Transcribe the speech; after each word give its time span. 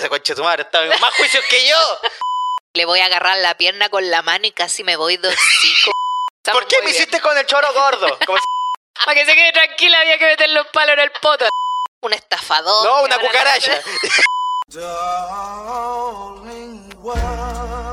Ese 0.00 0.08
coche 0.08 0.34
tu 0.34 0.42
madre 0.42 0.62
está 0.62 0.82
en 0.82 0.98
más 0.98 1.14
juicios 1.14 1.44
que 1.50 1.68
yo. 1.68 1.76
Le 2.72 2.86
voy 2.86 3.00
a 3.00 3.04
agarrar 3.04 3.36
la 3.36 3.54
pierna 3.58 3.90
con 3.90 4.10
la 4.10 4.22
mano 4.22 4.46
y 4.46 4.52
casi 4.52 4.82
me 4.82 4.96
voy 4.96 5.18
dos 5.18 5.34
hocico. 5.34 5.90
¿Por 6.42 6.66
qué 6.66 6.80
me 6.80 6.90
hiciste 6.90 7.20
con 7.20 7.36
el 7.36 7.44
choro 7.44 7.70
gordo? 7.74 8.18
Como 8.24 8.38
si- 8.38 8.44
Para 9.04 9.14
que 9.14 9.26
se 9.26 9.34
quede 9.34 9.52
tranquila 9.52 10.00
había 10.00 10.16
que 10.16 10.24
meter 10.24 10.48
los 10.50 10.66
palos 10.68 10.94
en 10.94 11.00
el 11.00 11.12
poto. 11.12 11.46
Un 12.00 12.14
estafador. 12.14 12.82
No, 12.82 13.02
una 13.02 13.18
cucaracha. 13.18 13.78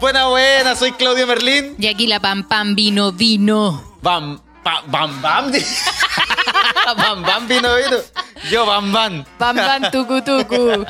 Buena, 0.00 0.26
buena, 0.28 0.76
soy 0.76 0.92
Claudio 0.92 1.26
Merlín. 1.26 1.74
Y 1.78 1.86
aquí 1.88 2.06
la 2.06 2.20
pam 2.20 2.46
pam 2.46 2.74
vino, 2.74 3.10
vino. 3.12 3.96
Bam, 4.00 4.40
bam, 4.62 4.90
bam, 4.90 5.22
bam. 5.22 5.52
bam, 6.96 7.22
bam, 7.22 7.48
vino, 7.48 7.68
vino. 7.74 7.96
Yo, 8.50 8.64
bam, 8.64 8.92
bam. 8.92 9.24
Pam 9.38 9.56
pam 9.56 9.90
tucu 9.90 10.22
tucu. 10.22 10.86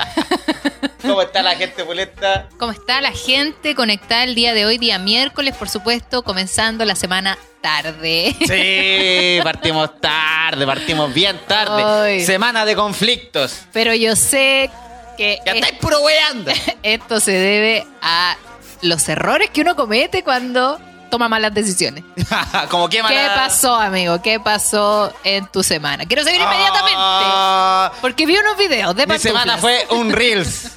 ¿Cómo 1.01 1.21
está 1.23 1.41
la 1.41 1.55
gente 1.55 1.83
pulenta? 1.85 2.49
¿Cómo 2.59 2.71
está 2.71 3.01
la 3.01 3.11
gente 3.11 3.73
conectada 3.73 4.25
el 4.25 4.35
día 4.35 4.53
de 4.53 4.65
hoy, 4.65 4.77
día 4.77 4.99
miércoles, 4.99 5.55
por 5.55 5.69
supuesto, 5.69 6.21
comenzando 6.23 6.85
la 6.85 6.95
semana 6.95 7.37
tarde? 7.61 8.35
Sí, 8.45 9.39
partimos 9.43 9.99
tarde, 10.01 10.65
partimos 10.67 11.11
bien 11.13 11.39
tarde. 11.47 11.83
Ay. 11.83 12.25
Semana 12.25 12.63
de 12.65 12.75
conflictos. 12.75 13.61
Pero 13.73 13.95
yo 13.95 14.15
sé 14.15 14.69
que 15.17 15.39
Ya 15.45 15.53
es- 15.53 15.57
estáis 15.63 15.79
puro 15.79 15.99
weando. 16.01 16.51
esto 16.83 17.19
se 17.19 17.31
debe 17.31 17.87
a 18.01 18.35
los 18.81 19.07
errores 19.09 19.49
que 19.51 19.61
uno 19.61 19.75
comete 19.75 20.23
cuando 20.23 20.79
toma 21.09 21.27
malas 21.27 21.53
decisiones. 21.53 22.03
Como 22.69 22.87
¿Qué 22.89 23.01
pasó, 23.01 23.75
amigo? 23.75 24.21
¿Qué 24.21 24.39
pasó 24.39 25.11
en 25.23 25.47
tu 25.47 25.63
semana? 25.63 26.05
Quiero 26.05 26.23
saber 26.23 26.39
inmediatamente. 26.39 26.97
Ah, 26.97 27.91
Porque 28.01 28.25
vi 28.25 28.37
unos 28.37 28.57
videos 28.57 28.95
de 28.95 29.03
mi 29.03 29.07
pantuflas. 29.13 29.43
semana 29.43 29.57
fue 29.57 29.87
un 29.91 30.11
Reels. 30.11 30.71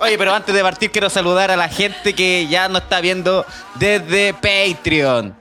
Oye, 0.00 0.18
pero 0.18 0.34
antes 0.34 0.54
de 0.54 0.62
partir 0.62 0.90
quiero 0.90 1.08
saludar 1.08 1.50
a 1.50 1.56
la 1.56 1.68
gente 1.68 2.14
que 2.14 2.46
ya 2.48 2.68
nos 2.68 2.82
está 2.82 3.00
viendo 3.00 3.46
desde 3.76 4.34
Patreon. 4.34 5.34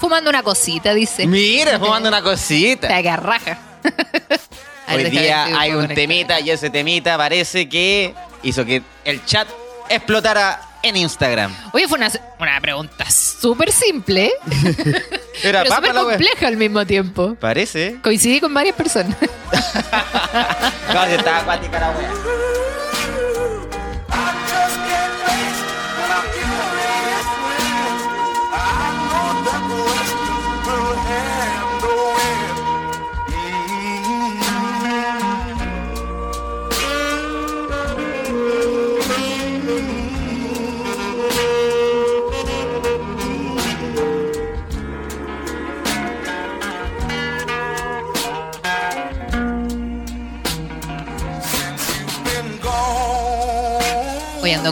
Fumando 0.00 0.30
una 0.30 0.42
cosita, 0.42 0.94
dice. 0.94 1.26
Mira, 1.26 1.78
fumando 1.78 2.08
una 2.08 2.22
cosita. 2.22 2.88
Te 2.88 2.94
agarraja. 2.94 3.58
Hoy 4.92 5.04
día 5.04 5.44
hay 5.58 5.70
un 5.70 5.76
conectar. 5.82 5.94
temita 5.94 6.40
y 6.40 6.50
ese 6.50 6.70
temita 6.70 7.16
parece 7.16 7.68
que 7.68 8.14
hizo 8.42 8.64
que 8.64 8.82
el 9.04 9.24
chat 9.24 9.46
explotara 9.88 10.60
en 10.82 10.96
Instagram. 10.96 11.54
Oye, 11.72 11.86
fue 11.88 11.98
una, 11.98 12.10
una 12.38 12.60
pregunta 12.60 13.10
súper 13.10 13.72
simple, 13.72 14.32
Era 15.42 15.62
pero 15.62 15.74
súper 15.74 15.94
compleja 15.94 16.46
al 16.46 16.56
mismo 16.56 16.84
tiempo. 16.86 17.34
Parece. 17.36 17.96
Coincidí 18.02 18.40
con 18.40 18.52
varias 18.54 18.76
personas. 18.76 19.16
No, 20.92 21.06
si 21.06 21.12
estaba 21.12 21.38
acuática 21.38 21.78
la 21.78 21.90
wea. 21.90 22.10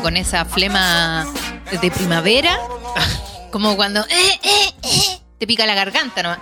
Con 0.03 0.17
esa 0.17 0.45
flema 0.45 1.27
de 1.81 1.91
primavera, 1.91 2.59
como 3.51 3.77
cuando 3.77 4.01
eh, 4.01 4.41
eh, 4.43 4.73
eh, 4.83 5.21
te 5.39 5.47
pica 5.47 5.67
la 5.67 5.75
garganta 5.75 6.23
nomás. 6.23 6.39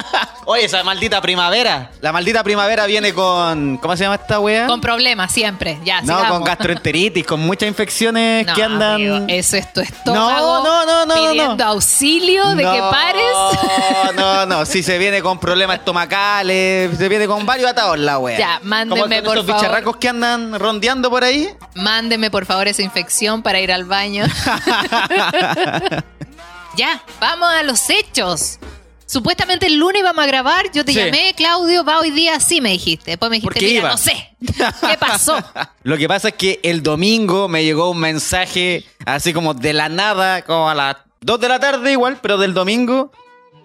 Oye, 0.46 0.64
esa 0.64 0.82
maldita 0.84 1.20
primavera. 1.20 1.90
La 2.00 2.12
maldita 2.12 2.42
primavera 2.44 2.86
viene 2.86 3.12
con. 3.12 3.78
¿Cómo 3.78 3.96
se 3.96 4.04
llama 4.04 4.16
esta 4.16 4.38
wea? 4.40 4.66
Con 4.66 4.80
problemas 4.80 5.32
siempre, 5.32 5.78
ya, 5.84 6.00
no, 6.02 6.16
sigamos. 6.16 6.30
con 6.38 6.44
gastroenteritis, 6.44 7.26
con 7.26 7.40
muchas 7.40 7.68
infecciones 7.68 8.46
No, 8.46 8.54
que 8.54 8.62
andan. 8.62 8.94
amigo, 8.94 9.18
eso 9.28 9.56
es 9.56 9.72
tu 9.72 9.80
estómago 9.80 10.62
No, 10.62 10.62
no, 10.62 10.86
no, 10.86 11.06
no, 11.06 11.14
pidiendo 11.30 11.56
no. 11.64 11.70
auxilio 11.72 12.48
de 12.54 12.62
que 12.62 12.78
No, 12.78 12.90
pares. 12.90 14.14
No, 14.14 14.46
no, 14.46 14.64
si 14.66 14.82
se 14.82 14.98
viene 14.98 15.20
con 15.22 15.38
problemas 15.40 15.78
estomacales, 15.78 16.96
se 16.96 17.08
viene 17.08 17.26
con 17.26 17.44
varios 17.44 17.70
atados 17.70 17.98
la 17.98 18.18
wea. 18.18 18.38
Ya, 18.38 18.60
mándeme, 18.62 19.22
por 19.22 19.36
esos 19.36 19.46
favor. 19.46 19.62
bicharracos 19.62 19.96
que 19.96 20.08
andan 20.08 20.58
rondeando 20.58 21.10
por 21.10 21.24
ahí. 21.24 21.48
Mándeme 21.74 22.30
por 22.30 22.46
favor 22.46 22.68
esa 22.68 22.82
infección 22.82 23.42
para 23.42 23.60
ir 23.60 23.72
al 23.72 23.84
baño. 23.84 24.24
ya, 26.76 27.02
vamos 27.20 27.48
a 27.52 27.62
los 27.62 27.88
hechos. 27.90 28.58
Supuestamente 29.06 29.66
el 29.66 29.76
lunes 29.76 30.02
vamos 30.02 30.24
a 30.24 30.26
grabar, 30.26 30.70
yo 30.72 30.84
te 30.84 30.92
Sí. 30.92 30.98
llamé, 30.98 31.32
Claudio, 31.36 31.84
va 31.84 32.00
hoy 32.00 32.10
día, 32.10 32.40
sí 32.40 32.60
me 32.60 32.70
dijiste. 32.70 33.12
Después 33.12 33.30
me 33.30 33.36
dijiste, 33.36 33.60
mira, 33.64 33.78
iba. 33.80 33.90
no 33.90 33.96
sé, 33.98 34.30
¿qué 34.56 34.96
pasó? 34.98 35.36
Lo 35.84 35.96
que 35.96 36.08
pasa 36.08 36.28
es 36.28 36.34
que 36.34 36.58
el 36.64 36.82
domingo 36.82 37.48
me 37.48 37.64
llegó 37.64 37.90
un 37.90 37.98
mensaje 37.98 38.84
así 39.04 39.32
como 39.32 39.54
de 39.54 39.72
la 39.72 39.88
nada, 39.88 40.42
como 40.42 40.68
a 40.68 40.74
las 40.74 40.96
2 41.20 41.40
de 41.40 41.48
la 41.48 41.60
tarde 41.60 41.92
igual, 41.92 42.18
pero 42.20 42.36
del 42.36 42.52
domingo, 42.52 43.12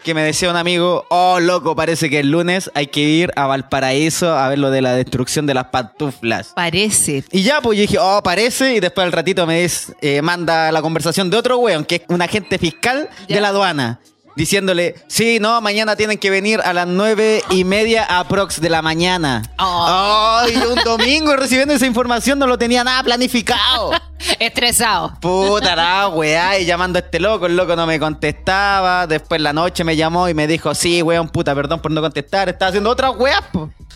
que 0.03 0.13
me 0.13 0.21
decía 0.23 0.49
un 0.51 0.55
amigo, 0.57 1.05
oh 1.09 1.39
loco, 1.39 1.75
parece 1.75 2.09
que 2.09 2.19
el 2.19 2.29
lunes 2.31 2.69
hay 2.75 2.87
que 2.87 3.01
ir 3.01 3.31
a 3.35 3.45
Valparaíso 3.47 4.35
a 4.37 4.47
ver 4.49 4.59
lo 4.59 4.69
de 4.71 4.81
la 4.81 4.93
destrucción 4.93 5.45
de 5.47 5.53
las 5.55 5.65
pantuflas. 5.65 6.53
Parece. 6.55 7.23
Y 7.31 7.41
ya, 7.43 7.61
pues 7.61 7.77
yo 7.77 7.81
dije, 7.81 7.97
oh, 7.99 8.21
parece, 8.23 8.75
y 8.75 8.79
después 8.79 9.05
al 9.05 9.11
ratito 9.11 9.45
me 9.47 9.61
dice, 9.63 9.93
eh, 10.01 10.21
manda 10.21 10.71
la 10.71 10.81
conversación 10.83 11.29
de 11.31 11.37
otro 11.37 11.57
weón, 11.57 11.83
que 11.85 11.95
es 11.95 12.01
un 12.09 12.21
agente 12.21 12.57
fiscal 12.59 13.09
Ya. 13.27 13.35
de 13.35 13.41
la 13.41 13.47
aduana. 13.49 13.99
Diciéndole, 14.35 14.95
sí, 15.07 15.39
no, 15.39 15.59
mañana 15.61 15.95
tienen 15.95 16.17
que 16.17 16.29
venir 16.29 16.61
a 16.61 16.73
las 16.73 16.87
nueve 16.87 17.43
y 17.49 17.65
media 17.65 18.05
aprox 18.05 18.61
de 18.61 18.69
la 18.69 18.81
mañana. 18.81 19.43
Oh. 19.59 20.39
Ay, 20.41 20.55
un 20.55 20.79
domingo 20.83 21.35
recibiendo 21.35 21.73
esa 21.73 21.85
información 21.85 22.39
no 22.39 22.47
lo 22.47 22.57
tenía 22.57 22.83
nada 22.83 23.03
planificado. 23.03 23.91
Estresado. 24.39 25.13
Puta 25.19 25.75
la 25.75 26.07
weá, 26.07 26.59
y 26.59 26.65
llamando 26.65 26.97
a 26.97 27.01
este 27.01 27.19
loco, 27.19 27.45
el 27.45 27.57
loco 27.57 27.75
no 27.75 27.85
me 27.85 27.99
contestaba. 27.99 29.05
Después 29.05 29.41
la 29.41 29.51
noche 29.51 29.83
me 29.83 29.95
llamó 29.95 30.29
y 30.29 30.33
me 30.33 30.47
dijo, 30.47 30.73
sí, 30.75 31.01
weón, 31.01 31.29
puta, 31.29 31.53
perdón 31.53 31.81
por 31.81 31.91
no 31.91 32.01
contestar. 32.01 32.47
Estaba 32.47 32.69
haciendo 32.69 32.89
otra 32.89 33.11
weá. 33.11 33.43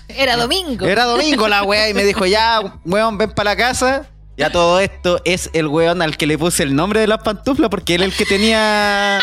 Era 0.07 0.35
domingo. 0.35 0.85
Era 0.85 1.06
domingo 1.06 1.47
la 1.47 1.63
weá 1.63 1.90
y 1.90 1.94
me 1.94 2.03
dijo, 2.03 2.25
ya, 2.25 2.59
weón, 2.84 3.17
ven 3.17 3.31
para 3.31 3.52
la 3.52 3.56
casa. 3.56 4.07
Ya 4.38 4.50
todo 4.50 4.81
esto 4.81 5.22
es 5.23 5.50
el 5.53 5.67
weón 5.67 6.02
al 6.02 6.17
que 6.17 6.28
le 6.28 6.38
puse 6.38 6.63
el 6.63 6.75
nombre 6.75 7.00
de 7.00 7.07
las 7.07 7.19
pantuflas 7.19 7.69
porque 7.69 7.96
él 7.96 8.03
es 8.03 8.09
el 8.09 8.17
que 8.17 8.25
tenía 8.25 9.22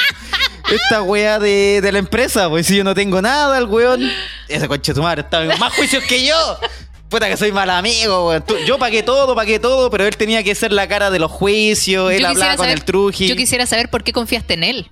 esta 0.75 1.03
weá 1.03 1.38
de, 1.38 1.81
de 1.83 1.93
la 1.93 1.99
empresa. 1.99 2.49
Pues 2.49 2.66
si 2.66 2.77
yo 2.77 2.84
no 2.84 2.94
tengo 2.94 3.21
nada, 3.22 3.56
el 3.59 3.65
weón. 3.66 4.03
Ese 4.49 4.69
coche 4.69 4.93
tu 4.94 5.03
madre 5.03 5.22
está 5.22 5.43
en 5.43 5.59
más 5.59 5.75
juicios 5.75 6.03
que 6.05 6.25
yo. 6.27 6.34
Puta 7.09 7.28
que 7.28 7.37
soy 7.37 7.53
mal 7.53 7.69
amigo, 7.71 8.28
weón. 8.28 8.43
Tú- 8.43 8.56
Yo 8.66 8.78
pagué 8.78 9.03
todo, 9.03 9.34
pagué 9.34 9.59
todo, 9.59 9.91
pero 9.91 10.06
él 10.06 10.16
tenía 10.16 10.43
que 10.43 10.55
ser 10.55 10.72
la 10.72 10.88
cara 10.88 11.10
de 11.10 11.19
los 11.19 11.31
juicios. 11.31 12.10
Él 12.12 12.25
hablaba 12.25 12.56
con 12.56 12.69
el 12.69 12.84
truji. 12.84 13.28
Yo 13.28 13.37
quisiera 13.37 13.66
saber 13.66 13.88
por 13.91 14.03
qué 14.03 14.12
confiaste 14.12 14.55
en 14.55 14.65
él. 14.65 14.88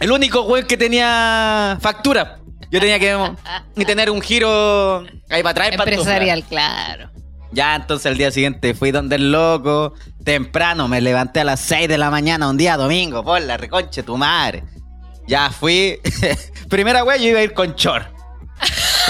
El 0.00 0.12
único 0.12 0.42
weón 0.42 0.66
que 0.66 0.76
tenía 0.76 1.78
factura. 1.80 2.38
Yo 2.70 2.78
tenía 2.78 2.98
que 3.00 3.84
tener 3.84 4.10
un 4.10 4.20
giro 4.20 5.00
ahí 5.28 5.42
para 5.42 5.50
atrás. 5.50 5.70
Empresarial, 5.72 6.44
claro. 6.44 7.10
Ya, 7.52 7.74
entonces 7.74 8.06
el 8.06 8.16
día 8.16 8.30
siguiente 8.30 8.74
fui 8.74 8.92
donde 8.92 9.16
el 9.16 9.32
loco, 9.32 9.94
temprano, 10.24 10.86
me 10.86 11.00
levanté 11.00 11.40
a 11.40 11.44
las 11.44 11.58
6 11.60 11.88
de 11.88 11.98
la 11.98 12.08
mañana 12.08 12.48
un 12.48 12.56
día 12.56 12.76
domingo, 12.76 13.24
por 13.24 13.40
la 13.42 13.56
reconche 13.56 14.04
tu 14.04 14.16
madre. 14.16 14.62
Ya 15.30 15.48
fui, 15.50 16.00
primera 16.68 17.04
wea 17.04 17.16
yo 17.16 17.28
iba 17.28 17.38
a 17.38 17.42
ir 17.44 17.54
con 17.54 17.76
chor. 17.76 18.04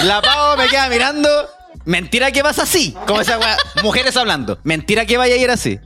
La 0.03 0.21
pavo 0.21 0.55
me 0.55 0.67
queda 0.67 0.87
mirando, 0.87 1.27
mentira 1.83 2.31
que 2.31 2.43
vas 2.43 2.59
así, 2.59 2.95
como 3.07 3.21
esa 3.21 3.39
wea, 3.39 3.57
mujeres 3.81 4.15
hablando, 4.17 4.59
mentira 4.63 5.07
que 5.07 5.17
vaya 5.17 5.33
a 5.33 5.37
ir 5.39 5.49
así. 5.49 5.79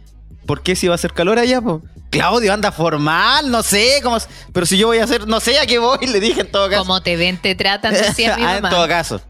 ¿Por 0.45 0.61
qué 0.61 0.75
si 0.75 0.87
va 0.89 0.93
a 0.93 0.95
hacer 0.95 1.13
calor 1.13 1.39
allá, 1.39 1.61
po? 1.61 1.81
Claudio 2.09 2.51
anda 2.53 2.73
formal, 2.73 3.49
no 3.49 3.63
sé, 3.63 4.01
cómo, 4.03 4.17
pero 4.51 4.65
si 4.65 4.77
yo 4.77 4.87
voy 4.87 4.97
a 4.99 5.05
hacer, 5.05 5.25
no 5.25 5.39
sé 5.39 5.57
a 5.57 5.65
qué 5.65 5.79
voy, 5.79 6.05
le 6.05 6.19
dije 6.19 6.41
en 6.41 6.51
todo 6.51 6.69
caso. 6.69 6.81
Como 6.83 7.01
te 7.01 7.15
ven, 7.15 7.37
te 7.41 7.55
tratan, 7.55 7.93
decía 7.93 8.35
mi 8.35 8.43
Ah, 8.43 8.57
en 8.57 8.61
mamá. 8.61 8.69
todo 8.75 8.87
caso. 8.89 9.21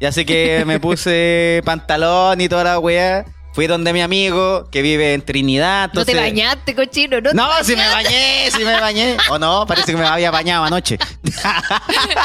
Y 0.00 0.06
así 0.06 0.24
que 0.24 0.64
me 0.66 0.80
puse 0.80 1.60
pantalón 1.66 2.40
y 2.40 2.48
toda 2.48 2.64
la 2.64 2.78
weá. 2.78 3.26
Fui 3.54 3.68
donde 3.68 3.92
mi 3.92 4.02
amigo 4.02 4.68
que 4.70 4.82
vive 4.82 5.14
en 5.14 5.22
Trinidad. 5.22 5.90
No 5.94 6.04
te 6.04 6.14
bañaste, 6.14 6.74
cochino. 6.74 7.20
No, 7.20 7.30
te 7.30 7.34
No, 7.36 7.48
si 7.62 7.76
me 7.76 7.88
bañé, 7.88 8.50
si 8.50 8.64
me 8.64 8.80
bañé. 8.80 9.16
O 9.30 9.38
no, 9.38 9.64
parece 9.64 9.92
que 9.92 9.96
me 9.98 10.04
había 10.06 10.32
bañado 10.32 10.64
anoche. 10.64 10.98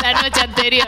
la 0.01 0.21
noche 0.23 0.41
anterior. 0.41 0.87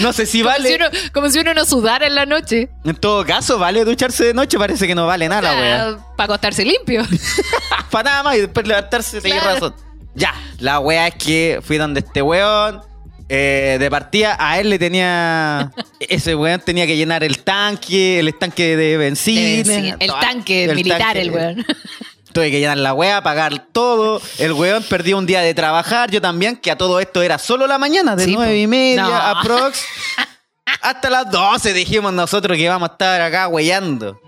No 0.00 0.12
sé 0.12 0.26
si 0.26 0.40
Como, 0.40 0.50
vale. 0.50 0.68
si 0.70 0.74
uno, 0.74 0.86
como 1.12 1.30
si 1.30 1.38
uno 1.38 1.54
no 1.54 1.64
sudara 1.64 2.06
en 2.06 2.14
la 2.16 2.26
noche. 2.26 2.68
En 2.84 2.96
todo 2.96 3.24
caso, 3.24 3.58
¿vale 3.58 3.84
ducharse 3.84 4.24
de 4.24 4.34
noche? 4.34 4.58
Parece 4.58 4.86
que 4.88 4.94
no 4.94 5.06
vale 5.06 5.28
nada, 5.28 5.52
wea. 5.52 5.98
Para 6.16 6.24
acostarse 6.24 6.64
limpio. 6.64 7.04
Para 7.90 8.10
nada 8.10 8.22
más 8.24 8.36
y 8.36 8.40
después 8.40 8.66
levantarse, 8.66 9.20
tenés 9.20 9.40
Claro. 9.40 9.54
razón. 9.54 9.74
Ya, 10.16 10.34
la 10.58 10.80
wea 10.80 11.08
es 11.08 11.14
que 11.16 11.60
fui 11.62 11.76
donde 11.76 12.00
este 12.00 12.22
weón. 12.22 12.82
Eh, 13.28 13.76
de 13.80 13.90
partida, 13.90 14.36
a 14.38 14.58
él 14.58 14.70
le 14.70 14.78
tenía. 14.78 15.72
Ese 16.00 16.34
weón 16.34 16.60
tenía 16.60 16.86
que 16.86 16.96
llenar 16.96 17.24
el 17.24 17.38
tanque, 17.42 18.20
el 18.20 18.34
tanque 18.38 18.76
de 18.76 18.96
benzina. 18.96 19.40
De 19.40 19.62
benzina. 19.62 19.96
El 20.00 20.08
toda- 20.08 20.20
tanque 20.20 20.64
el 20.64 20.74
militar, 20.76 20.98
tanque. 21.00 21.20
el 21.22 21.30
weón. 21.30 21.66
Tuve 22.32 22.50
que 22.50 22.58
llenar 22.58 22.78
la 22.78 22.92
wea, 22.94 23.22
pagar 23.22 23.66
todo. 23.70 24.20
El 24.38 24.52
weón 24.54 24.82
perdió 24.82 25.16
un 25.18 25.24
día 25.26 25.40
de 25.40 25.54
trabajar. 25.54 26.10
Yo 26.10 26.20
también, 26.20 26.56
que 26.56 26.72
a 26.72 26.76
todo 26.76 26.98
esto 26.98 27.22
era 27.22 27.38
solo 27.38 27.68
la 27.68 27.78
mañana, 27.78 28.16
de 28.16 28.24
Sí, 28.24 28.32
nueve 28.34 28.52
po. 28.54 28.58
y 28.58 28.66
media, 28.66 29.02
No. 29.04 29.14
aprox. 29.14 29.84
Hasta 30.82 31.10
las 31.10 31.30
12 31.30 31.72
dijimos 31.72 32.12
nosotros 32.12 32.56
que 32.56 32.64
íbamos 32.64 32.88
a 32.88 32.92
estar 32.92 33.20
acá 33.20 33.46
weyando. 33.48 34.20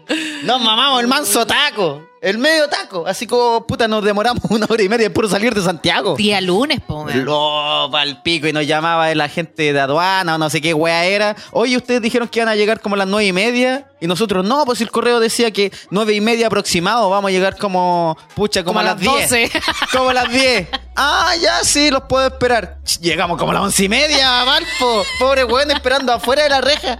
Nos 0.44 0.60
mamamos 0.62 1.00
el 1.00 1.08
manso 1.08 1.44
taco. 1.46 2.06
El 2.26 2.38
medio 2.38 2.68
taco. 2.68 3.06
Así 3.06 3.24
como, 3.28 3.64
puta, 3.68 3.86
nos 3.86 4.02
demoramos 4.02 4.42
una 4.50 4.66
hora 4.68 4.82
y 4.82 4.88
media 4.88 5.14
puro 5.14 5.28
salir 5.28 5.54
de 5.54 5.62
Santiago. 5.62 6.16
Día 6.16 6.40
lunes, 6.40 6.80
po. 6.80 7.06
Lo 7.14 7.88
pa'l 7.92 8.20
pico 8.22 8.48
y 8.48 8.52
nos 8.52 8.66
llamaba 8.66 9.14
la 9.14 9.28
gente 9.28 9.72
de 9.72 9.78
aduana 9.78 10.34
o 10.34 10.38
no 10.38 10.50
sé 10.50 10.60
qué 10.60 10.74
wea 10.74 11.04
era. 11.04 11.36
Oye, 11.52 11.76
ustedes 11.76 12.02
dijeron 12.02 12.26
que 12.26 12.40
iban 12.40 12.48
a 12.48 12.56
llegar 12.56 12.80
como 12.80 12.96
a 12.96 12.98
las 12.98 13.06
nueve 13.06 13.26
y 13.28 13.32
media. 13.32 13.86
Y 14.00 14.08
nosotros, 14.08 14.44
no, 14.44 14.64
pues 14.64 14.80
el 14.80 14.90
correo 14.90 15.20
decía 15.20 15.52
que 15.52 15.70
nueve 15.90 16.14
y 16.14 16.20
media 16.20 16.48
aproximado. 16.48 17.08
Vamos 17.10 17.28
a 17.28 17.32
llegar 17.32 17.56
como, 17.58 18.18
pucha, 18.34 18.64
como, 18.64 18.80
Como 18.80 18.80
a 18.80 18.82
las 18.94 19.00
las 19.00 19.30
10. 19.30 19.30
12. 19.30 19.62
Como 19.92 20.10
a 20.10 20.14
las 20.14 20.28
10. 20.28 20.68
Ah, 20.98 21.34
ya 21.38 21.62
sí, 21.62 21.90
los 21.90 22.04
puedo 22.04 22.26
esperar. 22.26 22.78
Llegamos 23.02 23.36
como 23.36 23.50
a 23.50 23.54
las 23.56 23.64
once 23.64 23.84
y 23.84 23.88
media, 23.90 24.44
Valpo. 24.44 25.02
Pobre 25.18 25.44
weón 25.44 25.70
esperando 25.70 26.10
afuera 26.10 26.44
de 26.44 26.48
la 26.48 26.62
reja. 26.62 26.96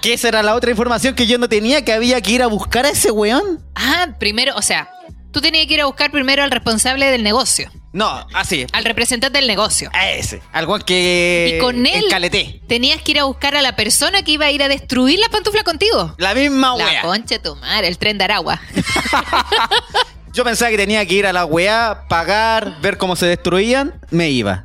Que 0.00 0.14
esa 0.14 0.28
era 0.28 0.42
la 0.42 0.54
otra 0.54 0.70
información 0.70 1.14
que 1.14 1.26
yo 1.26 1.38
no 1.38 1.48
tenía, 1.48 1.84
que 1.84 1.92
había 1.92 2.20
que 2.20 2.32
ir 2.32 2.42
a 2.42 2.46
buscar 2.46 2.86
a 2.86 2.90
ese 2.90 3.10
weón. 3.10 3.60
Ah, 3.74 4.08
primero, 4.18 4.54
o 4.56 4.62
sea, 4.62 4.88
tú 5.32 5.40
tenías 5.40 5.66
que 5.66 5.74
ir 5.74 5.80
a 5.80 5.86
buscar 5.86 6.10
primero 6.10 6.42
al 6.42 6.50
responsable 6.50 7.06
del 7.10 7.22
negocio, 7.22 7.70
No, 7.92 8.26
así. 8.34 8.66
al 8.72 8.84
representante 8.84 9.38
del 9.38 9.46
negocio. 9.46 9.90
A 9.92 10.10
ese. 10.10 10.40
Al 10.52 10.66
weón 10.66 10.82
que. 10.82 11.54
Y 11.56 11.60
con 11.60 11.86
él 11.86 12.04
encaleté. 12.06 12.62
tenías 12.68 13.02
que 13.02 13.12
ir 13.12 13.18
a 13.20 13.24
buscar 13.24 13.54
a 13.54 13.62
la 13.62 13.76
persona 13.76 14.22
que 14.22 14.32
iba 14.32 14.46
a 14.46 14.50
ir 14.50 14.62
a 14.62 14.68
destruir 14.68 15.18
las 15.18 15.28
pantuflas 15.28 15.62
contigo. 15.64 16.14
La 16.18 16.34
misma 16.34 16.74
La 16.76 16.84
wea. 16.86 17.02
concha 17.02 17.34
de 17.36 17.38
tu 17.40 17.54
madre, 17.56 17.88
el 17.88 17.98
tren 17.98 18.18
de 18.18 18.24
Aragua. 18.24 18.60
Yo 20.32 20.44
pensaba 20.44 20.70
que 20.70 20.78
tenía 20.78 21.04
que 21.04 21.14
ir 21.14 21.26
a 21.26 21.32
la 21.34 21.44
weá, 21.44 22.04
pagar, 22.08 22.80
ver 22.80 22.96
cómo 22.96 23.16
se 23.16 23.26
destruían, 23.26 24.00
me 24.10 24.30
iba. 24.30 24.64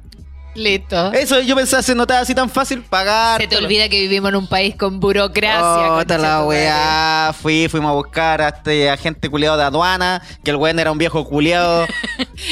Listo. 0.57 1.13
Eso 1.13 1.39
yo 1.39 1.55
pensaba 1.55 1.83
se 1.83 1.93
notaba 1.93 2.21
así 2.21 2.33
tan 2.33 2.49
fácil, 2.49 2.81
pagar. 2.81 3.39
Se 3.39 3.47
te 3.47 3.57
olvida 3.57 3.87
que 3.89 3.99
vivimos 4.01 4.29
en 4.29 4.37
un 4.37 4.47
país 4.47 4.75
con 4.75 4.99
burocracia. 4.99 5.93
Oh, 5.93 6.03
la 6.17 6.43
weá. 6.45 7.31
Fui, 7.39 7.67
fuimos 7.69 7.91
a 7.91 7.93
buscar 7.93 8.41
a 8.41 8.47
este 8.49 8.89
agente 8.89 9.29
culiado 9.29 9.55
de 9.55 9.63
aduana, 9.63 10.21
que 10.43 10.49
el 10.51 10.57
weón 10.57 10.79
era 10.79 10.91
un 10.91 10.97
viejo 10.97 11.25
culiado. 11.25 11.85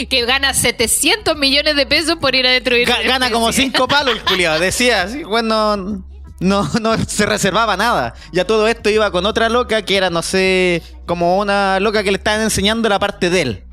Que 0.10 0.26
gana 0.26 0.54
700 0.54 1.36
millones 1.38 1.76
de 1.76 1.86
pesos 1.86 2.16
por 2.18 2.36
ir 2.36 2.46
a 2.46 2.52
destruir. 2.52 2.88
Ga- 2.88 3.06
gana 3.08 3.30
como 3.32 3.52
cinco 3.52 3.88
palos 3.88 4.16
el 4.16 4.22
culiado. 4.24 4.60
Decía, 4.60 5.04
así, 5.04 5.24
bueno, 5.24 6.04
no, 6.40 6.70
no 6.82 6.98
se 7.08 7.26
reservaba 7.26 7.78
nada. 7.78 8.14
Y 8.32 8.40
a 8.40 8.46
todo 8.48 8.68
esto 8.68 8.90
iba 8.90 9.10
con 9.12 9.26
otra 9.26 9.48
loca 9.50 9.82
que 9.84 9.96
era, 9.98 10.10
no 10.10 10.22
sé, 10.22 10.82
como 11.06 11.38
una 11.38 11.80
loca 11.80 12.04
que 12.04 12.12
le 12.12 12.18
estaban 12.18 12.42
enseñando 12.42 12.90
la 12.90 13.00
parte 13.00 13.30
de 13.30 13.42
él. 13.42 13.64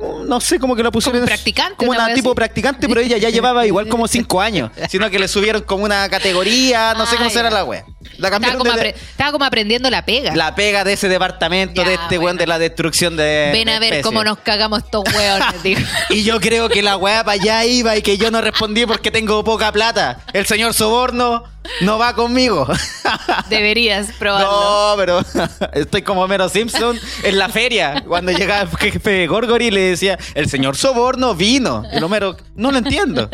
Como, 0.00 0.24
no 0.24 0.40
sé, 0.40 0.58
como 0.58 0.74
que 0.74 0.82
lo 0.82 0.90
pusieron. 0.90 1.20
Como 1.20 1.26
practicante, 1.26 1.76
Como 1.76 1.92
una 1.92 2.12
tipo 2.14 2.30
así. 2.30 2.34
practicante, 2.34 2.88
pero 2.88 3.00
ella 3.00 3.16
ya 3.16 3.30
llevaba 3.30 3.64
igual 3.64 3.88
como 3.88 4.08
cinco 4.08 4.40
años. 4.40 4.72
Sino 4.88 5.08
que 5.08 5.20
le 5.20 5.28
subieron 5.28 5.62
como 5.62 5.84
una 5.84 6.08
categoría, 6.08 6.94
no 6.94 7.06
sé 7.06 7.16
cómo 7.16 7.30
será 7.30 7.48
la 7.48 7.62
wea. 7.64 7.84
La 8.18 8.28
Estaba 8.28 8.54
como, 8.56 8.72
de- 8.72 8.80
apre- 8.80 8.94
estaba 8.94 9.32
como 9.32 9.44
aprendiendo 9.44 9.90
la 9.90 10.04
pega. 10.04 10.34
la 10.36 10.54
pega 10.54 10.84
de 10.84 10.92
ese 10.94 11.08
departamento, 11.08 11.82
Ya, 11.82 11.88
de 11.88 11.94
este 11.94 12.18
weón 12.18 12.22
bueno. 12.22 12.38
de 12.38 12.46
la 12.46 12.58
destrucción 12.58 13.16
de. 13.16 13.50
Ven 13.52 13.68
a 13.68 13.78
ver 13.78 14.02
cómo 14.02 14.22
nos 14.24 14.38
cagamos 14.38 14.82
estos 14.84 15.04
hueones, 15.14 15.62
digo. 15.62 15.80
Y 16.10 16.22
yo 16.24 16.40
creo 16.40 16.68
que 16.68 16.82
la 16.82 16.96
weá 16.96 17.24
para 17.24 17.40
allá 17.40 17.64
iba 17.64 17.96
y 17.96 18.02
que 18.02 18.16
yo 18.16 18.30
no 18.30 18.40
respondí 18.40 18.86
porque 18.86 19.10
tengo 19.10 19.42
poca 19.44 19.72
plata. 19.72 20.20
El 20.32 20.46
señor 20.46 20.74
Soborno 20.74 21.44
no 21.80 21.98
va 21.98 22.14
conmigo. 22.14 22.66
Deberías 23.48 24.08
probarlo. 24.18 24.50
No, 24.50 24.94
pero 24.96 25.20
estoy 25.72 26.02
como 26.02 26.26
Mero 26.28 26.48
Simpson 26.48 26.98
en 27.22 27.38
la 27.38 27.48
feria. 27.48 28.04
Cuando 28.06 28.32
llegaba 28.32 28.62
el 28.70 28.76
jefe 28.92 29.26
Gorgori 29.26 29.66
y 29.66 29.70
le 29.70 29.80
decía, 29.80 30.18
el 30.34 30.48
señor 30.48 30.76
Soborno 30.76 31.34
vino. 31.34 31.82
Y 31.92 32.00
lo 32.00 32.08
mero, 32.08 32.36
no 32.54 32.70
lo 32.70 32.78
entiendo. 32.78 33.30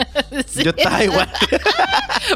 Sí. 0.46 0.62
Yo 0.62 0.70
estaba 0.70 1.02
igual. 1.04 1.28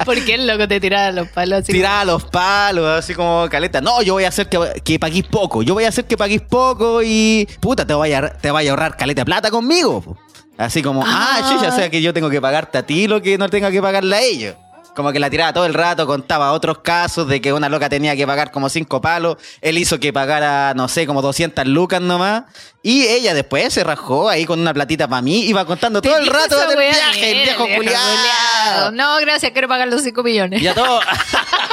Porque 0.05 0.35
el 0.35 0.47
loco 0.47 0.67
te 0.67 0.81
tiraba 0.81 1.13
los 1.13 1.29
palos. 1.29 1.65
Tiraba 1.65 2.05
los 2.05 2.24
palos, 2.27 2.99
así 2.99 3.15
como 3.15 3.49
caleta. 3.51 3.81
No, 3.81 4.03
yo 4.03 4.15
voy 4.15 4.25
a 4.25 4.29
hacer 4.29 4.49
que, 4.49 4.59
que 4.85 4.99
paguís 4.99 5.25
poco. 5.25 5.63
Yo 5.63 5.75
voy 5.75 5.85
a 5.85 5.89
hacer 5.89 6.05
que 6.07 6.17
paguís 6.17 6.41
poco 6.43 7.03
y. 7.03 7.49
Puta, 7.61 7.87
te 7.87 7.95
vaya, 7.95 8.31
te 8.41 8.51
vaya 8.51 8.71
a 8.71 8.73
ahorrar 8.73 8.97
caleta 8.97 9.23
de 9.23 9.27
plata 9.27 9.51
conmigo. 9.51 10.01
po. 10.03 10.17
Así 10.57 10.83
como, 10.83 11.03
ah, 11.05 11.39
Ah. 11.43 11.51
chucha, 11.53 11.69
o 11.69 11.77
sea 11.77 11.91
que 11.91 12.01
yo 12.01 12.15
tengo 12.15 12.31
que 12.31 12.41
pagarte 12.41 12.79
a 12.79 12.87
ti 12.87 13.09
lo 13.09 13.21
que 13.21 13.37
no 13.39 13.49
tenga 13.49 13.71
que 13.71 13.83
pagarle 13.83 14.17
a 14.17 14.21
ellos. 14.23 14.55
Como 14.95 15.11
que 15.11 15.19
la 15.19 15.29
tiraba 15.29 15.53
todo 15.53 15.67
el 15.67 15.75
rato, 15.75 16.07
contaba 16.07 16.53
otros 16.53 16.79
casos 16.79 17.27
de 17.27 17.41
que 17.41 17.53
una 17.53 17.69
loca 17.69 17.89
tenía 17.89 18.15
que 18.15 18.25
pagar 18.29 18.53
como 18.53 18.69
cinco 18.69 19.01
palos. 19.01 19.39
Él 19.61 19.77
hizo 19.77 19.99
que 19.99 20.13
pagara, 20.13 20.73
no 20.75 20.87
sé, 20.87 21.05
como 21.05 21.21
200 21.21 21.67
lucas 21.67 22.01
nomás. 22.01 22.45
Y 22.81 23.03
ella 23.09 23.35
después 23.35 23.75
se 23.75 23.83
rajó 23.83 24.29
ahí 24.29 24.45
con 24.45 24.61
una 24.61 24.73
platita 24.73 25.09
para 25.09 25.21
mí. 25.21 25.47
Iba 25.47 25.65
contando 25.65 26.01
todo 26.01 26.17
el 26.17 26.29
rato 26.29 26.57
del 26.69 26.79
viaje, 26.79 27.33
el 27.33 27.43
viejo 27.43 27.67
culiado. 27.75 28.93
No, 28.93 29.17
gracias, 29.19 29.51
quiero 29.51 29.67
pagar 29.67 29.89
los 29.89 30.01
5 30.03 30.23
millones. 30.23 30.63
Y 30.63 30.69
a 30.69 30.75
todo. 30.75 31.01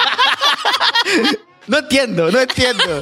no 1.68 1.78
entiendo, 1.80 2.32
no 2.32 2.40
entiendo. 2.40 3.00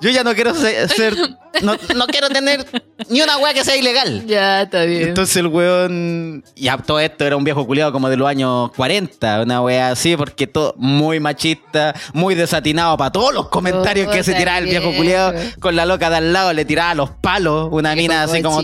Yo 0.00 0.10
ya 0.10 0.22
no 0.24 0.34
quiero 0.34 0.54
se- 0.54 0.88
ser. 0.88 1.16
no, 1.62 1.76
no 1.94 2.06
quiero 2.06 2.28
tener 2.28 2.64
ni 3.08 3.20
una 3.22 3.36
weá 3.38 3.52
que 3.54 3.64
sea 3.64 3.76
ilegal. 3.76 4.24
Ya, 4.30 4.62
está 4.62 4.84
bien. 4.84 5.08
Entonces 5.08 5.36
el 5.36 5.46
weón. 5.48 6.44
Ya 6.56 6.76
todo 6.78 7.00
esto 7.00 7.24
era 7.24 7.36
un 7.36 7.44
viejo 7.44 7.66
culiado 7.66 7.92
como 7.92 8.08
de 8.08 8.16
los 8.16 8.28
años 8.28 8.70
40, 8.76 9.42
una 9.42 9.60
weá 9.62 9.90
así, 9.90 10.16
porque 10.16 10.46
todo 10.46 10.74
muy 10.76 11.18
machista, 11.20 11.94
muy 12.12 12.34
desatinado 12.34 12.96
para 12.96 13.10
todos 13.10 13.34
los 13.34 13.48
comentarios 13.48 14.08
que 14.12 14.22
se 14.22 14.34
tiraba 14.34 14.58
el 14.58 14.66
viejo 14.66 14.92
culiado 14.94 15.34
con 15.58 15.74
la 15.76 15.84
loca 15.86 16.10
de 16.10 16.16
al 16.16 16.32
lado, 16.32 16.52
le 16.52 16.64
tiraba 16.64 16.94
los 16.94 17.10
palos, 17.10 17.68
una 17.72 17.94
mina 17.94 18.22
así 18.24 18.42
como, 18.42 18.62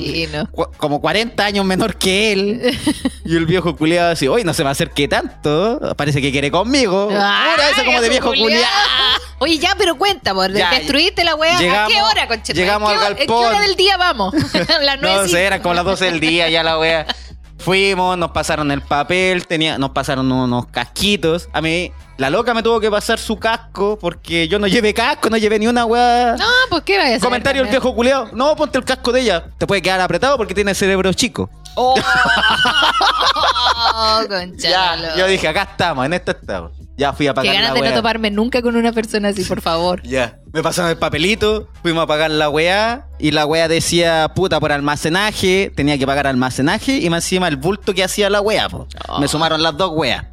cu- 0.53 0.69
como 0.77 1.01
40 1.01 1.45
años 1.45 1.65
menor 1.65 1.97
que 1.97 2.33
él. 2.33 2.79
Y 3.25 3.35
el 3.35 3.45
viejo 3.47 3.75
culiado 3.77 4.13
así, 4.13 4.29
hoy 4.29 4.45
no 4.45 4.55
se 4.55 4.63
va 4.63 4.69
a 4.69 4.73
hacer 4.73 4.91
que 4.91 5.09
tanto, 5.09 5.95
parece 5.97 6.21
que 6.23 6.31
quiere 6.31 6.51
conmigo. 6.51 7.09
Ah, 7.13 7.53
Pura 7.57 7.71
eso 7.71 7.85
como 7.85 8.01
de 8.01 8.09
viejo 8.09 8.29
culiado. 8.29 8.65
Oye, 9.39 9.59
ya, 9.59 9.75
pero 9.77 9.99
cuenta, 9.99 10.33
por 10.33 10.53
Ya, 10.53 10.71
destruiste 11.07 11.25
la 11.25 11.35
weá. 11.35 11.57
¿A 11.85 11.89
qué 11.89 12.03
hora, 12.03 12.29
conchetumare? 12.29 12.55
llegamos 12.55 12.91
¿Qué 12.91 12.97
al 12.97 13.01
hora- 13.03 13.11
¿En 13.11 13.17
qué 13.17 13.27
galpón. 13.27 13.45
hora 13.47 13.61
del 13.61 13.77
día 13.77 13.97
vamos? 13.97 14.35
Las 14.83 15.01
No 15.01 15.27
sé, 15.29 15.45
eran 15.45 15.63
como 15.63 15.75
las 15.75 15.85
12 15.85 16.05
del 16.07 16.21
día 16.21 16.49
ya 16.49 16.63
la 16.63 16.79
wea. 16.79 17.07
Fuimos, 17.59 18.17
nos 18.19 18.31
pasaron 18.33 18.71
el 18.71 18.83
papel, 18.83 19.47
tenía, 19.47 19.79
nos 19.79 19.91
pasaron 19.91 20.31
unos 20.31 20.67
casquitos. 20.67 21.49
A 21.55 21.63
mí, 21.63 21.91
la 22.19 22.29
loca 22.31 22.53
me 22.53 22.63
tuvo 22.63 22.81
que 22.81 22.91
pasar 22.91 23.19
su 23.19 23.39
casco 23.39 23.99
porque 23.99 24.47
yo 24.47 24.59
no 24.59 24.67
llevé 24.67 24.93
casco, 24.93 25.31
no 25.31 25.39
llevé 25.39 25.59
ni 25.59 25.67
una 25.67 25.87
wea. 25.87 26.37
No, 26.39 26.45
pues 26.69 26.83
qué 26.85 26.99
vaya 26.99 27.17
a. 27.17 27.21
Comentario 27.21 27.63
del 27.63 27.71
viejo 27.71 27.95
culeado. 27.95 28.29
No, 28.35 28.55
ponte 28.57 28.77
el 28.79 28.85
casco 28.85 29.11
de 29.11 29.23
ella. 29.23 29.47
Te 29.59 29.67
puede 29.67 29.81
quedar 29.83 30.01
apretado 30.03 30.37
porque 30.37 30.55
tiene 30.55 30.75
cerebro 30.75 31.13
chico. 31.15 31.49
Oh, 31.77 31.95
concha. 34.29 34.69
Ya, 34.69 35.17
yo 35.17 35.27
dije, 35.27 35.49
acá 35.49 35.63
estamos, 35.63 36.05
en 36.07 36.13
esta 36.13 36.33
estamos. 36.33 36.73
Ya 36.97 37.13
fui 37.13 37.27
a 37.27 37.31
Qué 37.31 37.35
pagar 37.35 37.55
ganas 37.55 37.75
la 37.75 37.81
de 37.81 37.91
no 37.91 37.95
toparme 37.97 38.31
nunca 38.31 38.63
con 38.63 38.75
una 38.75 38.93
persona 38.93 39.29
así, 39.29 39.45
por 39.45 39.61
favor. 39.61 40.03
Ya, 40.07 40.39
me 40.53 40.63
pasaron 40.63 40.91
el 40.91 40.97
papelito, 40.97 41.69
fuimos 41.83 42.05
a 42.05 42.07
pagar 42.07 42.31
la 42.31 42.49
weá 42.49 43.09
y 43.19 43.33
la 43.33 43.45
weá 43.45 43.69
decía, 43.69 44.33
puta, 44.35 44.61
por 44.61 44.73
almacenaje, 44.73 45.71
tenía 45.75 45.99
que 45.99 46.07
pagar 46.07 46.27
almacenaje 46.27 46.99
y 46.99 47.11
más 47.11 47.25
encima 47.25 47.49
el 47.49 47.57
bulto 47.57 47.93
que 47.93 48.03
hacía 48.03 48.31
la 48.31 48.41
weá. 48.41 48.69
Oh. 49.09 49.21
Me 49.21 49.29
sumaron 49.29 49.63
las 49.63 49.77
dos 49.77 49.91
weas. 49.95 50.25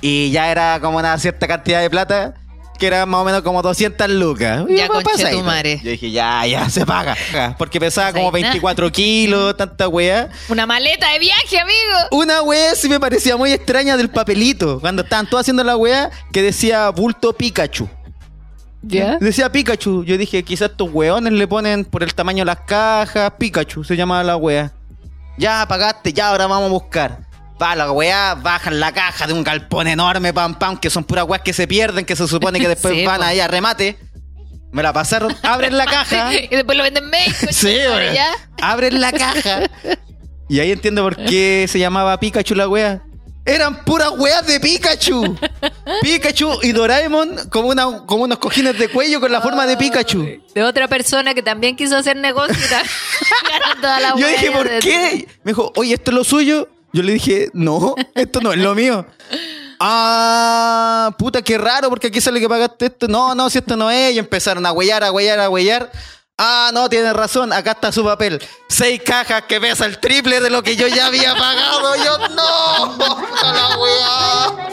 Y 0.00 0.30
ya 0.30 0.50
era 0.50 0.78
como 0.80 0.98
una 0.98 1.18
cierta 1.18 1.46
cantidad 1.46 1.80
de 1.80 1.90
plata, 1.90 2.34
que 2.78 2.86
era 2.86 3.04
más 3.06 3.20
o 3.20 3.24
menos 3.24 3.42
como 3.42 3.60
200 3.60 4.08
lucas. 4.10 4.64
Y 4.68 4.76
Ya, 4.76 4.86
pues, 4.86 5.04
conche 5.04 5.30
tu 5.30 5.42
madre. 5.42 5.80
Yo 5.82 5.90
dije, 5.90 6.10
ya, 6.10 6.46
ya, 6.46 6.70
se 6.70 6.86
paga. 6.86 7.16
Porque 7.58 7.80
pesaba 7.80 8.12
como 8.12 8.30
Pues 8.30 8.44
ahí, 8.44 8.50
24 8.50 8.90
kilos, 8.92 9.56
tanta 9.58 9.88
weá. 9.88 10.28
Una 10.48 10.66
maleta 10.66 11.10
de 11.12 11.18
viaje, 11.18 11.58
amigo. 11.58 11.76
Una 12.12 12.42
wea 12.42 12.74
sí 12.74 12.88
me 12.88 13.00
parecía 13.00 13.36
muy 13.36 13.52
extraña 13.52 13.96
del 13.96 14.10
papelito. 14.10 14.80
Cuando 14.80 15.02
estaban 15.02 15.26
todos 15.28 15.42
haciendo 15.42 15.64
la 15.64 15.76
wea 15.76 16.10
que 16.32 16.42
decía 16.42 16.88
bulto 16.90 17.32
Pikachu. 17.32 17.88
¿Ya? 18.82 19.18
Decía 19.18 19.50
Pikachu. 19.50 20.04
Yo 20.04 20.16
dije, 20.16 20.42
quizás 20.44 20.70
estos 20.70 20.88
weones 20.92 21.32
le 21.32 21.48
ponen 21.48 21.84
por 21.84 22.02
el 22.02 22.14
tamaño 22.14 22.42
de 22.42 22.46
las 22.46 22.60
cajas. 22.60 23.32
Pikachu 23.38 23.84
se 23.84 23.96
llamaba 23.96 24.22
la 24.22 24.36
wea. 24.36 24.72
Ya 25.36 25.66
pagaste, 25.68 26.12
ya 26.12 26.28
ahora 26.30 26.46
vamos 26.46 26.66
a 26.66 26.72
buscar. 26.72 27.27
Va 27.60 27.74
la 27.74 27.90
weá, 27.90 28.34
bajan 28.34 28.78
la 28.78 28.92
caja 28.92 29.26
de 29.26 29.32
un 29.32 29.42
galpón 29.42 29.88
enorme, 29.88 30.32
pam 30.32 30.58
pam, 30.58 30.78
que 30.78 30.90
son 30.90 31.04
puras 31.04 31.24
weas 31.26 31.42
que 31.42 31.52
se 31.52 31.66
pierden, 31.66 32.04
que 32.04 32.14
se 32.14 32.28
supone 32.28 32.60
que 32.60 32.68
después 32.74 32.94
Sí, 32.94 33.04
van 33.04 33.22
ahí 33.22 33.40
a 33.40 33.48
remate. 33.48 33.98
Me 34.70 34.82
la 34.82 34.92
pasaron, 34.92 35.34
abren 35.42 35.76
la 35.76 35.86
caja. 35.86 36.34
y 36.34 36.48
después 36.48 36.76
lo 36.76 36.84
venden 36.84 37.04
en 37.04 37.10
México. 37.10 37.46
Sí. 37.52 37.76
¿ya? 38.14 38.32
Abren 38.62 39.00
la 39.00 39.12
caja. 39.12 39.62
Y 40.48 40.60
ahí 40.60 40.70
entiendo 40.72 41.02
por 41.02 41.16
qué 41.16 41.66
se 41.68 41.78
llamaba 41.78 42.18
Pikachu 42.20 42.54
la 42.54 42.68
wea. 42.68 43.02
Eran 43.44 43.82
puras 43.84 44.10
weas 44.10 44.46
de 44.46 44.60
Pikachu. 44.60 45.38
Pikachu 46.02 46.58
y 46.62 46.72
Doraemon 46.72 47.48
como, 47.48 47.68
una, 47.68 48.04
como 48.04 48.24
unos 48.24 48.38
cojines 48.38 48.78
de 48.78 48.88
cuello 48.88 49.20
con 49.20 49.32
la 49.32 49.40
forma 49.40 49.66
de 49.66 49.78
Pikachu. 49.78 50.42
De 50.54 50.62
otra 50.62 50.86
persona 50.86 51.32
que 51.32 51.42
también 51.42 51.74
quiso 51.74 51.96
hacer 51.96 52.16
negocio 52.16 52.54
y 52.54 53.80
toda 53.80 54.00
la 54.00 54.14
Yo 54.16 54.26
dije, 54.26 54.50
¿por 54.50 54.68
qué? 54.80 55.26
Me 55.44 55.52
dijo, 55.52 55.72
oye, 55.76 55.94
¿esto 55.94 56.10
es 56.10 56.14
lo 56.14 56.24
suyo? 56.24 56.68
Yo 56.92 57.02
le 57.02 57.12
dije, 57.14 57.50
no, 57.52 57.94
esto 58.14 58.40
no 58.40 58.52
es 58.52 58.58
lo 58.58 58.74
mío. 58.74 59.06
Ah, 59.80 61.14
puta, 61.18 61.42
qué 61.42 61.56
raro, 61.56 61.88
porque 61.88 62.08
aquí 62.08 62.20
sale 62.20 62.40
que 62.40 62.48
pagaste 62.48 62.86
esto. 62.86 63.06
No, 63.08 63.34
no, 63.34 63.48
si 63.50 63.58
esto 63.58 63.76
no 63.76 63.90
es. 63.90 64.14
Y 64.14 64.18
empezaron 64.18 64.66
a 64.66 64.72
huellar, 64.72 65.04
a 65.04 65.12
huellar, 65.12 65.38
a 65.40 65.48
huellar. 65.48 65.90
Ah, 66.36 66.70
no, 66.72 66.88
tienes 66.88 67.12
razón, 67.14 67.52
acá 67.52 67.72
está 67.72 67.90
su 67.90 68.04
papel. 68.04 68.40
Seis 68.68 69.02
cajas 69.04 69.42
que 69.48 69.60
pesa 69.60 69.86
el 69.86 69.98
triple 69.98 70.40
de 70.40 70.50
lo 70.50 70.62
que 70.62 70.76
yo 70.76 70.86
ya 70.86 71.06
había 71.06 71.34
pagado. 71.34 71.96
Yo, 71.96 72.16
no, 72.28 72.96
puta 72.96 73.52
la 73.52 73.76
weá. 73.78 74.68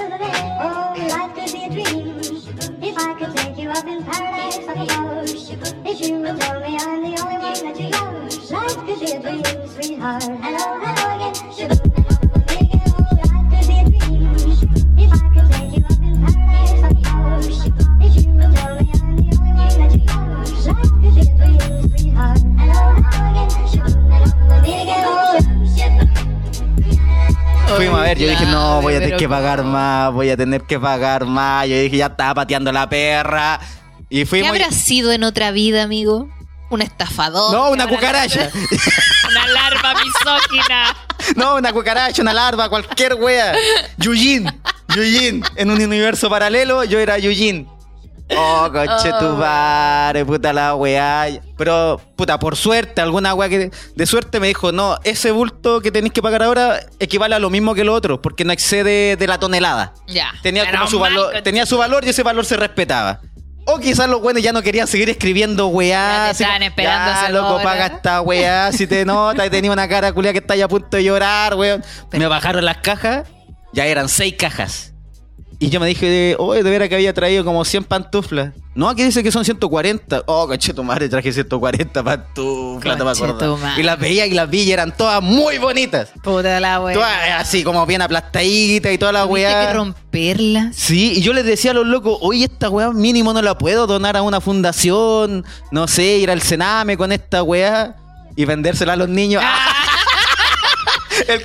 Fuimos 27.76 28.00
a 28.00 28.04
ver, 28.04 28.18
yo 28.18 28.30
dije, 28.30 28.46
no, 28.46 28.82
voy 28.82 28.94
a 28.96 29.00
tener 29.00 29.18
que 29.18 29.28
pagar 29.28 29.64
más, 29.64 30.14
voy 30.14 30.30
a 30.30 30.38
tener 30.38 30.62
que 30.62 30.80
pagar 30.80 31.26
más. 31.26 31.68
Yo 31.68 31.76
dije, 31.80 31.98
ya 31.98 32.06
estaba 32.08 32.34
pateando 32.36 32.72
la 32.72 32.88
perra. 32.88 33.60
Y 34.10 34.20
¿Qué 34.20 34.26
fuimos. 34.26 34.48
y- 34.58 34.62
habrá 34.62 34.72
sido 34.72 35.12
en 35.12 35.24
otra 35.24 35.52
vida, 35.52 35.84
amigo? 35.84 36.30
Un 36.70 36.82
estafador. 36.82 37.52
No, 37.54 37.72
una 37.72 37.86
¿Qué 37.88 37.96
cucaracha. 37.96 38.50
una 39.30 39.48
larva 39.48 39.94
misógina. 39.96 40.96
No, 41.36 41.56
una 41.56 41.72
cucaracha, 41.74 42.22
una 42.22 42.34
larva, 42.34 42.70
cualquier 42.70 43.16
wea. 43.16 43.54
Yujin, 43.98 44.52
Yujin. 44.96 45.44
En 45.56 45.70
un 45.72 45.82
universo 45.82 46.30
paralelo, 46.30 46.84
yo 46.84 47.00
era 47.00 47.18
Yujin. 47.18 47.68
Oh, 48.36 48.68
coche 48.72 49.12
tu 49.20 49.26
Oh. 49.26 49.36
madre, 49.36 50.26
puta 50.26 50.52
la 50.52 50.74
weá. 50.76 51.28
Pero, 51.58 52.02
puta, 52.16 52.40
por 52.40 52.56
suerte, 52.56 53.00
alguna 53.00 53.36
weá 53.36 53.48
que 53.50 53.70
de 53.96 54.06
suerte 54.08 54.40
me 54.40 54.48
dijo, 54.48 54.72
no, 54.72 54.98
ese 55.04 55.30
bulto 55.30 55.80
que 55.80 55.92
tenéis 55.92 56.12
que 56.12 56.24
pagar 56.24 56.42
ahora 56.42 56.80
equivale 57.00 57.36
a 57.36 57.40
lo 57.40 57.52
mismo 57.52 57.76
que 57.76 57.84
lo 57.84 57.94
otro, 57.94 58.22
porque 58.22 58.44
no 58.44 58.52
excede 58.52 59.16
de 59.16 59.28
la 59.28 59.40
tonelada. 59.40 59.94
Ya. 60.08 60.32
Tenía 60.42 60.70
como 60.72 60.88
su 60.88 60.98
valor, 61.00 61.34
tenía 61.44 61.68
su 61.68 61.78
valor 61.78 62.04
y 62.04 62.10
ese 62.10 62.24
valor 62.24 62.46
se 62.46 62.58
respetaba. 62.58 63.22
O 63.68 63.80
quizás 63.80 64.08
los 64.08 64.22
buenos 64.22 64.44
ya 64.44 64.52
no 64.54 64.62
querían 64.62 64.88
seguir 64.88 65.10
escribiendo 65.10 65.68
weá. 65.68 66.28
Ya 66.28 66.34
te 66.38 66.44
estaban 66.44 66.64
esperando 66.64 67.12
Ya, 67.12 67.30
loco, 67.30 67.50
dos 67.50 67.64
paga 67.64 67.86
horas". 67.86 67.92
esta 67.98 68.22
weá. 68.22 68.72
Si 68.72 68.86
te 68.88 69.06
nota, 69.06 69.46
y 69.46 69.50
tenía 69.50 69.72
una 69.72 69.88
cara 69.88 70.12
culia 70.14 70.32
que 70.34 70.40
está 70.40 70.56
ya 70.56 70.66
a 70.66 70.68
punto 70.68 70.96
de 70.98 71.04
llorar, 71.04 71.56
weón. 71.56 71.84
Me 72.12 72.28
bajaron 72.28 72.64
las 72.64 72.78
cajas, 72.78 73.28
ya 73.74 73.86
eran 73.86 74.08
seis 74.10 74.36
cajas. 74.38 74.94
Y 75.60 75.70
yo 75.70 75.80
me 75.80 75.88
dije, 75.88 76.36
oye, 76.38 76.64
de 76.64 76.70
veras 76.70 76.90
que 76.90 76.96
había 76.96 77.14
traído 77.14 77.46
como 77.46 77.64
100 77.64 77.86
pantuflas. 77.86 78.54
No, 78.74 78.90
aquí 78.90 79.04
dice 79.04 79.24
que 79.24 79.32
son 79.32 79.46
140. 79.46 80.24
Oh, 80.26 80.50
tu 80.58 80.84
madre, 80.84 81.08
traje 81.08 81.32
140 81.32 82.04
pantuflas, 82.04 82.98
no 83.00 83.58
me. 83.58 83.80
Y 83.80 83.84
las 83.84 83.98
veía 83.98 84.26
y 84.26 84.32
las 84.32 84.50
vi 84.50 84.64
y 84.64 84.72
eran 84.74 84.96
todas 84.96 85.22
muy 85.22 85.58
bonitas. 85.58 86.10
Puta 86.22 86.60
la 86.60 86.82
wea. 86.82 86.94
Todas 86.94 87.18
así 87.40 87.64
como 87.64 87.86
bien 87.86 88.02
aplastaditas 88.02 88.92
y 88.92 88.98
toda 88.98 89.14
la 89.14 89.26
weá. 89.26 89.68
que 89.68 89.74
romperlas. 89.74 90.76
Sí, 90.76 91.14
y 91.14 91.22
yo 91.22 91.32
les 91.32 91.46
decía 91.46 91.72
a 91.72 91.74
los 91.74 91.88
locos, 91.88 92.18
oye, 92.22 92.46
esta 92.46 92.70
weá 92.70 92.92
mínimo 92.92 93.32
no 93.34 93.42
la 93.42 93.58
puedo 93.58 93.88
donar 93.88 94.18
a 94.18 94.22
una 94.24 94.42
fundación, 94.42 95.46
no 95.72 95.88
sé, 95.88 96.18
ir 96.18 96.30
al 96.30 96.42
Sename 96.42 96.98
con 96.98 97.14
esta 97.14 97.44
weá 97.44 97.96
y 98.36 98.44
vendérsela 98.44 98.94
a 98.94 98.98
los 98.98 99.08
niños. 99.08 99.42
El- 101.28 101.44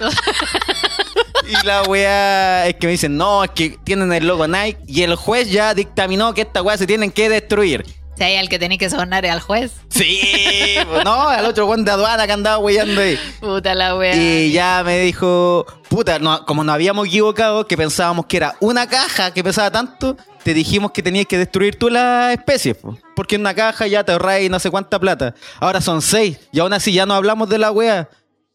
y 1.51 1.67
la 1.67 1.83
weá 1.83 2.67
es 2.69 2.75
que 2.75 2.87
me 2.87 2.93
dicen, 2.93 3.17
no, 3.17 3.45
es 3.45 3.51
que 3.51 3.77
tienen 3.83 4.13
el 4.13 4.27
logo 4.27 4.47
Nike 4.47 4.79
y 4.87 5.03
el 5.03 5.17
juez 5.17 5.51
ya 5.51 5.75
dictaminó 5.75 6.33
que 6.35 6.43
esta 6.43 6.63
weá 6.63 6.77
se 6.79 6.87
tienen 6.87 7.11
que 7.11 7.29
destruir. 7.29 7.85
Si 8.17 8.25
hay 8.25 8.37
al 8.37 8.49
que 8.49 8.59
tenés 8.59 8.79
que 8.79 8.91
sonar 8.91 9.25
es 9.25 9.33
al 9.33 9.41
juez. 9.41 9.73
Sí, 9.89 10.77
no, 11.05 11.29
al 11.29 11.45
otro 11.47 11.67
weón 11.67 11.85
de 11.85 11.91
aduana 11.91 12.27
que 12.27 12.33
andaba 12.33 12.59
weyando 12.59 13.01
ahí. 13.01 13.19
Puta 13.41 13.75
la 13.75 13.97
wea. 13.97 14.15
Y 14.15 14.53
ya 14.53 14.83
me 14.85 15.01
dijo, 15.01 15.67
puta, 15.89 16.19
no, 16.19 16.45
como 16.45 16.63
nos 16.63 16.75
habíamos 16.75 17.07
equivocado, 17.07 17.67
que 17.67 17.77
pensábamos 17.77 18.27
que 18.27 18.37
era 18.37 18.57
una 18.61 18.87
caja 18.87 19.33
que 19.33 19.43
pesaba 19.43 19.71
tanto, 19.71 20.17
te 20.43 20.55
dijimos 20.55 20.91
que 20.93 21.03
tenías 21.03 21.27
que 21.27 21.39
destruir 21.39 21.77
tú 21.77 21.89
la 21.89 22.33
especie, 22.33 22.75
po. 22.75 22.97
porque 23.17 23.37
en 23.37 23.41
una 23.41 23.55
caja 23.55 23.87
ya 23.87 24.05
te 24.05 24.13
ahorráis 24.13 24.51
no 24.51 24.59
sé 24.59 24.71
cuánta 24.71 24.99
plata. 24.99 25.35
Ahora 25.59 25.81
son 25.81 26.03
seis, 26.03 26.39
y 26.53 26.61
aún 26.61 26.73
así 26.73 26.93
ya 26.93 27.07
no 27.07 27.15
hablamos 27.15 27.49
de 27.49 27.59
la 27.59 27.71
wea. 27.71 28.09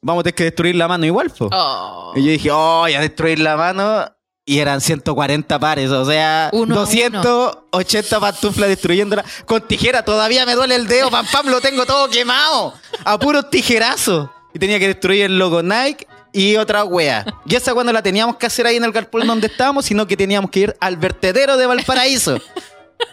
Vamos 0.06 0.22
a 0.22 0.24
tener 0.26 0.36
que 0.36 0.44
destruir 0.44 0.76
la 0.76 0.88
mano 0.88 1.04
igual, 1.04 1.32
po. 1.32 1.50
Oh. 1.52 2.14
Y 2.16 2.24
yo 2.24 2.32
dije, 2.32 2.52
oh, 2.52 2.88
ya 2.88 3.02
destruir 3.02 3.40
la 3.40 3.58
mano. 3.58 4.06
Y 4.46 4.60
eran 4.60 4.80
140 4.80 5.58
pares, 5.58 5.90
o 5.90 6.06
sea, 6.06 6.52
Uno 6.54 6.76
a 6.76 6.80
280 6.82 8.20
pantuflas 8.20 8.70
destruyéndola. 8.70 9.26
Con 9.48 9.68
tijera, 9.68 10.06
todavía 10.06 10.46
me 10.46 10.54
duele 10.54 10.76
el 10.76 10.86
dedo, 10.86 11.10
pam 11.10 11.26
pam, 11.32 11.48
lo 11.48 11.60
tengo 11.60 11.88
todo 11.88 12.08
quemado. 12.12 12.76
A 13.04 13.18
puros 13.18 13.50
tijerazos. 13.50 14.30
Y 14.54 14.60
tenía 14.60 14.78
que 14.78 14.90
destruir 14.90 15.26
el 15.26 15.40
logo 15.40 15.64
Nike 15.64 16.06
y 16.32 16.56
otra 16.58 16.84
wea. 16.84 17.26
Y 17.48 17.56
esa 17.56 17.74
cuando 17.74 17.92
la 17.92 18.04
teníamos 18.04 18.36
que 18.36 18.46
hacer 18.46 18.68
ahí 18.68 18.76
en 18.76 18.84
el 18.84 18.92
galpón 18.92 19.26
donde 19.26 19.48
estábamos, 19.48 19.86
sino 19.86 20.06
que 20.06 20.16
teníamos 20.16 20.52
que 20.52 20.60
ir 20.60 20.78
al 20.80 20.98
vertedero 20.98 21.58
de 21.58 21.66
Valparaíso. 21.66 22.40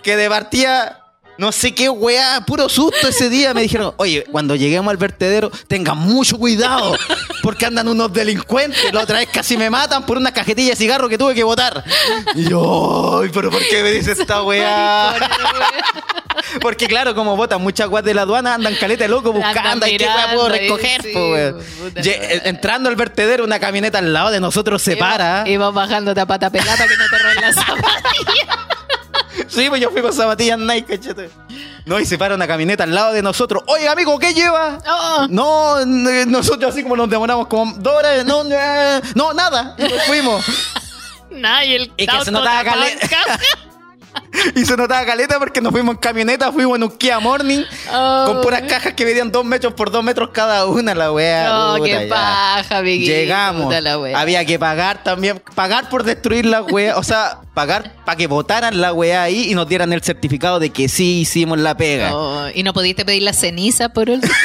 que 0.02 0.14
de 0.14 0.28
partida, 0.28 1.01
no 1.42 1.50
sé 1.50 1.74
qué 1.74 1.88
wea, 1.88 2.40
puro 2.46 2.68
susto 2.68 3.08
ese 3.08 3.28
día. 3.28 3.52
Me 3.52 3.62
dijeron, 3.62 3.94
oye, 3.96 4.24
cuando 4.30 4.54
lleguemos 4.54 4.92
al 4.92 4.96
vertedero, 4.96 5.50
tengan 5.66 5.98
mucho 5.98 6.38
cuidado, 6.38 6.96
porque 7.42 7.66
andan 7.66 7.88
unos 7.88 8.12
delincuentes. 8.12 8.94
La 8.94 9.00
otra 9.00 9.18
vez 9.18 9.28
casi 9.28 9.56
me 9.56 9.68
matan 9.68 10.06
por 10.06 10.18
una 10.18 10.32
cajetilla 10.32 10.70
de 10.70 10.76
cigarro 10.76 11.08
que 11.08 11.18
tuve 11.18 11.34
que 11.34 11.42
botar. 11.42 11.82
Y 12.36 12.48
yo, 12.48 13.22
ay, 13.24 13.30
pero 13.34 13.50
¿por 13.50 13.60
qué 13.66 13.82
me 13.82 13.90
dice 13.90 14.12
esta 14.12 14.44
wea? 14.44 15.16
Porque 16.60 16.86
claro, 16.86 17.12
como 17.16 17.34
botan 17.36 17.60
muchas 17.60 17.88
weas 17.88 18.04
de 18.04 18.14
la 18.14 18.22
aduana, 18.22 18.54
andan 18.54 18.76
caleta 18.76 19.02
de 19.02 19.08
loco 19.08 19.32
buscando 19.32 19.84
ay, 19.84 19.96
qué 19.96 20.04
wea 20.04 20.34
puedo 20.34 20.48
recoger, 20.48 21.02
sí, 21.02 21.12
Entrando 22.44 22.88
al 22.88 22.94
vertedero, 22.94 23.42
una 23.42 23.58
camioneta 23.58 23.98
al 23.98 24.12
lado 24.12 24.30
de 24.30 24.38
nosotros 24.38 24.80
se 24.80 24.96
para. 24.96 25.42
Y 25.48 25.56
vas 25.56 25.74
bajando 25.74 26.12
a 26.12 26.26
pata 26.26 26.50
pelada 26.50 26.76
para 26.76 26.88
que 26.88 26.96
no 26.96 27.04
te 27.10 27.18
roben. 27.18 27.54
Sí, 29.52 29.68
pues 29.68 29.82
yo 29.82 29.90
fui 29.90 30.00
con 30.00 30.12
zapatillas 30.14 30.58
Nike, 30.58 30.96
cachete. 30.96 31.28
No, 31.84 32.00
y 32.00 32.06
se 32.06 32.16
para 32.16 32.34
una 32.34 32.46
camioneta 32.46 32.84
al 32.84 32.94
lado 32.94 33.12
de 33.12 33.22
nosotros. 33.22 33.62
Oye, 33.66 33.86
amigo, 33.86 34.18
¿qué 34.18 34.32
lleva? 34.32 34.78
Oh. 34.86 35.26
No, 35.28 35.84
nosotros 35.84 36.72
así 36.72 36.82
como 36.82 36.96
nos 36.96 37.10
demoramos 37.10 37.48
como 37.48 37.74
dos 37.74 37.94
horas. 37.94 38.24
No, 38.24 38.44
no, 38.44 39.34
nada. 39.34 39.74
Y 39.78 39.82
nos 39.82 40.02
fuimos. 40.04 40.44
Nah, 41.32 41.64
y 41.64 41.76
el 41.76 41.92
Y 41.96 42.06
que 42.06 42.24
se 42.26 42.30
notaba 42.30 42.62
caleta. 42.62 43.08
Y 44.56 44.64
se 44.64 44.76
notaba 44.76 45.04
caleta 45.06 45.38
porque 45.38 45.60
nos 45.60 45.70
fuimos 45.72 45.94
en 45.94 46.00
camioneta, 46.00 46.50
fuimos 46.52 46.76
en 46.76 46.82
un 46.84 46.90
Kia 46.98 47.20
Morning 47.20 47.62
Oh. 47.92 48.24
con 48.26 48.40
puras 48.40 48.62
cajas 48.62 48.94
que 48.94 49.04
medían 49.04 49.30
dos 49.30 49.44
metros 49.44 49.72
por 49.74 49.90
dos 49.90 50.02
metros 50.02 50.30
cada 50.32 50.66
una, 50.66 50.94
la 50.94 51.12
weá. 51.12 51.48
No, 51.48 51.76
puta, 51.76 51.84
qué 51.86 52.08
ya. 52.08 52.14
paja, 52.14 52.78
amiguito. 52.78 53.10
Llegamos. 53.12 53.64
Puta 53.64 53.80
la 53.80 53.98
wea. 53.98 54.18
Había 54.18 54.44
que 54.44 54.58
pagar 54.58 55.02
también, 55.04 55.40
pagar 55.54 55.88
por 55.88 56.02
destruir 56.02 56.44
la 56.46 56.62
weá, 56.62 56.96
o 56.96 57.02
sea, 57.04 57.38
pagar 57.54 57.92
para 58.04 58.16
que 58.16 58.26
votaran 58.26 58.80
la 58.80 58.92
weá 58.92 59.22
ahí 59.22 59.50
y 59.50 59.54
nos 59.54 59.68
dieran 59.68 59.92
el 59.92 60.02
certificado 60.02 60.58
de 60.58 60.70
que 60.70 60.88
sí 60.88 61.20
hicimos 61.20 61.58
la 61.58 61.76
pega. 61.76 62.14
Oh, 62.14 62.48
y 62.52 62.62
no 62.62 62.72
pudiste 62.72 63.04
pedir 63.04 63.22
la 63.22 63.32
ceniza 63.32 63.90
por 63.90 64.10
último. 64.10 64.32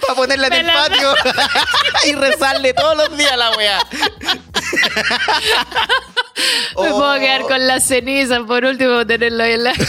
Para 0.00 0.14
ponerla 0.14 0.46
en 0.48 0.52
el 0.52 0.66
patio 0.66 1.14
y 2.08 2.12
rezarle 2.14 2.74
todos 2.74 2.96
los 2.96 3.16
días 3.16 3.36
la 3.36 3.50
weá. 3.56 3.78
Me 6.80 6.88
Oh. 6.90 6.98
puedo 6.98 7.14
quedar 7.20 7.42
con 7.42 7.66
la 7.66 7.80
ceniza 7.80 8.42
por 8.44 8.64
último 8.64 9.06
tenerlo 9.06 9.42
ahí 9.44 9.52
en 9.52 9.64
la. 9.64 9.72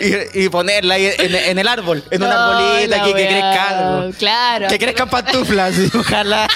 y, 0.00 0.44
y 0.44 0.48
ponerla 0.48 0.94
ahí 0.94 1.10
en, 1.18 1.34
en 1.34 1.58
el 1.58 1.66
árbol, 1.68 2.04
en 2.10 2.22
una 2.22 2.34
No, 2.34 2.86
la 2.86 2.96
aquí 3.02 3.12
que 3.14 3.22
wea. 3.22 3.28
crezca 3.28 3.68
algo. 3.68 4.12
Claro. 4.18 4.68
Que 4.68 4.78
crezcan 4.78 5.08
pantuflas, 5.08 5.74
y 5.78 5.90
ojalá. 5.96 6.46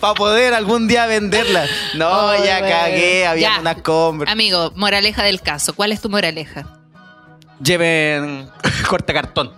Para 0.00 0.14
poder 0.14 0.52
algún 0.54 0.86
día 0.86 1.06
venderla. 1.06 1.64
No, 1.94 2.08
Oh, 2.10 2.44
ya 2.44 2.60
cagué, 2.60 3.26
había 3.26 3.54
Ya. 3.54 3.60
unas 3.60 3.80
compras. 3.82 4.30
Amigo, 4.30 4.72
moraleja 4.76 5.22
del 5.22 5.40
caso. 5.40 5.72
¿Cuál 5.74 5.92
es 5.92 6.00
tu 6.02 6.10
moraleja? 6.10 6.66
Lleven 7.62 8.48
corta 8.86 9.12
cartón. 9.14 9.52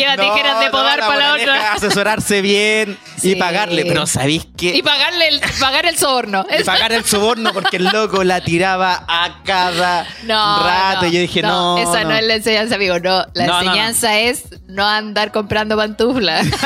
Lleva 0.00 0.16
No, 0.16 0.22
tijeras 0.24 0.58
de 0.60 0.64
no, 0.66 0.70
podar 0.72 0.98
para 1.00 1.16
la 1.18 1.34
otra. 1.34 1.56
es 1.76 1.82
Asesorarse 1.84 2.40
bien 2.42 2.98
Sí. 3.16 3.32
y 3.32 3.36
pagarle. 3.36 3.84
Pero 3.84 4.06
¿sabéis 4.06 4.46
qué? 4.56 4.74
Y 4.76 4.82
pagarle 4.82 5.28
el, 5.28 5.40
pagar 5.60 5.86
el 5.86 5.96
soborno. 5.96 6.44
Y 6.58 6.64
pagar 6.64 6.92
el 6.92 7.04
soborno 7.04 7.52
porque 7.52 7.76
el 7.76 7.84
loco 7.84 8.24
la 8.24 8.40
tiraba 8.40 9.04
a 9.06 9.42
cada 9.44 10.06
No, 10.24 10.62
rato. 10.64 11.02
no, 11.02 11.08
y 11.08 11.12
yo 11.12 11.20
dije, 11.20 11.42
no. 11.42 11.78
Esa 11.78 12.04
no. 12.04 12.14
es 12.16 12.24
la 12.26 12.34
enseñanza, 12.34 12.74
amigo. 12.76 12.98
No, 12.98 13.24
la 13.34 13.46
No, 13.46 13.52
no, 13.52 13.52
no. 13.52 13.60
enseñanza 13.70 14.18
es 14.18 14.44
no 14.68 14.86
andar 14.86 15.32
comprando 15.32 15.76
pantuflas. 15.76 16.46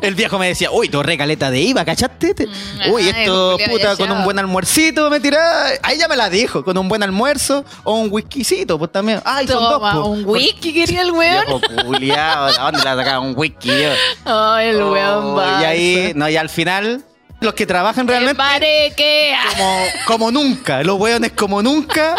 El 0.00 0.14
viejo 0.14 0.38
me 0.38 0.48
decía, 0.48 0.70
uy, 0.72 0.88
torre 0.88 1.16
caleta 1.16 1.50
de 1.50 1.60
IVA, 1.60 1.84
¿cachaste? 1.84 2.34
Te- 2.34 2.48
Uy, 2.90 3.02
ay, 3.04 3.08
esto, 3.10 3.56
puta, 3.70 3.96
con 3.96 4.10
un 4.10 4.24
buen 4.24 4.38
almuercito 4.38 5.08
me 5.10 5.20
tiraba. 5.20 5.66
Ahí 5.82 5.98
ya 5.98 6.08
me 6.08 6.16
la 6.16 6.28
dijo, 6.28 6.64
con 6.64 6.76
un 6.78 6.88
buen 6.88 7.02
almuerzo 7.02 7.64
o 7.84 7.94
un 7.98 8.08
whiskycito, 8.10 8.78
pues 8.78 8.90
también. 8.90 9.20
Ay, 9.24 9.46
son 9.46 9.62
dos, 9.62 9.78
po. 9.92 10.04
un 10.06 10.24
whisky 10.26 10.72
quería 10.72 11.02
el 11.02 11.12
weón. 11.12 11.44
Viejo 11.46 11.92
culiao, 12.22 12.44
¿a 12.46 12.70
dónde 12.70 12.84
la 12.84 12.96
sacaba 12.96 13.20
un 13.20 13.34
whisky 13.36 13.68
yo? 13.68 14.58
El 14.58 14.82
weón 14.82 15.24
Oh, 15.24 15.34
va. 15.34 15.60
y 15.60 15.64
ahí, 15.64 16.12
no, 16.14 16.28
y 16.28 16.36
al 16.36 16.48
final, 16.48 17.04
los 17.40 17.54
que 17.54 17.66
trabajan 17.66 18.06
realmente 18.06 18.36
Pareque. 18.36 19.34
como, 19.56 19.84
como 20.06 20.30
nunca, 20.30 20.82
los 20.82 20.98
weones 20.98 21.32
como 21.32 21.62
nunca, 21.62 22.14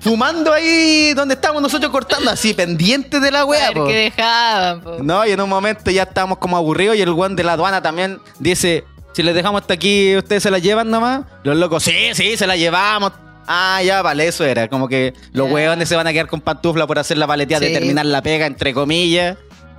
fumando 0.00 0.52
ahí 0.52 1.14
donde 1.14 1.34
estábamos 1.34 1.62
nosotros 1.62 1.90
cortando, 1.90 2.30
así, 2.30 2.52
pendientes 2.54 3.20
de 3.20 3.30
la 3.30 3.44
wea, 3.44 3.72
po. 3.72 3.86
que 3.86 3.94
dejaban, 3.94 4.80
po. 4.82 4.96
No, 5.02 5.24
y 5.26 5.30
en 5.32 5.40
un 5.40 5.48
momento 5.48 5.90
ya 5.90 6.02
estábamos 6.04 6.38
como 6.38 6.56
aburridos 6.56 6.96
y 6.96 7.02
el 7.02 7.10
weón 7.10 7.36
de 7.36 7.44
la 7.44 7.52
aduana 7.52 7.80
también 7.82 8.20
dice, 8.38 8.84
si 9.14 9.22
les 9.22 9.34
dejamos 9.34 9.60
hasta 9.62 9.74
aquí, 9.74 10.16
¿ustedes 10.16 10.42
se 10.42 10.50
la 10.50 10.58
llevan 10.58 10.90
nomás? 10.90 11.22
Los 11.44 11.56
locos, 11.56 11.82
sí, 11.84 12.10
sí, 12.14 12.36
se 12.36 12.46
la 12.46 12.56
llevamos. 12.56 13.12
Ah, 13.46 13.80
ya, 13.82 14.00
vale, 14.02 14.26
eso 14.26 14.44
era. 14.44 14.68
Como 14.68 14.88
que 14.88 15.12
los 15.32 15.48
Ya. 15.48 15.54
weones 15.54 15.88
se 15.88 15.96
van 15.96 16.06
a 16.06 16.12
quedar 16.12 16.26
con 16.28 16.40
pantufla 16.40 16.86
por 16.86 16.98
hacer 16.98 17.18
la 17.18 17.26
paleteada 17.26 17.64
de 17.66 17.72
terminar 17.72 18.06
la 18.06 18.22
pega, 18.22 18.46
entre 18.46 18.72
comillas. 18.74 19.36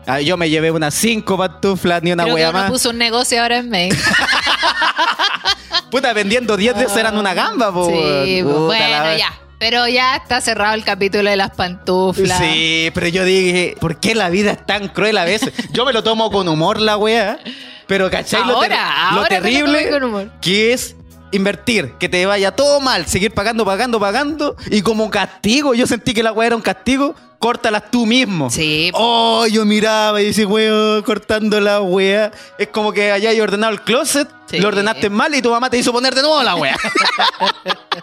Ah, 0.07 0.21
yo 0.21 0.37
me 0.37 0.49
llevé 0.51 0.69
unas 0.69 0.93
cinco 0.93 1.35
pantuflas, 1.37 2.03
ni 2.03 2.11
una 2.11 2.23
Creo 2.23 2.35
que 2.35 2.41
wea 2.41 2.49
uno 2.51 2.59
más. 2.59 2.69
puso 2.71 2.91
un 2.91 2.97
negocio 2.99 3.41
ahora 3.41 3.57
en 3.57 3.69
México. 3.69 4.01
Puta, 5.91 6.13
vendiendo 6.13 6.57
10 6.57 6.75
de 6.77 6.83
esas 6.85 6.97
eran 6.97 7.17
una 7.17 7.33
gamba, 7.33 7.71
po. 7.73 7.87
Sí, 7.89 8.41
Puta, 8.43 8.59
bueno, 8.59 9.17
ya. 9.17 9.33
Pero 9.57 9.87
ya 9.87 10.15
está 10.17 10.41
cerrado 10.41 10.73
el 10.75 10.83
capítulo 10.83 11.29
de 11.29 11.37
las 11.37 11.51
pantuflas. 11.51 12.37
Sí, 12.37 12.91
pero 12.93 13.07
yo 13.07 13.23
dije, 13.23 13.75
¿por 13.79 13.99
qué 13.99 14.13
la 14.13 14.29
vida 14.29 14.51
es 14.51 14.65
tan 14.65 14.89
cruel 14.89 15.17
a 15.17 15.23
veces? 15.23 15.53
Yo 15.71 15.85
me 15.85 15.93
lo 15.93 16.03
tomo 16.03 16.29
con 16.29 16.47
humor 16.49 16.79
la 16.81 16.97
weá, 16.97 17.39
pero 17.87 18.11
¿cachai 18.11 18.41
lo, 18.45 18.59
ter- 18.59 18.73
Ahora, 18.73 19.11
lo 19.15 19.23
terrible 19.25 19.89
con 19.89 20.03
humor. 20.03 20.31
que 20.41 20.73
es 20.73 20.94
invertir, 21.35 21.93
que 21.99 22.09
te 22.09 22.25
vaya 22.25 22.51
todo 22.55 22.79
mal, 22.79 23.05
seguir 23.05 23.33
pagando, 23.33 23.65
pagando, 23.65 23.99
pagando 23.99 24.55
y 24.69 24.81
como 24.81 25.09
castigo, 25.09 25.73
yo 25.73 25.87
sentí 25.87 26.13
que 26.13 26.23
la 26.23 26.31
weá 26.31 26.47
era 26.47 26.55
un 26.55 26.61
castigo, 26.61 27.15
córtalas 27.39 27.91
tú 27.91 28.05
mismo. 28.05 28.49
Sí. 28.49 28.91
Oh, 28.93 29.45
yo 29.45 29.65
miraba 29.65 30.21
y 30.21 30.27
decía, 30.27 30.47
weón, 30.47 31.03
cortando 31.03 31.59
la 31.59 31.81
weá. 31.81 32.31
Es 32.57 32.69
como 32.69 32.91
que 32.91 33.11
hayáis 33.11 33.39
ordenado 33.39 33.73
el 33.73 33.81
closet, 33.81 34.27
Sí. 34.47 34.59
lo 34.59 34.67
ordenaste 34.67 35.09
mal 35.09 35.33
y 35.33 35.41
tu 35.41 35.49
mamá 35.49 35.69
te 35.69 35.77
hizo 35.77 35.91
poner 35.91 36.13
de 36.15 36.21
nuevo 36.21 36.41
la 36.43 36.55
weá. 36.55 36.75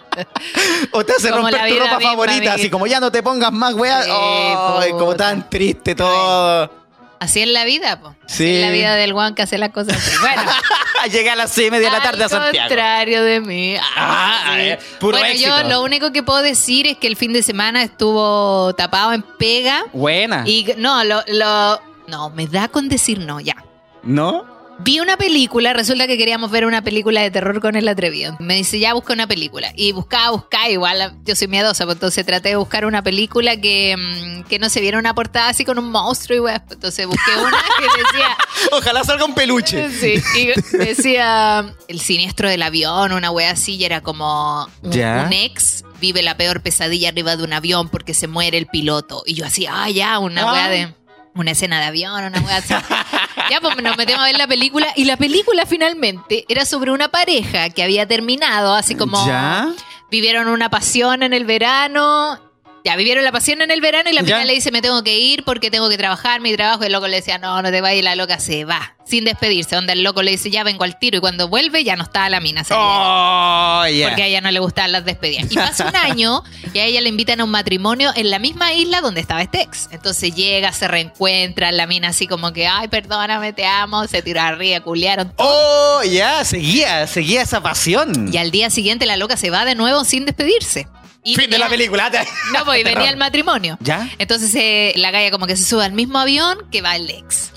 o 0.93 1.05
te 1.05 1.13
hace 1.13 1.31
Como 1.31 1.43
romper 1.43 1.69
tu 1.69 1.79
ropa 1.79 1.99
misma, 1.99 2.11
favorita, 2.11 2.55
así 2.55 2.71
como 2.71 2.87
ya 2.87 3.01
no 3.01 3.11
te 3.11 3.23
pongas 3.23 3.53
más 3.53 3.75
weá. 3.75 4.03
Sí, 4.03 4.11
Ay, 4.13 4.91
como 4.93 5.15
tan 5.15 5.49
triste 5.49 5.95
todo. 5.95 6.82
Así 7.23 7.41
es 7.41 7.49
la 7.49 7.65
vida, 7.65 8.01
po. 8.01 8.15
Así 8.25 8.37
Sí. 8.45 8.55
es 8.57 8.61
la 8.67 8.71
vida 8.73 8.95
del 8.97 9.13
guan 9.13 9.35
que 9.35 9.43
hace 9.43 9.59
las 9.59 9.71
cosas 9.71 9.97
así. 9.97 10.17
Bueno. 10.21 10.43
Llegué 11.13 11.31
a 11.31 11.37
las 11.37 11.51
seis 11.53 11.69
y 11.69 11.71
media 11.71 11.91
de 11.91 11.97
la 11.99 12.03
tarde 12.03 12.23
a 12.23 12.25
Al 12.27 12.31
Santiago. 12.31 12.69
contrario 12.69 13.23
de 13.25 13.41
mí. 13.41 13.77
Ah, 13.97 14.53
sí. 14.55 14.61
eh, 14.61 14.79
puro 15.01 15.19
bueno, 15.19 15.33
éxito. 15.33 15.49
yo 15.63 15.69
lo 15.69 15.83
único 15.83 16.13
que 16.13 16.23
puedo 16.23 16.43
decir 16.43 16.87
es 16.87 16.97
que 16.97 17.07
el 17.09 17.17
fin 17.17 17.33
de 17.33 17.43
semana 17.43 17.83
estuvo 17.83 18.73
tapado 18.75 19.13
en 19.13 19.23
pega. 19.23 19.85
Buena. 19.93 20.45
Y 20.47 20.75
no, 20.79 21.03
lo, 21.05 21.23
lo. 21.27 21.81
No, 22.09 22.31
me 22.31 22.47
da 22.47 22.69
con 22.69 22.89
decir 22.89 23.19
no, 23.21 23.41
ya. 23.41 23.57
¿No? 24.03 24.45
Vi 24.85 24.99
una 25.01 25.17
película, 25.17 25.73
resulta 25.73 26.07
que 26.09 26.19
queríamos 26.19 26.51
ver 26.51 26.65
una 26.67 26.83
película 26.83 27.21
de 27.21 27.31
terror 27.31 27.61
con 27.61 27.77
el 27.77 27.87
atrevido. 27.87 28.37
Me 28.41 28.55
dice, 28.57 28.81
ya 28.81 28.95
busca 28.95 29.13
una 29.13 29.27
película. 29.29 29.73
Y 29.77 29.93
buscaba, 29.93 30.31
buscaba, 30.31 30.69
igual 30.69 31.15
yo 31.25 31.37
soy 31.37 31.47
miedosa, 31.47 31.85
pues 31.85 31.97
entonces 31.97 32.27
traté 32.27 32.49
de 32.51 32.57
buscar 32.57 32.85
una 32.85 33.03
película 33.03 33.57
que, 33.57 33.97
mm, 33.97 34.43
que 34.49 34.59
no 34.59 34.69
se 34.69 34.81
viera 34.81 34.99
una 34.99 35.15
portada 35.15 35.51
así 35.51 35.65
con 35.65 35.79
un 35.79 35.91
monstruo 35.91 36.37
y 36.37 36.41
weá. 36.41 36.65
Entonces 36.71 37.07
busqué 37.07 37.31
una 37.37 37.57
que 37.79 37.85
decía, 38.03 38.37
Ojalá 38.73 39.05
salga 39.05 39.25
un 39.25 39.35
peluche. 39.35 39.89
Sí, 40.01 40.15
y 40.37 40.77
decía 40.79 41.75
el 41.87 42.01
siniestro 42.01 42.49
del 42.49 42.63
avión, 42.63 43.13
una 43.13 43.31
wea 43.31 43.53
así, 43.53 43.77
y 43.77 43.85
era 43.85 44.01
como 44.01 44.69
un, 44.83 44.91
Ya. 44.91 45.25
un 45.27 45.33
ex 45.33 45.85
vive 46.01 46.23
la 46.23 46.37
peor 46.37 46.61
pesadilla 46.61 47.11
arriba 47.11 47.37
de 47.37 47.45
un 47.45 47.53
avión 47.53 47.89
porque 47.89 48.15
se 48.15 48.27
muere 48.27 48.59
el 48.59 48.67
piloto. 48.67 49.23
Y 49.27 49.35
yo 49.35 49.47
así, 49.47 49.67
ah, 49.71 49.89
ya, 49.91 50.19
una 50.19 50.43
Ah. 50.43 50.53
wea 50.53 50.69
de. 50.69 50.95
Una 51.35 51.53
escena 51.53 51.79
de 51.81 51.87
avión, 51.87 52.25
una 52.25 52.41
wea 52.41 52.57
así. 52.59 52.75
ya, 53.51 53.61
pues 53.61 53.77
nos 53.83 53.97
metemos 53.97 54.23
a 54.23 54.27
ver 54.27 54.39
la 54.39 54.47
película. 54.47 54.89
Y 54.97 55.05
la 55.05 55.17
película 55.17 55.67
finalmente 55.67 56.45
era 56.49 56.65
sobre 56.65 56.91
una 56.91 57.09
pareja 57.09 57.71
que 57.71 57.83
había 57.83 58.07
terminado, 58.07 58.75
así 58.75 58.95
como. 58.95 59.27
¿Ya? 59.27 59.69
Vivieron 60.11 60.49
una 60.49 60.69
pasión 60.69 61.23
en 61.23 61.33
el 61.33 61.45
verano. 61.45 62.39
Ya, 62.85 62.97
vivieron 62.97 63.23
la 63.23 63.31
pasión 63.31 63.63
en 63.63 63.71
el 63.71 63.81
verano 63.81 64.11
y 64.11 64.13
la 64.13 64.23
mina 64.23 64.45
le 64.45 64.55
dice, 64.55 64.73
me 64.73 64.83
tengo 64.83 65.05
que 65.05 65.17
ir 65.17 65.45
porque 65.45 65.71
tengo 65.71 65.89
que 65.89 65.97
trabajar, 65.97 66.41
mi 66.41 66.53
trabajo. 66.57 66.83
Y 66.83 66.87
el 66.87 66.93
loco 66.93 67.07
le 67.07 67.17
decía, 67.17 67.39
no, 67.39 67.63
no 67.63 67.71
te 67.71 67.81
vayas. 67.81 68.01
Y 68.01 68.03
la 68.03 68.17
loca 68.17 68.41
se 68.41 68.65
va, 68.65 68.97
sin 69.05 69.25
despedirse. 69.25 69.77
Donde 69.77 69.93
el 69.93 70.03
loco 70.03 70.23
le 70.23 70.33
dice, 70.33 70.51
ya 70.51 70.65
vengo 70.65 70.83
al 70.83 70.99
tiro. 70.99 71.19
Y 71.19 71.21
cuando 71.21 71.47
vuelve, 71.47 71.85
ya 71.85 71.95
no 71.95 72.03
estaba 72.03 72.29
la 72.29 72.41
mina. 72.41 72.65
se. 72.65 72.75
Oh, 72.77 73.87
ya. 73.87 74.09
Porque 74.09 74.25
a 74.25 74.27
ella 74.27 74.41
no 74.41 74.51
le 74.51 74.59
gustaban 74.59 74.91
las 74.91 75.05
despedidas. 75.05 75.51
Y 75.53 75.55
pasa 75.55 75.87
un 75.89 75.95
año 75.97 76.43
y 76.75 76.79
a 76.81 76.85
ella 76.85 77.01
le 77.01 77.09
invitan 77.09 77.41
a 77.41 77.45
un 77.45 77.51
matrimonio 77.51 78.11
en 78.17 78.31
la 78.31 78.41
misma 78.41 78.73
isla 78.73 79.01
donde 79.01 79.21
estaba 79.21 79.43
este 79.43 79.61
ex. 79.61 79.89
Entonces 79.93 80.35
llega, 80.35 80.73
se 80.73 80.89
reencuentra, 80.89 81.71
la 81.71 81.87
mina 81.87 82.09
así 82.09 82.27
como 82.27 82.53
que, 82.53 82.67
ay, 82.67 82.89
perdóname, 82.89 83.53
te 83.53 83.65
amo, 83.65 84.09
se 84.09 84.23
tiró 84.23 84.41
arriba, 84.41 84.81
culiaron. 84.81 85.33
Oh, 85.37 86.01
ya, 86.03 86.45
seguía, 86.45 87.07
seguía 87.07 87.43
esa 87.43 87.63
pasión. 87.63 88.33
Y 88.33 88.39
al 88.39 88.51
día 88.51 88.71
siguiente 88.71 89.07
la 89.07 89.17
loca 89.17 89.37
se 89.37 89.51
va 89.51 89.65
de 89.65 89.77
nuevo 89.77 90.05
sin 90.05 90.25
despedirse. 90.27 90.89
Y 91.25 91.37
fin 91.37 91.51
de 91.51 91.59
la 91.59 91.69
película. 91.69 92.11
No, 92.53 92.65
pues 92.65 92.85
venía 92.85 93.11
el 93.11 93.17
matrimonio. 93.17 93.79
¿Ya? 93.81 94.11
Entonces 94.19 94.55
eh, 94.55 94.93
la 94.97 95.11
galla 95.11 95.31
como 95.31 95.47
que 95.47 95.57
se 95.57 95.65
sube 95.65 95.85
al 95.85 95.93
mismo 95.93 96.19
avión 96.19 96.59
que 96.71 96.83
va 96.83 96.97
el 96.97 97.09
ex. 97.11 97.51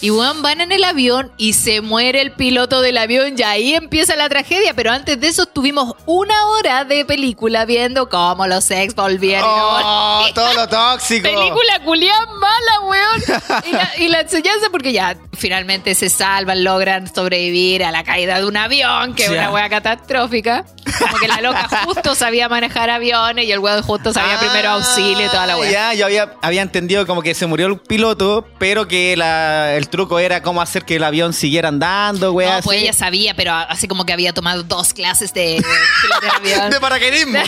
Y 0.00 0.10
weón, 0.10 0.42
van 0.42 0.60
en 0.60 0.70
el 0.70 0.84
avión 0.84 1.32
y 1.38 1.54
se 1.54 1.80
muere 1.80 2.20
el 2.20 2.30
piloto 2.32 2.80
del 2.82 2.98
avión 2.98 3.34
y 3.36 3.42
ahí 3.42 3.74
empieza 3.74 4.14
la 4.14 4.28
tragedia. 4.28 4.72
Pero 4.74 4.92
antes 4.92 5.20
de 5.20 5.26
eso 5.26 5.46
tuvimos 5.46 5.94
una 6.06 6.46
hora 6.46 6.84
de 6.84 7.04
película 7.04 7.64
viendo 7.64 8.08
cómo 8.08 8.46
los 8.46 8.70
ex 8.70 8.94
volvieron. 8.94 9.48
Oh, 9.50 10.24
todo 10.34 10.52
lo 10.54 10.68
tóxico. 10.68 11.22
Película 11.24 11.80
culián 11.84 12.28
mala, 12.38 12.80
weón. 12.82 13.64
Y 13.66 13.72
la, 13.72 13.90
y 13.98 14.08
la 14.08 14.20
enseñanza, 14.20 14.68
porque 14.70 14.92
ya 14.92 15.16
finalmente 15.36 15.94
se 15.96 16.08
salvan, 16.08 16.62
logran 16.62 17.12
sobrevivir 17.12 17.82
a 17.84 17.90
la 17.90 18.04
caída 18.04 18.38
de 18.38 18.46
un 18.46 18.56
avión, 18.56 19.14
que 19.14 19.24
es 19.24 19.30
Ya. 19.32 19.38
una 19.48 19.50
wea 19.52 19.68
catastrófica. 19.68 20.64
Como 21.00 21.16
que 21.18 21.28
la 21.28 21.40
loca 21.40 21.68
justo 21.84 22.14
sabía 22.14 22.48
manejar 22.48 22.88
aviones 22.88 23.44
y 23.46 23.52
el 23.52 23.58
weón 23.58 23.82
justo 23.82 24.12
sabía 24.12 24.36
Ah, 24.36 24.40
primero 24.40 24.70
auxilio 24.70 25.26
y 25.26 25.28
toda 25.28 25.46
la 25.46 25.56
wea. 25.58 25.70
Ya, 25.70 25.94
yo 25.94 26.06
había, 26.06 26.34
había 26.40 26.62
entendido 26.62 27.06
como 27.06 27.20
que 27.22 27.34
se 27.34 27.46
murió 27.46 27.66
el 27.66 27.78
piloto, 27.80 28.46
pero 28.58 28.88
que 28.88 29.16
la- 29.16 29.74
el 29.74 29.87
truco 29.88 30.18
era 30.18 30.42
cómo 30.42 30.60
hacer 30.62 30.84
que 30.84 30.96
el 30.96 31.04
avión 31.04 31.32
siguiera 31.32 31.68
andando, 31.68 32.32
güey. 32.32 32.48
No, 32.48 32.60
pues 32.62 32.82
ella 32.82 32.92
sabía, 32.92 33.34
pero 33.34 33.52
así 33.52 33.88
como 33.88 34.04
que 34.06 34.12
había 34.12 34.32
tomado 34.32 34.62
dos 34.62 34.92
clases 34.94 35.32
de, 35.34 35.56
de 35.56 35.62
piloto 36.02 36.20
de 36.20 36.30
avión. 36.30 36.70
De 36.78 36.80
paracaidismo. 36.80 37.38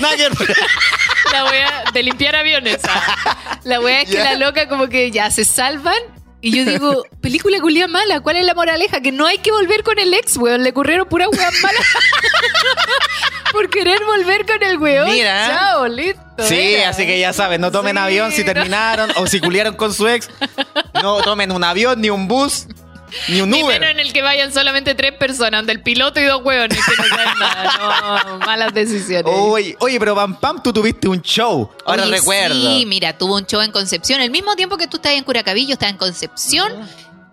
La 1.32 1.44
wea 1.44 1.84
de 1.92 2.02
limpiar 2.02 2.34
aviones. 2.36 2.78
ah. 2.88 3.58
La 3.64 3.80
wea 3.80 4.02
es 4.02 4.10
que 4.10 4.18
la 4.18 4.34
loca 4.36 4.68
como 4.68 4.88
que 4.88 5.10
ya 5.10 5.30
se 5.30 5.44
salvan. 5.44 5.94
Y 6.42 6.56
yo 6.56 6.64
digo, 6.64 7.04
película 7.20 7.60
culia 7.60 7.86
mala, 7.86 8.20
¿cuál 8.20 8.36
es 8.36 8.44
la 8.46 8.54
moraleja? 8.54 9.00
Que 9.00 9.12
no 9.12 9.26
hay 9.26 9.38
que 9.38 9.52
volver 9.52 9.82
con 9.82 9.98
el 9.98 10.14
ex, 10.14 10.36
weón. 10.38 10.62
Le 10.64 10.70
ocurrieron 10.70 11.06
pura 11.08 11.28
weas 11.28 11.52
malas. 11.62 11.86
Por 13.52 13.68
querer 13.68 13.98
volver 14.04 14.46
con 14.46 14.62
el 14.62 14.78
weón. 14.78 15.10
Mira. 15.10 15.46
Chao, 15.48 15.88
listo. 15.88 16.20
Sí, 16.38 16.76
así 16.76 17.04
que 17.06 17.18
ya 17.20 17.32
saben, 17.32 17.60
no 17.60 17.70
tomen 17.70 17.96
Sí, 17.96 18.02
avión 18.02 18.32
si 18.32 18.40
no. 18.44 18.52
terminaron 18.52 19.10
o 19.16 19.26
si 19.26 19.40
culiaron 19.40 19.74
con 19.76 19.92
su 19.92 20.08
ex. 20.08 20.30
No 21.02 21.20
tomen 21.22 21.52
un 21.52 21.62
avión, 21.64 22.00
ni 22.00 22.08
un 22.10 22.28
bus, 22.28 22.66
ni 23.28 23.40
un 23.40 23.50
Ni 23.50 23.62
Uber. 23.62 23.80
menos 23.80 23.94
en 23.94 24.00
el 24.00 24.12
que 24.12 24.22
vayan 24.22 24.52
solamente 24.52 24.94
tres 24.94 25.12
personas, 25.12 25.60
donde 25.60 25.72
el 25.72 25.82
piloto 25.82 26.20
y 26.20 26.24
dos 26.24 26.42
hueones 26.44 26.78
que 26.84 26.96
no 26.96 27.08
saben 27.08 27.38
nada. 27.38 28.24
No, 28.26 28.38
malas 28.46 28.74
decisiones. 28.74 29.32
Oye, 29.34 29.76
oye, 29.80 29.98
pero 29.98 30.14
Pam 30.14 30.38
Pam, 30.38 30.62
tú 30.62 30.72
tuviste 30.72 31.08
un 31.08 31.20
show. 31.22 31.70
Ahora 31.84 32.02
Oye, 32.04 32.12
recuerdo. 32.12 32.54
Sí, 32.54 32.84
mira, 32.86 33.16
tuvo 33.16 33.36
un 33.36 33.46
show 33.46 33.60
en 33.60 33.72
Concepción. 33.72 34.20
El 34.20 34.30
mismo 34.30 34.56
tiempo 34.56 34.76
que 34.76 34.86
tú 34.86 34.96
estabas 34.96 35.18
en 35.18 35.24
Curacabillo, 35.24 35.72
estaba 35.74 35.90
en 35.90 35.96
Concepción. 35.98 36.72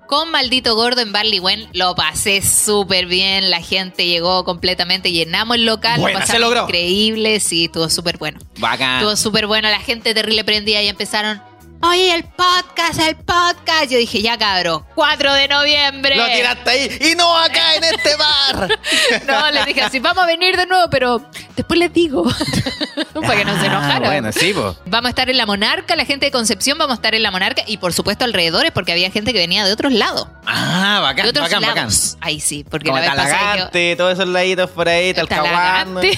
Con 0.08 0.32
Maldito 0.32 0.74
Gordo 0.74 1.02
en 1.02 1.12
Barley 1.12 1.40
Wen. 1.42 1.68
Lo 1.74 1.94
pasé 1.94 2.42
súper 2.42 3.08
bien. 3.08 3.50
La 3.50 3.60
gente 3.62 4.06
llegó 4.08 4.46
completamente. 4.46 5.12
Llenamos 5.12 5.58
el 5.58 5.66
local. 5.66 6.00
Buena, 6.00 6.20
lo 6.22 6.26
se 6.26 6.32
pasamos 6.32 6.50
logró. 6.50 6.64
Increíble. 6.64 7.42
Sí, 7.42 7.66
estuvo 7.66 7.90
súper 7.90 8.18
bueno. 8.18 8.40
Bacán. 8.58 9.00
Estuvo 9.00 9.18
súper 9.18 9.48
bueno. 9.48 9.70
La 9.70 9.82
gente 9.82 10.14
terrible 10.14 10.46
prendía 10.46 10.82
y 10.82 10.88
empezaron. 10.88 11.42
Oye, 11.82 12.14
el 12.16 12.24
podcast, 12.24 13.00
el 13.00 13.16
podcast. 13.18 13.90
Yo 13.90 13.98
dije, 13.98 14.22
ya 14.22 14.38
cabro, 14.38 14.86
4 14.96 15.34
de 15.34 15.48
noviembre. 15.48 16.16
Lo 16.16 16.26
tiraste 16.28 16.70
ahí 16.70 16.98
y 17.12 17.16
no 17.16 17.38
acá 17.38 17.76
en 17.76 17.84
este 17.84 18.16
bar. 18.16 18.70
No, 19.26 19.52
les 19.52 19.66
dije 19.66 19.82
así, 19.82 20.00
vamos 20.00 20.24
a 20.24 20.28
venir 20.28 20.56
de 20.58 20.66
nuevo, 20.66 20.90
pero 20.90 21.22
después 21.56 21.80
les 21.80 21.92
digo. 21.94 22.24
Para 23.14 23.36
que 23.36 23.46
no 23.46 23.54
se 23.60 23.66
Ah, 23.66 23.66
enojaran. 23.68 24.04
Bueno, 24.04 24.32
sí, 24.32 24.54
po. 24.54 24.76
Vamos 24.86 25.08
a 25.08 25.10
estar 25.10 25.30
en 25.30 25.38
la 25.38 25.46
Monarca, 25.46 25.96
la 25.96 26.06
gente 26.06 26.26
de 26.28 26.32
Concepción 26.32 26.78
vamos 26.78 26.94
a 26.94 26.96
estar 26.96 27.14
en 27.16 27.24
la 27.24 27.32
Monarca 27.32 27.64
y 27.68 27.78
por 27.78 27.94
supuesto 27.94 28.26
alrededores 28.26 28.72
porque 28.72 28.92
había 28.92 29.10
gente 29.12 29.34
que 29.34 29.40
venía 29.40 29.66
de 29.66 29.72
otros 29.74 29.92
lados. 29.94 30.28
Ah, 30.46 30.96
De 30.98 31.02
bacán, 31.02 31.28
otros 31.28 31.46
bacán, 31.46 31.62
bacán. 31.62 31.76
lados. 31.88 32.18
Ahí 32.22 32.40
sí, 32.40 32.64
porque 32.70 32.88
Como 32.90 32.98
la 33.00 33.02
vez 33.02 33.10
pasada 33.12 33.32
yo- 33.32 33.40
Talagante, 33.40 33.96
todos 33.98 34.14
esos 34.14 34.28
laditos 34.28 34.70
por 34.72 34.88
ahí, 34.90 35.14
Talcahuano. 35.14 36.02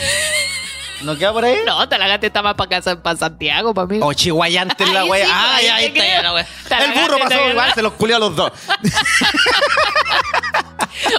¿No 1.01 1.17
queda 1.17 1.31
por 1.33 1.45
ahí? 1.45 1.57
No, 1.65 1.87
Talagante 1.87 2.27
está 2.27 2.41
más 2.41 2.55
para 2.55 2.69
casa, 2.69 3.01
para 3.01 3.17
Santiago, 3.17 3.73
para 3.73 3.87
mí. 3.87 3.99
O 4.01 4.11
Chihuayante 4.13 4.83
en 4.83 4.93
la 4.93 5.01
Ay, 5.01 5.09
wea. 5.09 5.25
sí, 5.25 5.31
Ay, 5.35 5.67
ahí 5.67 5.85
está 5.85 6.05
ya 6.07 6.21
la 6.21 6.33
wea. 6.33 6.47
El 6.79 6.91
burro 7.01 7.19
pasó 7.19 7.49
igual, 7.49 7.73
se 7.73 7.81
los 7.81 7.93
culió 7.93 8.15
a 8.17 8.19
los 8.19 8.35
dos. 8.35 8.51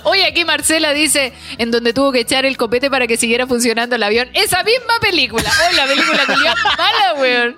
Oye, 0.04 0.26
aquí 0.26 0.44
Marcela 0.44 0.92
dice, 0.92 1.32
en 1.58 1.70
donde 1.70 1.92
tuvo 1.94 2.12
que 2.12 2.20
echar 2.20 2.44
el 2.44 2.56
copete 2.56 2.90
para 2.90 3.06
que 3.06 3.16
siguiera 3.16 3.46
funcionando 3.46 3.96
el 3.96 4.02
avión. 4.02 4.28
Esa 4.34 4.62
misma 4.62 4.94
película. 5.00 5.50
Oh, 5.70 5.72
la 5.74 5.86
película 5.86 6.26
que 6.26 6.36
mala, 6.76 7.14
weón. 7.18 7.56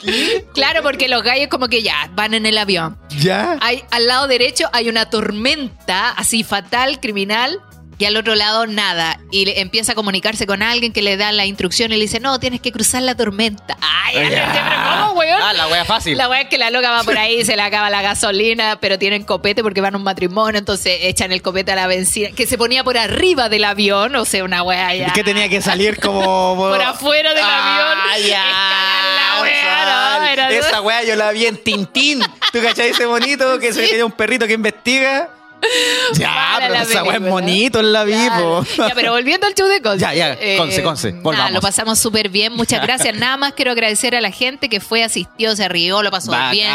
Claro, 0.55 0.83
porque 0.83 1.09
los 1.09 1.23
gallos 1.23 1.49
como 1.49 1.69
que 1.69 1.83
ya 1.83 2.09
van 2.13 2.35
en 2.35 2.47
el 2.47 2.59
avión. 2.59 2.97
¿Ya? 3.11 3.59
Hay, 3.61 3.85
al 3.91 4.07
lado 4.07 4.29
derecho 4.29 4.69
hay 4.73 4.89
una 4.89 5.11
tormenta 5.11 6.11
así 6.11 6.45
fatal, 6.45 7.01
criminal, 7.01 7.61
y 7.99 8.05
al 8.05 8.17
otro 8.17 8.35
lado 8.35 8.67
nada. 8.67 9.21
Y 9.31 9.45
le- 9.47 9.61
empieza 9.61 9.93
a 9.93 9.95
comunicarse 9.95 10.47
con 10.47 10.63
alguien 10.63 10.93
que 10.93 11.03
le 11.03 11.17
da 11.17 11.31
la 11.33 11.47
instrucción 11.47 11.93
y 11.93 11.97
le 11.97 12.03
dice, 12.03 12.19
no, 12.21 12.41
tienes 12.41 12.61
que 12.61 12.73
cruzar 12.73 13.03
la 13.03 13.15
tormenta. 13.15 13.77
Ay, 13.81 14.17
ay, 14.17 14.35
ay, 14.35 14.43
pero 14.53 15.07
¿cómo, 15.07 15.13
weón? 15.21 15.41
Ah, 15.43 15.53
la 15.53 15.69
wea 15.69 15.85
fácil. 15.85 16.17
La 16.19 16.29
weá 16.29 16.43
es 16.43 16.49
que 16.49 16.59
la 16.59 16.71
loca 16.71 16.91
va 16.91 17.03
por 17.05 17.17
ahí, 17.17 17.45
se 17.45 17.55
le 17.57 17.63
acaba 17.63 17.91
la 17.91 18.03
gasolina, 18.03 18.79
pero 18.81 18.99
tienen 18.99 19.23
copete 19.25 19.63
porque 19.63 19.81
van 19.81 19.95
a 19.95 19.99
un 19.99 20.05
matrimonio, 20.05 20.59
entonces 20.59 20.99
echan 21.03 21.33
el 21.33 21.43
copete 21.43 21.73
a 21.73 21.77
la 21.77 21.87
benzina, 21.87 22.31
que 22.35 22.47
se 22.47 22.59
ponía 22.59 22.83
por 22.85 22.99
arriba 22.99 23.49
del 23.49 23.65
avión, 23.65 24.15
o 24.17 24.25
sea, 24.25 24.43
una 24.45 24.63
weá 24.63 24.95
ya. 24.95 25.13
Que 25.13 25.23
tenía 25.25 25.49
que 25.49 25.61
salir 25.63 25.99
como... 26.01 26.57
Por 26.57 26.81
afuera 26.83 27.31
del 27.35 27.45
avión. 27.45 27.99
Ah, 28.11 28.19
ya. 28.19 28.43
Escalar 28.45 29.05
la 29.37 29.43
wea, 29.43 30.19
no, 30.19 30.27
era- 30.27 30.51
Esa 30.51 30.81
wea 30.81 31.03
yo 31.05 31.17
la 31.17 31.31
vi 31.33 31.47
en 31.47 31.57
Tintín. 31.57 32.21
¿Tú 32.53 32.61
cachai 32.63 32.91
ese 32.91 33.07
bonito 33.07 33.59
que 33.59 33.73
se 33.73 33.87
tiene 33.89 34.05
un 34.05 34.13
perrito 34.13 34.47
que 34.47 34.53
investiga? 34.55 35.29
Ya, 36.15 36.57
pero 36.61 36.75
esa 36.75 37.03
es 37.15 37.21
bonito 37.21 37.81
en 37.81 37.93
la 37.93 38.05
vivo. 38.05 38.65
Ya, 38.77 38.91
pero 38.95 39.13
volviendo 39.13 39.47
al 39.47 39.55
show 39.55 39.69
de 39.69 39.81
Conce. 39.81 40.01
Ya, 40.01 40.15
ya, 40.15 40.37
Conce, 40.57 40.83
Conce, 40.83 41.11
nada, 41.13 41.23
volvamos. 41.23 41.53
lo 41.53 41.61
pasamos 41.61 41.99
súper 41.99 42.29
bien. 42.29 42.53
Muchas 42.55 42.83
gracias. 42.87 43.15
Nada 43.17 43.37
más 43.37 43.53
quiero 43.53 43.71
agradecer 43.73 44.15
a 44.15 44.21
la 44.21 44.31
gente 44.31 44.69
que 44.69 44.81
fue, 44.81 45.03
asistió, 45.05 45.55
se 45.57 45.69
rió, 45.69 46.03
lo 46.03 46.11
pasó 46.11 46.31
Bacán. 46.33 46.51
bien. 46.53 46.73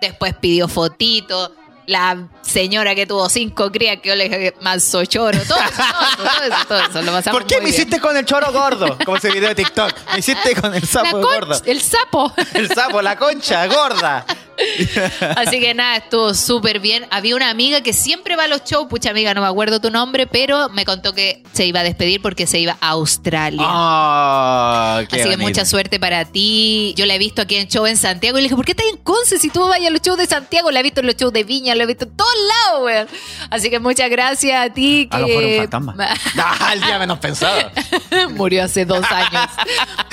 Después 0.00 0.34
pidió 0.40 0.68
fotito. 0.68 1.52
La 1.86 2.28
señora 2.42 2.94
que 2.94 3.04
tuvo 3.04 3.28
cinco 3.28 3.72
crías 3.72 3.96
que 4.00 4.10
yo 4.10 4.14
le 4.14 4.24
dije 4.28 4.54
manso 4.60 5.04
choro. 5.06 5.36
Todo 5.48 5.58
eso, 5.58 5.82
todo 6.16 6.44
eso, 6.44 6.56
todo 6.68 6.78
eso. 6.78 7.02
Lo 7.02 7.10
pasamos 7.12 7.40
¿Por 7.40 7.46
qué 7.48 7.56
muy 7.56 7.64
me 7.64 7.70
bien. 7.70 7.80
hiciste 7.82 8.00
con 8.00 8.16
el 8.16 8.24
choro 8.24 8.52
gordo? 8.52 8.96
Como 9.04 9.16
ese 9.16 9.30
video 9.32 9.48
de 9.48 9.56
TikTok. 9.56 9.92
Me 10.12 10.20
hiciste 10.20 10.54
con 10.54 10.72
el 10.72 10.86
sapo 10.86 11.18
gordo. 11.18 11.60
el 11.64 11.80
sapo. 11.80 12.32
El 12.54 12.68
sapo, 12.72 13.02
la 13.02 13.16
concha 13.16 13.66
gorda. 13.66 14.24
Así 15.36 15.60
que 15.60 15.74
nada, 15.74 15.96
estuvo 15.96 16.34
súper 16.34 16.80
bien. 16.80 17.06
Había 17.10 17.36
una 17.36 17.50
amiga 17.50 17.80
que 17.82 17.92
siempre 17.92 18.36
va 18.36 18.44
a 18.44 18.48
los 18.48 18.64
shows, 18.64 18.88
pucha 18.88 19.10
amiga, 19.10 19.34
no 19.34 19.40
me 19.40 19.46
acuerdo 19.46 19.80
tu 19.80 19.90
nombre, 19.90 20.26
pero 20.26 20.68
me 20.70 20.84
contó 20.84 21.14
que 21.14 21.42
se 21.52 21.66
iba 21.66 21.80
a 21.80 21.82
despedir 21.82 22.20
porque 22.22 22.46
se 22.46 22.58
iba 22.58 22.76
a 22.80 22.88
Australia. 22.90 23.62
Oh, 23.66 25.00
qué 25.08 25.20
Así 25.20 25.30
que 25.30 25.36
mucha 25.36 25.64
suerte 25.64 25.98
para 25.98 26.24
ti. 26.24 26.94
Yo 26.96 27.06
la 27.06 27.14
he 27.14 27.18
visto 27.18 27.42
aquí 27.42 27.56
en 27.56 27.68
show 27.68 27.86
en 27.86 27.96
Santiago 27.96 28.38
y 28.38 28.42
le 28.42 28.44
dije, 28.44 28.56
¿por 28.56 28.64
qué 28.64 28.72
estás 28.72 28.86
en 28.90 28.96
Conce 28.98 29.38
si 29.38 29.50
tú 29.50 29.60
vas 29.66 29.78
a 29.84 29.90
los 29.90 30.00
shows 30.02 30.18
de 30.18 30.26
Santiago? 30.26 30.70
La 30.70 30.80
he 30.80 30.82
visto 30.82 31.00
en 31.00 31.06
los 31.06 31.16
shows 31.16 31.32
de 31.32 31.44
Viña, 31.44 31.74
la 31.74 31.84
he 31.84 31.86
visto 31.86 32.04
en 32.04 32.16
todos 32.16 32.34
lados, 32.48 32.84
weón. 32.84 33.08
Así 33.50 33.70
que 33.70 33.78
muchas 33.80 34.10
gracias 34.10 34.60
a 34.66 34.72
ti. 34.72 35.08
A 35.10 35.18
lo 35.20 35.26
que- 35.26 35.36
mejor 35.36 35.44
un 35.52 35.58
fantasma. 35.58 35.94
Ah, 36.62 36.72
el 36.72 36.80
día 36.80 36.98
menos 36.98 37.18
pensado. 37.18 37.70
Murió 38.30 38.64
hace 38.64 38.84
dos 38.84 39.04
años. 39.10 39.50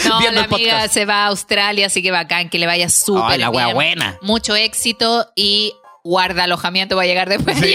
No, 0.05 0.19
Viendo 0.19 0.39
la 0.41 0.45
amiga 0.45 0.71
podcast. 0.73 0.93
se 0.93 1.05
va 1.05 1.23
a 1.23 1.27
Australia, 1.27 1.87
así 1.87 2.01
que 2.01 2.11
bacán, 2.11 2.49
que 2.49 2.59
le 2.59 2.65
vaya 2.65 2.89
súper 2.89 3.33
Ay, 3.33 3.39
la 3.39 3.49
wea 3.49 3.73
buena. 3.73 4.17
Mucho 4.37 4.55
éxito 4.55 5.25
y 5.35 5.73
guarda 6.03 6.43
alojamiento 6.43 6.95
va 6.95 7.01
a 7.01 7.05
llegar 7.07 7.27
después. 7.27 7.57
Sí, 7.57 7.73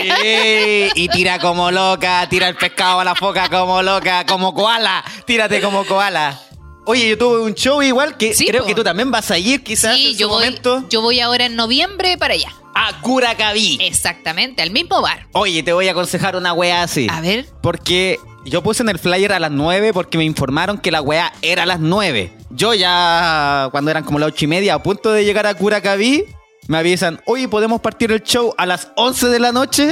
y 0.94 1.08
tira 1.08 1.40
como 1.40 1.72
loca, 1.72 2.24
tira 2.30 2.46
el 2.46 2.54
pescado 2.54 3.00
a 3.00 3.04
la 3.04 3.16
foca 3.16 3.48
como 3.48 3.82
loca, 3.82 4.24
como 4.26 4.54
koala, 4.54 5.02
tírate 5.26 5.60
como 5.60 5.84
koala. 5.84 6.38
Oye, 6.86 7.08
yo 7.08 7.18
tuve 7.18 7.40
un 7.40 7.54
show 7.54 7.82
igual 7.82 8.16
que 8.16 8.32
Sí, 8.32 8.46
creo 8.46 8.62
po. 8.62 8.68
que 8.68 8.76
tú 8.76 8.84
también 8.84 9.10
vas 9.10 9.28
a 9.32 9.38
ir 9.38 9.64
quizás 9.64 9.96
Sí, 9.96 10.12
en 10.12 10.18
yo 10.18 10.28
su 10.28 10.34
voy, 10.34 10.44
momento 10.44 10.84
yo 10.88 11.00
voy 11.02 11.18
ahora 11.18 11.46
en 11.46 11.56
noviembre 11.56 12.16
para 12.16 12.34
allá. 12.34 12.52
a 12.76 13.00
Curacaví. 13.00 13.78
Exactamente, 13.80 14.62
al 14.62 14.70
mismo 14.70 15.02
bar. 15.02 15.26
Oye, 15.32 15.64
te 15.64 15.72
voy 15.72 15.88
a 15.88 15.90
aconsejar 15.90 16.36
una 16.36 16.52
wea 16.52 16.84
así. 16.84 17.08
A 17.10 17.20
ver. 17.20 17.46
Porque 17.60 18.20
yo 18.44 18.62
puse 18.62 18.84
en 18.84 18.88
el 18.88 19.00
flyer 19.00 19.32
a 19.32 19.40
las 19.40 19.50
9 19.50 19.92
porque 19.92 20.16
me 20.16 20.22
informaron 20.24 20.78
que 20.78 20.92
la 20.92 21.02
weá 21.02 21.32
era 21.42 21.64
a 21.64 21.66
las 21.66 21.80
9. 21.80 22.32
Yo 22.50 22.72
ya, 22.72 23.66
cuando 23.72 23.90
eran 23.90 24.04
como 24.04 24.20
las 24.20 24.28
8 24.28 24.44
y 24.44 24.48
media, 24.48 24.74
a 24.74 24.82
punto 24.84 25.10
de 25.10 25.24
llegar 25.24 25.46
a 25.48 25.54
Curacaví, 25.54 26.24
me 26.68 26.78
avisan, 26.78 27.20
oye, 27.26 27.48
¿podemos 27.48 27.80
partir 27.80 28.12
el 28.12 28.22
show 28.22 28.54
a 28.56 28.66
las 28.66 28.88
11 28.96 29.28
de 29.28 29.38
la 29.40 29.52
noche? 29.52 29.90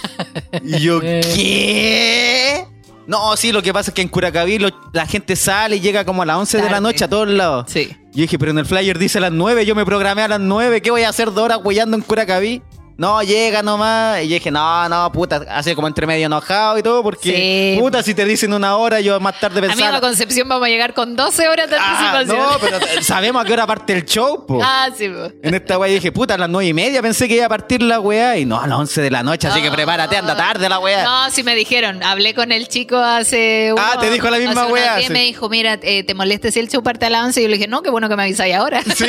y 0.64 0.78
yo, 0.80 1.00
¿qué? 1.00 2.66
No, 3.06 3.36
sí, 3.36 3.50
lo 3.52 3.62
que 3.62 3.72
pasa 3.72 3.90
es 3.90 3.94
que 3.94 4.02
en 4.02 4.08
Curacaví 4.08 4.58
lo- 4.58 4.70
la 4.92 5.06
gente 5.06 5.34
sale 5.36 5.76
y 5.76 5.80
llega 5.80 6.04
como 6.04 6.22
a 6.22 6.26
las 6.26 6.36
11 6.36 6.62
de 6.62 6.70
la 6.70 6.80
noche 6.80 7.04
a 7.04 7.08
todos 7.08 7.28
lados. 7.28 7.64
Sí. 7.68 7.88
Yo 8.12 8.22
dije, 8.22 8.38
pero 8.38 8.52
en 8.52 8.58
el 8.58 8.66
flyer 8.66 8.98
dice 8.98 9.18
a 9.18 9.22
las 9.22 9.32
9, 9.32 9.66
yo 9.66 9.74
me 9.74 9.84
programé 9.84 10.22
a 10.22 10.28
las 10.28 10.40
9, 10.40 10.80
¿qué 10.82 10.90
voy 10.90 11.02
a 11.02 11.08
hacer 11.08 11.32
dos 11.32 11.44
horas 11.44 11.58
huellando 11.64 11.96
en 11.96 12.02
Curacaví? 12.02 12.62
No, 12.96 13.22
llega 13.22 13.62
nomás. 13.62 14.22
Y 14.22 14.28
yo 14.28 14.34
dije, 14.34 14.50
no, 14.50 14.88
no, 14.88 15.10
puta, 15.12 15.44
así 15.50 15.74
como 15.74 15.88
entre 15.88 16.06
medio 16.06 16.26
enojado 16.26 16.78
y 16.78 16.82
todo, 16.82 17.02
porque, 17.02 17.74
Sí. 17.74 17.80
puta, 17.80 18.02
si 18.02 18.14
te 18.14 18.24
dicen 18.24 18.52
una 18.52 18.76
hora, 18.76 19.00
yo 19.00 19.18
más 19.20 19.38
tarde 19.40 19.58
Amigo 19.58 19.74
pensaba. 19.74 20.00
Concepción 20.00 20.48
vamos 20.48 20.66
a 20.66 20.68
llegar 20.70 20.94
con 20.94 21.16
12 21.16 21.48
horas 21.48 21.68
de 21.70 21.76
Ah, 21.76 22.16
anticipación. 22.18 22.38
no, 22.52 22.58
pero 22.60 23.02
sabemos 23.02 23.42
a 23.42 23.46
qué 23.46 23.52
hora 23.54 23.66
parte 23.66 23.92
el 23.94 24.04
show, 24.04 24.44
po. 24.46 24.60
Ah, 24.62 24.88
sí. 24.96 25.08
po. 25.08 25.32
En 25.42 25.54
esta 25.54 25.78
weá 25.78 25.90
dije, 25.92 26.12
puta, 26.12 26.34
a 26.34 26.38
las 26.38 26.48
9 26.48 26.68
y 26.68 26.74
media 26.74 27.02
pensé 27.02 27.26
que 27.28 27.34
iba 27.36 27.46
a 27.46 27.48
partir 27.48 27.82
la 27.82 27.98
weá. 28.00 28.36
Y 28.36 28.44
no, 28.44 28.60
a 28.60 28.66
las 28.66 28.78
11 28.78 29.00
de 29.02 29.10
la 29.10 29.22
noche, 29.22 29.48
así 29.48 29.60
que 29.62 29.70
prepárate, 29.70 30.16
anda 30.16 30.36
tarde 30.36 30.68
la 30.68 30.78
weá. 30.78 31.02
No, 31.04 31.30
sí 31.30 31.42
me 31.42 31.54
dijeron. 31.54 32.02
Hablé 32.02 32.34
con 32.34 32.52
el 32.52 32.68
chico 32.68 32.96
hace. 32.98 33.72
Ah, 33.78 33.92
uno- 33.94 34.00
te 34.00 34.10
dijo 34.10 34.28
la 34.30 34.38
misma 34.38 34.66
días 34.66 35.00
y 35.02 35.06
sí. 35.06 35.12
me 35.12 35.20
dijo, 35.22 35.48
mira, 35.48 35.78
eh, 35.82 36.02
¿te 36.04 36.14
molesta 36.14 36.50
si 36.50 36.58
el 36.60 36.68
show 36.68 36.82
parte 36.82 37.06
a 37.06 37.10
las 37.10 37.24
11? 37.24 37.40
Y 37.40 37.42
yo 37.44 37.48
le 37.48 37.56
dije, 37.56 37.68
no, 37.68 37.82
qué 37.82 37.90
bueno 37.90 38.08
que 38.08 38.16
me 38.16 38.22
avisáis 38.22 38.54
ahora. 38.54 38.82
Sí, 38.82 39.06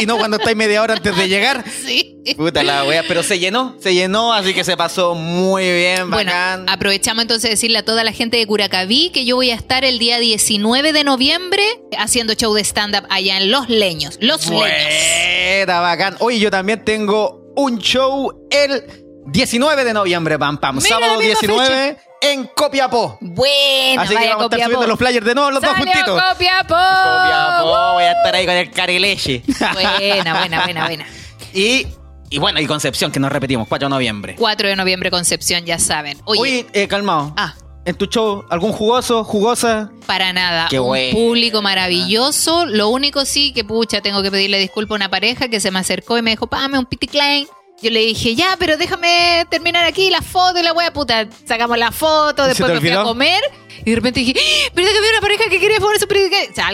y 0.00 0.06
no 0.06 0.16
cuando 0.18 0.36
estáis 0.36 0.56
media 0.56 0.82
hora 0.82 0.94
antes 0.94 1.16
de 1.16 1.28
llegar. 1.28 1.64
sí. 1.86 2.12
Puta 2.36 2.62
la 2.64 2.84
weá, 2.84 3.02
pero 3.08 3.22
se 3.22 3.38
llenó, 3.38 3.74
se 3.80 3.94
llenó, 3.94 4.32
así 4.32 4.54
que 4.54 4.64
se 4.64 4.76
pasó 4.76 5.14
muy 5.14 5.64
bien, 5.64 6.10
Bueno, 6.10 6.30
bacán. 6.32 6.68
aprovechamos 6.68 7.22
entonces 7.22 7.44
de 7.44 7.50
decirle 7.50 7.78
a 7.78 7.84
toda 7.84 8.04
la 8.04 8.12
gente 8.12 8.36
de 8.36 8.46
Curacaví 8.46 9.10
que 9.10 9.24
yo 9.24 9.36
voy 9.36 9.50
a 9.50 9.54
estar 9.54 9.84
el 9.84 9.98
día 9.98 10.18
19 10.18 10.92
de 10.92 11.04
noviembre 11.04 11.62
haciendo 11.98 12.34
show 12.34 12.54
de 12.54 12.62
stand-up 12.62 13.06
allá 13.10 13.36
en 13.36 13.50
Los 13.50 13.68
Leños. 13.68 14.18
Los 14.20 14.46
Leños. 14.48 14.66
Buena, 14.66 15.80
bacán. 15.80 16.16
Oye, 16.20 16.38
yo 16.38 16.50
también 16.50 16.84
tengo 16.84 17.52
un 17.56 17.78
show 17.78 18.46
el 18.50 18.84
19 19.26 19.84
de 19.84 19.92
noviembre, 19.92 20.38
pam, 20.38 20.58
pam. 20.58 20.76
Mira, 20.76 20.88
Sábado 20.88 21.14
la 21.14 21.18
misma 21.18 21.40
19 21.40 21.98
en 22.20 22.46
Copiapó. 22.54 23.18
Buena, 23.20 24.02
Así 24.02 24.16
que 24.16 24.28
vamos 24.28 24.42
a 24.42 24.44
estar 24.44 24.60
subiendo 24.62 24.86
los 24.86 24.98
flyers 24.98 25.26
de 25.26 25.34
nuevo, 25.34 25.50
los 25.50 25.62
dos 25.62 25.76
juntitos. 25.76 26.22
Copiapó. 26.22 26.74
Copiapó, 26.74 27.92
voy 27.94 28.04
a 28.04 28.12
estar 28.12 28.34
ahí 28.34 28.46
con 28.46 28.54
el 28.54 28.70
carileche. 28.70 29.42
Buena, 29.72 30.38
buena, 30.38 30.62
buena, 30.64 30.86
buena. 30.86 31.06
y, 31.54 31.86
y 32.30 32.38
bueno, 32.38 32.60
y 32.60 32.66
Concepción, 32.66 33.12
que 33.12 33.20
nos 33.20 33.30
repetimos, 33.32 33.68
4 33.68 33.88
de 33.88 33.90
noviembre. 33.90 34.36
4 34.38 34.68
de 34.68 34.76
noviembre, 34.76 35.10
Concepción, 35.10 35.64
ya 35.64 35.78
saben. 35.78 36.18
Oye, 36.24 36.40
Oye, 36.40 36.66
eh, 36.72 36.88
calmado. 36.88 37.32
Ah. 37.36 37.54
En 37.84 37.94
tu 37.94 38.06
show, 38.06 38.44
¿algún 38.50 38.72
jugoso, 38.72 39.22
jugosa? 39.22 39.92
para 40.06 40.32
nada. 40.32 40.66
Qué 40.68 40.80
un 40.80 40.98
público 41.12 41.62
maravilloso. 41.62 42.66
Lo 42.66 42.88
único 42.88 43.24
sí 43.24 43.52
que, 43.52 43.62
pucha, 43.62 44.00
tengo 44.00 44.22
que 44.22 44.30
pedirle 44.32 44.58
disculpa 44.58 44.94
a 44.94 44.96
una 44.96 45.08
pareja 45.08 45.48
que 45.48 45.60
se 45.60 45.70
me 45.70 45.78
acercó 45.78 46.18
y 46.18 46.22
me 46.22 46.30
dijo, 46.30 46.48
pame 46.48 46.78
un 46.78 46.86
piti 46.86 47.06
klein. 47.06 47.46
Yo 47.80 47.90
le 47.90 48.00
dije, 48.00 48.34
ya, 48.34 48.56
pero 48.58 48.76
déjame 48.76 49.46
terminar 49.50 49.84
aquí 49.84 50.10
la 50.10 50.22
foto 50.22 50.58
y 50.58 50.62
la 50.64 50.72
wea 50.72 50.92
puta. 50.92 51.28
Sacamos 51.44 51.78
la 51.78 51.92
foto, 51.92 52.42
¿Se 52.42 52.48
después 52.48 52.72
me 52.72 52.80
fui 52.80 52.90
a 52.90 53.02
comer 53.04 53.40
y 53.84 53.90
de 53.90 53.96
repente 53.96 54.20
dije, 54.20 54.34
¡Ah! 54.36 54.70
pero 54.74 54.88
que 54.88 54.98
había 54.98 55.10
una 55.10 55.20
pareja 55.20 55.44
que 55.48 55.60
quería 55.60 55.78
poner 55.78 56.00
su 56.00 56.08
piti 56.08 56.28
klein. 56.28 56.50
O 56.50 56.54
sea, 56.54 56.66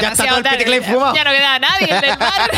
ya. 0.00 0.12
está 0.12 0.22
Demasiado 0.24 0.42
todo 0.42 0.74
el 0.74 0.84
fumado. 0.84 1.14
Ya 1.14 1.24
no 1.24 1.30
quedaba 1.32 1.58
nadie 1.58 1.88
en 1.90 2.04
el 2.04 2.16
bar. 2.18 2.50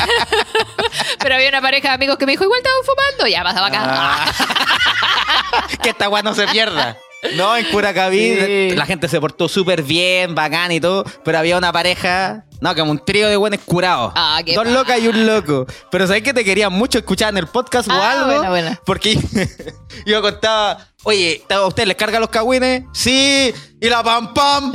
pero 1.19 1.35
había 1.35 1.49
una 1.49 1.61
pareja 1.61 1.89
de 1.89 1.95
amigos 1.95 2.17
que 2.19 2.27
me 2.27 2.33
dijo, 2.33 2.45
igual 2.45 2.61
estaban 2.61 2.85
fumando. 2.85 3.27
Ya, 3.27 3.43
pasaba 3.43 3.67
acá. 3.69 3.81
Ah. 3.85 5.67
que 5.83 5.91
esta 5.91 6.09
weá 6.09 6.23
no 6.23 6.35
se 6.35 6.47
pierda. 6.49 6.97
No, 7.37 7.57
en 7.57 7.65
Curacaví 7.71 8.37
Sí. 8.39 8.77
la 8.77 8.85
gente 8.85 9.09
se 9.09 9.19
portó 9.19 9.49
súper 9.49 9.83
bien, 9.83 10.35
bacán 10.35 10.71
y 10.73 10.79
todo, 10.81 11.05
pero 11.25 11.39
había 11.39 11.57
una 11.57 11.73
pareja, 11.73 12.45
no, 12.61 12.75
como 12.75 12.91
un 12.91 13.03
trío 13.03 13.31
de 13.31 13.37
buenos 13.37 13.61
curados. 13.65 14.13
Ah, 14.15 14.43
qué 14.45 14.55
Dos 14.55 14.67
locas 14.67 15.01
y 15.01 15.09
un 15.09 15.25
loco. 15.27 15.65
Pero 15.91 16.07
sabes 16.07 16.23
que 16.23 16.35
te 16.35 16.45
querían 16.45 16.71
mucho 16.75 16.99
escuchar 16.99 17.31
en 17.31 17.39
el 17.39 17.47
podcast 17.47 17.89
o 17.89 17.93
Ah, 17.93 18.11
algo. 18.11 18.27
buena, 18.27 18.51
buena. 18.51 18.81
Porque 18.85 19.19
yo 20.05 20.21
contaba, 20.21 20.87
oye, 21.05 21.43
¿a 21.49 21.63
usted 21.63 21.87
les 21.87 21.97
carga 21.97 22.21
los 22.21 22.29
cagüines? 22.29 22.83
Sí, 22.93 23.55
y 23.81 23.89
la 23.89 24.03
pam 24.03 24.35
pam. 24.35 24.71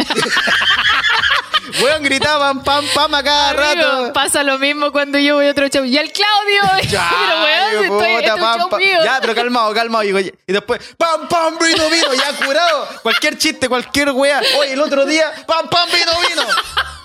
Weón 1.82 2.04
gritaba 2.04 2.54
pam, 2.54 2.64
pam, 2.64 2.86
pam 2.94 3.14
a 3.16 3.24
cada 3.24 3.50
Amigo, 3.50 3.88
rato. 3.88 4.14
pasa 4.14 4.44
lo 4.44 4.58
mismo 4.60 4.92
cuando 4.92 5.18
yo 5.20 5.36
voy 5.36 5.48
a 5.48 5.52
otro 5.52 5.68
show. 5.68 5.84
Y 5.86 5.98
el 5.98 6.12
Claudio. 6.12 6.62
Ya, 6.90 7.10
pero 7.10 7.44
weón, 7.44 7.72
hijo 7.72 7.84
estoy, 7.84 7.98
puta, 8.00 8.10
este 8.20 8.28
es 8.28 8.34
un 8.34 8.40
pam, 8.42 8.60
show 8.60 8.70
pam. 8.70 8.80
mío. 8.80 8.98
Ya, 9.04 9.18
pero 9.22 9.36
calmado, 9.36 9.74
calmado. 9.74 10.04
Y, 10.04 10.08
digo, 10.08 10.20
y 10.20 10.52
después, 10.52 10.82
pam, 10.98 11.28
pam, 11.28 11.58
vino, 11.60 11.90
vino, 11.90 12.14
ya 12.14 12.46
curado. 12.46 12.88
Cualquier 13.04 13.38
chiste, 13.38 13.70
cualquier 13.70 14.10
wea. 14.12 14.42
Oye, 14.60 14.74
el 14.74 14.82
otro 14.82 15.06
día, 15.06 15.32
pam, 15.46 15.68
pam, 15.70 15.88
vino, 15.92 16.12
vino. 16.28 16.44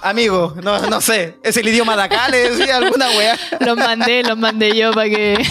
Amigo, 0.04 0.54
no, 0.62 0.78
no 0.82 1.00
sé. 1.00 1.38
Es 1.42 1.56
el 1.56 1.66
idioma 1.66 1.96
de 1.96 2.02
acá, 2.02 2.28
le 2.28 2.50
decía 2.50 2.76
alguna 2.76 3.08
wea. 3.12 3.38
Los 3.60 3.76
mandé, 3.76 4.22
los 4.22 4.36
mandé 4.36 4.76
yo 4.76 4.92
para 4.92 5.08
que. 5.08 5.42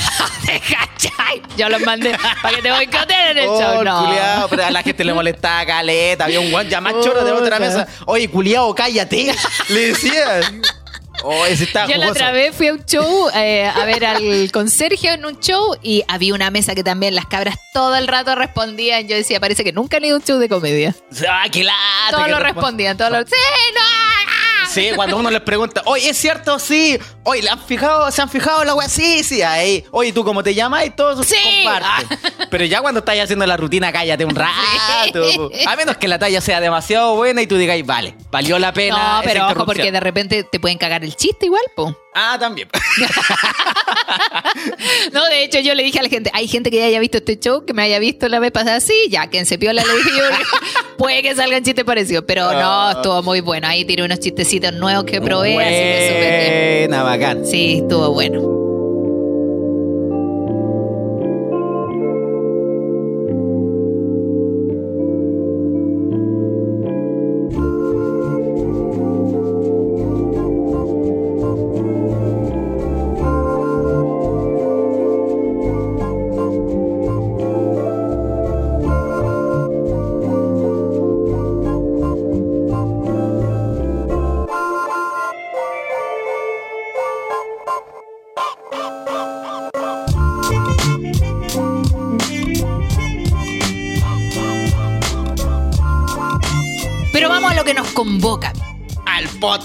Yo 1.58 1.70
los 1.70 1.82
mandé 1.82 2.16
para 2.42 2.56
que 2.56 2.62
te 2.62 2.72
boicoteen 2.72 3.32
en 3.32 3.38
el 3.39 3.48
Oh, 3.48 3.60
show. 3.60 3.84
No. 3.84 4.06
culiao, 4.06 4.48
pero 4.50 4.66
a 4.66 4.72
la 4.72 4.84
gente 4.84 5.04
le 5.04 5.13
molestaba 5.13 5.66
caleta. 5.66 6.26
Había 6.26 6.39
un 6.39 6.52
guan 6.52 6.70
ya 6.70 6.80
más 6.82 6.94
choro 7.04 7.24
de 7.24 7.32
otra 7.32 7.60
mesa. 7.60 7.88
Oye, 8.06 8.30
culiao, 8.30 8.74
cállate. 8.76 9.34
Le 9.70 9.88
decía. 9.88 10.42
Oh, 11.24 11.46
ese 11.46 11.63
estaba 11.66 11.88
Yo 11.88 11.98
la 11.98 12.10
otra 12.10 12.32
vez 12.32 12.54
fui 12.56 12.68
a 12.68 12.74
un 12.74 12.84
show 12.86 13.30
eh, 13.34 13.66
a 13.74 13.86
ver 13.86 14.04
al 14.06 14.52
conserje 14.52 15.10
en 15.13 15.26
un 15.26 15.39
show 15.39 15.78
y 15.82 16.04
había 16.08 16.34
una 16.34 16.52
mesa 16.52 16.76
que 16.76 16.84
también 16.84 17.16
las 17.16 17.26
cabras 17.28 17.56
todo 17.74 17.96
el 17.96 18.08
rato 18.08 18.36
respondían. 18.36 19.08
Yo 19.08 19.16
decía, 19.16 19.39
parece 19.39 19.63
que 19.63 19.72
nunca 19.72 19.98
han 19.98 20.06
ido 20.06 20.16
a 20.16 20.20
un 20.20 20.26
show 20.26 20.38
de 20.38 20.50
comedia. 20.50 20.94
Ah, 21.30 21.46
qué 21.52 21.63
lata. 21.63 21.78
Todos 22.12 22.26
que 22.26 22.32
lo 22.32 22.39
respondían, 22.39 22.98
todos 22.98 23.12
lo. 23.12 23.20
¡Sí, 23.20 23.34
no! 23.74 24.23
Ah". 24.74 24.82
Sí, 24.82 24.90
cuando 24.96 25.18
uno 25.18 25.30
les 25.32 25.42
pregunta, 25.42 25.82
oye, 25.86 26.10
¿es 26.10 26.18
cierto? 26.18 26.60
Sí. 26.60 26.98
Oye, 27.24 27.42
¿le 27.42 27.50
han 27.50 27.60
fijado? 27.60 28.10
¿Se 28.12 28.22
han 28.22 28.30
fijado 28.30 28.64
la 28.64 28.74
wea? 28.76 28.90
Sí, 28.90 29.24
sí, 29.24 29.42
ahí. 29.42 29.84
Oye, 29.92 30.12
¿tú 30.14 30.24
cómo 30.24 30.44
te 30.44 30.54
llamas? 30.54 30.86
Y 30.86 30.90
todo 30.90 31.24
Sí. 31.24 31.36
comparte. 31.64 32.18
Pero 32.50 32.66
ya 32.66 32.82
cuando 32.82 33.00
estás 33.00 33.18
haciendo 33.20 33.46
la 33.46 33.58
rutina, 33.58 33.92
cállate 33.92 34.26
un 34.26 34.36
rato. 34.36 34.52
A 35.68 35.76
menos 35.76 35.98
que 35.98 36.08
la 36.08 36.20
talla 36.20 36.42
sea 36.42 36.60
demasiado 36.60 37.16
buena 37.16 37.42
y 37.42 37.48
tú 37.48 37.58
digáis, 37.58 37.86
vale, 37.86 38.16
valió 38.32 38.60
la 38.60 38.74
pena. 38.74 39.18
No, 39.18 39.22
pero 39.24 39.42
ojo, 39.42 39.50
interrupción". 39.52 39.66
porque 39.66 39.92
de 39.92 40.00
repente 40.00 40.44
te 40.44 40.60
pueden 40.60 40.78
cagar 40.78 41.04
el 41.04 41.16
chiste 41.16 41.46
igual, 41.46 41.64
po. 41.76 41.98
Ah, 42.15 42.38
también. 42.39 42.67
No, 45.12 45.26
de 45.26 45.43
hecho, 45.43 45.60
yo 45.60 45.73
le 45.76 45.84
dije 45.84 45.99
a 45.99 46.04
la 46.04 46.10
gente, 46.10 46.30
hay 46.34 46.47
gente 46.47 46.69
que 46.71 46.78
ya 46.78 46.86
haya 46.86 46.99
visto 46.99 47.17
este 47.17 47.39
show, 47.39 47.65
que 47.65 47.73
me 47.73 47.84
haya 47.84 47.99
visto 47.99 48.28
la 48.30 48.39
vez 48.39 48.52
pasada, 48.52 48.80
sí, 48.80 48.93
ya, 49.10 49.28
que 49.28 49.39
en 49.39 49.45
Cepiola 49.45 49.84
le 49.84 49.93
dije 49.95 50.10
yo, 50.17 50.23
puede 50.97 51.21
que 51.21 51.36
salgan 51.36 51.63
chistes 51.63 51.84
parecidos, 51.84 52.23
pero 52.28 52.52
no, 52.52 52.60
Ah. 52.62 52.93
estuvo 52.95 53.21
muy 53.23 53.41
bueno. 53.41 53.67
Ahí 53.67 53.86
tiré 53.86 54.04
unos 54.04 54.19
chistecitos 54.19 54.73
nuevos 54.73 55.04
que 55.06 55.21
probé, 55.21 55.56
así 55.62 55.73
que 55.73 56.10
súper 56.13 56.39
bien. 56.39 56.89
Buena, 56.89 57.04
bacán. 57.04 57.45
Sí, 57.45 57.80
estuvo 57.82 58.12
bueno. 58.12 58.62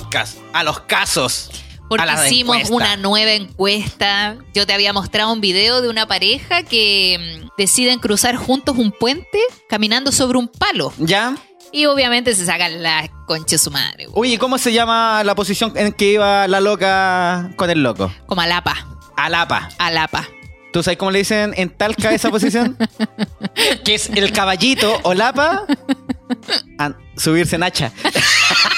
Podcast, 0.09 0.39
a 0.55 0.65
los 0.65 0.81
casos. 0.81 1.51
Porque 1.89 2.05
hicimos 2.27 2.71
una 2.71 2.97
nueva 2.97 3.33
encuesta. 3.33 4.37
Yo 4.55 4.67
te 4.67 4.73
había 4.73 4.93
mostrado 4.93 5.33
un 5.33 5.41
video 5.41 5.83
de 5.83 5.89
una 5.89 6.07
pareja 6.07 6.63
que 6.63 7.43
mm, 7.45 7.49
deciden 7.59 7.99
cruzar 7.99 8.37
juntos 8.37 8.77
un 8.79 8.91
puente 8.91 9.39
caminando 9.69 10.11
sobre 10.13 10.39
un 10.39 10.49
palo. 10.49 10.93
¿Ya? 10.99 11.37
Y 11.73 11.87
obviamente 11.87 12.35
se 12.35 12.47
sacan 12.47 12.83
la 12.83 13.11
concha 13.27 13.57
de 13.57 13.59
su 13.59 13.71
madre. 13.71 14.07
güey. 14.07 14.31
Oye, 14.31 14.39
¿cómo 14.39 14.57
se 14.57 14.73
llama 14.73 15.23
la 15.25 15.35
posición 15.35 15.73
en 15.77 15.93
que 15.93 16.13
iba 16.13 16.49
la 16.49 16.61
loca 16.61 17.51
con 17.57 17.69
el 17.69 17.83
loco? 17.83 18.11
Como 18.27 18.41
alapa. 18.41 18.87
Alapa. 19.17 19.69
Alapa. 19.79 20.27
¿Tú 20.73 20.83
sabes 20.83 20.99
cómo 20.99 21.11
le 21.11 21.19
dicen 21.19 21.53
en 21.57 21.71
Talca 21.71 22.13
esa 22.13 22.31
posición? 22.31 22.79
que 23.85 23.95
es 23.95 24.09
el 24.09 24.33
caballito 24.33 25.01
o 25.03 25.13
lapa 25.13 25.65
a 26.79 26.93
subirse 27.17 27.57
en 27.57 27.63
hacha. 27.63 27.93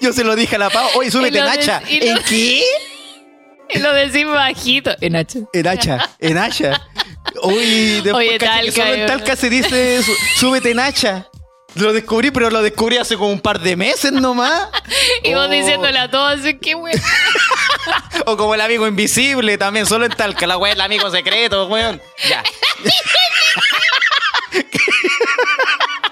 Yo 0.00 0.12
se 0.12 0.24
lo 0.24 0.34
dije 0.36 0.56
a 0.56 0.58
la 0.58 0.70
Pau, 0.70 0.88
oye, 0.96 1.10
súbete 1.10 1.38
en 1.38 1.44
hacha. 1.44 1.82
¿En 1.88 2.18
qué? 2.24 2.62
Y 3.72 3.78
lo 3.78 3.92
decimos 3.94 4.34
bajito. 4.34 4.90
En 5.00 5.14
H. 5.14 5.44
En 5.52 5.68
hacha, 5.68 6.10
en 6.18 6.38
hacha. 6.38 6.88
Uy, 7.44 8.00
después 8.02 8.14
Oye, 8.28 8.36
Talca, 8.36 8.72
solo 8.72 8.94
en 8.94 9.06
Talca 9.06 9.36
se 9.36 9.48
dice 9.48 10.02
súbete 10.34 10.72
en 10.72 10.80
hacha. 10.80 11.28
Lo 11.76 11.92
descubrí, 11.92 12.32
pero 12.32 12.50
lo 12.50 12.62
descubrí 12.62 12.96
hace 12.96 13.16
como 13.16 13.30
un 13.30 13.38
par 13.38 13.60
de 13.60 13.76
meses 13.76 14.10
nomás. 14.10 14.68
Y 15.22 15.34
vos 15.34 15.46
Oh. 15.46 15.48
diciéndole 15.48 16.00
a 16.00 16.10
todos, 16.10 16.40
qué 16.60 16.74
bueno. 16.74 17.00
O 18.26 18.36
como 18.36 18.56
el 18.56 18.60
amigo 18.60 18.88
invisible, 18.88 19.56
también 19.56 19.86
solo 19.86 20.04
en 20.06 20.12
Talca, 20.12 20.48
la 20.48 20.58
weá, 20.58 20.72
el 20.72 20.80
amigo 20.80 21.08
secreto, 21.08 21.66
weón. 21.68 22.02
Ya. 22.28 22.42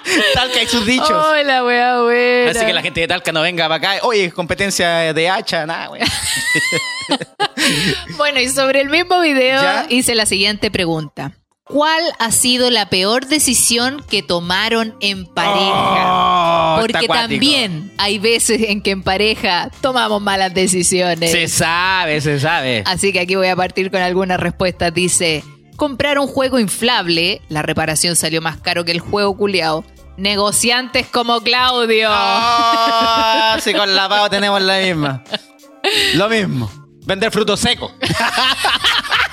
Talca 0.34 0.62
y 0.62 0.66
sus 0.66 0.84
dichos. 0.86 1.10
Hola, 1.10 1.64
wea, 1.64 2.02
buena. 2.02 2.50
Así 2.50 2.66
que 2.66 2.72
la 2.72 2.82
gente 2.82 3.00
de 3.00 3.08
Talca 3.08 3.32
no 3.32 3.42
venga 3.42 3.68
para 3.68 3.92
acá. 3.94 4.06
Oye, 4.06 4.30
competencia 4.30 5.12
de 5.12 5.28
hacha, 5.28 5.66
nada, 5.66 5.90
weón. 5.90 6.06
Bueno, 8.16 8.40
y 8.40 8.48
sobre 8.48 8.80
el 8.80 8.88
mismo 8.88 9.20
video 9.20 9.60
¿Ya? 9.60 9.86
hice 9.88 10.14
la 10.14 10.26
siguiente 10.26 10.70
pregunta. 10.70 11.32
¿Cuál 11.64 12.02
ha 12.18 12.32
sido 12.32 12.70
la 12.70 12.88
peor 12.88 13.26
decisión 13.26 14.02
que 14.08 14.22
tomaron 14.22 14.94
en 15.00 15.26
pareja? 15.26 16.76
Oh, 16.76 16.80
Porque 16.80 17.06
también 17.06 17.92
hay 17.98 18.18
veces 18.18 18.62
en 18.68 18.80
que 18.80 18.90
en 18.90 19.02
pareja 19.02 19.70
tomamos 19.82 20.22
malas 20.22 20.54
decisiones. 20.54 21.30
Se 21.30 21.46
sabe, 21.46 22.22
se 22.22 22.40
sabe. 22.40 22.82
Así 22.86 23.12
que 23.12 23.20
aquí 23.20 23.34
voy 23.34 23.48
a 23.48 23.56
partir 23.56 23.90
con 23.90 24.00
algunas 24.00 24.40
respuestas. 24.40 24.94
Dice, 24.94 25.44
comprar 25.76 26.18
un 26.18 26.26
juego 26.26 26.58
inflable, 26.58 27.42
la 27.50 27.60
reparación 27.60 28.16
salió 28.16 28.40
más 28.40 28.56
caro 28.56 28.86
que 28.86 28.92
el 28.92 29.00
juego 29.00 29.36
culiao. 29.36 29.84
Negociantes 30.18 31.06
como 31.06 31.40
Claudio. 31.42 32.08
Ah, 32.10 33.56
sí, 33.62 33.72
con 33.72 33.94
la 33.94 34.08
Pau 34.08 34.28
tenemos 34.28 34.60
la 34.60 34.78
misma. 34.80 35.22
Lo 36.14 36.28
mismo. 36.28 36.68
Vender 37.06 37.30
frutos 37.30 37.60
secos. 37.60 37.92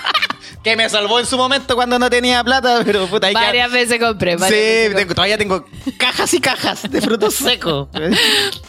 que 0.65 0.75
me 0.75 0.89
salvó 0.89 1.19
en 1.19 1.25
su 1.28 1.38
momento 1.38 1.75
cuando 1.75 1.97
no 1.99 2.10
tenía 2.10 2.43
plata, 2.43 2.82
pero 2.84 3.06
puta, 3.08 3.28
hay 3.28 3.34
que... 3.36 3.39
varias 3.41 3.71
veces 3.71 3.99
compré. 3.99 4.36
varias 4.36 4.49
Sí, 4.60 4.65
veces 4.89 4.95
tengo- 4.95 5.13
todavía 5.15 5.38
tengo 5.38 5.65
cajas 5.97 6.34
y 6.34 6.39
cajas 6.41 6.89
de 6.91 7.01
frutos 7.01 7.36
secos. 7.36 7.88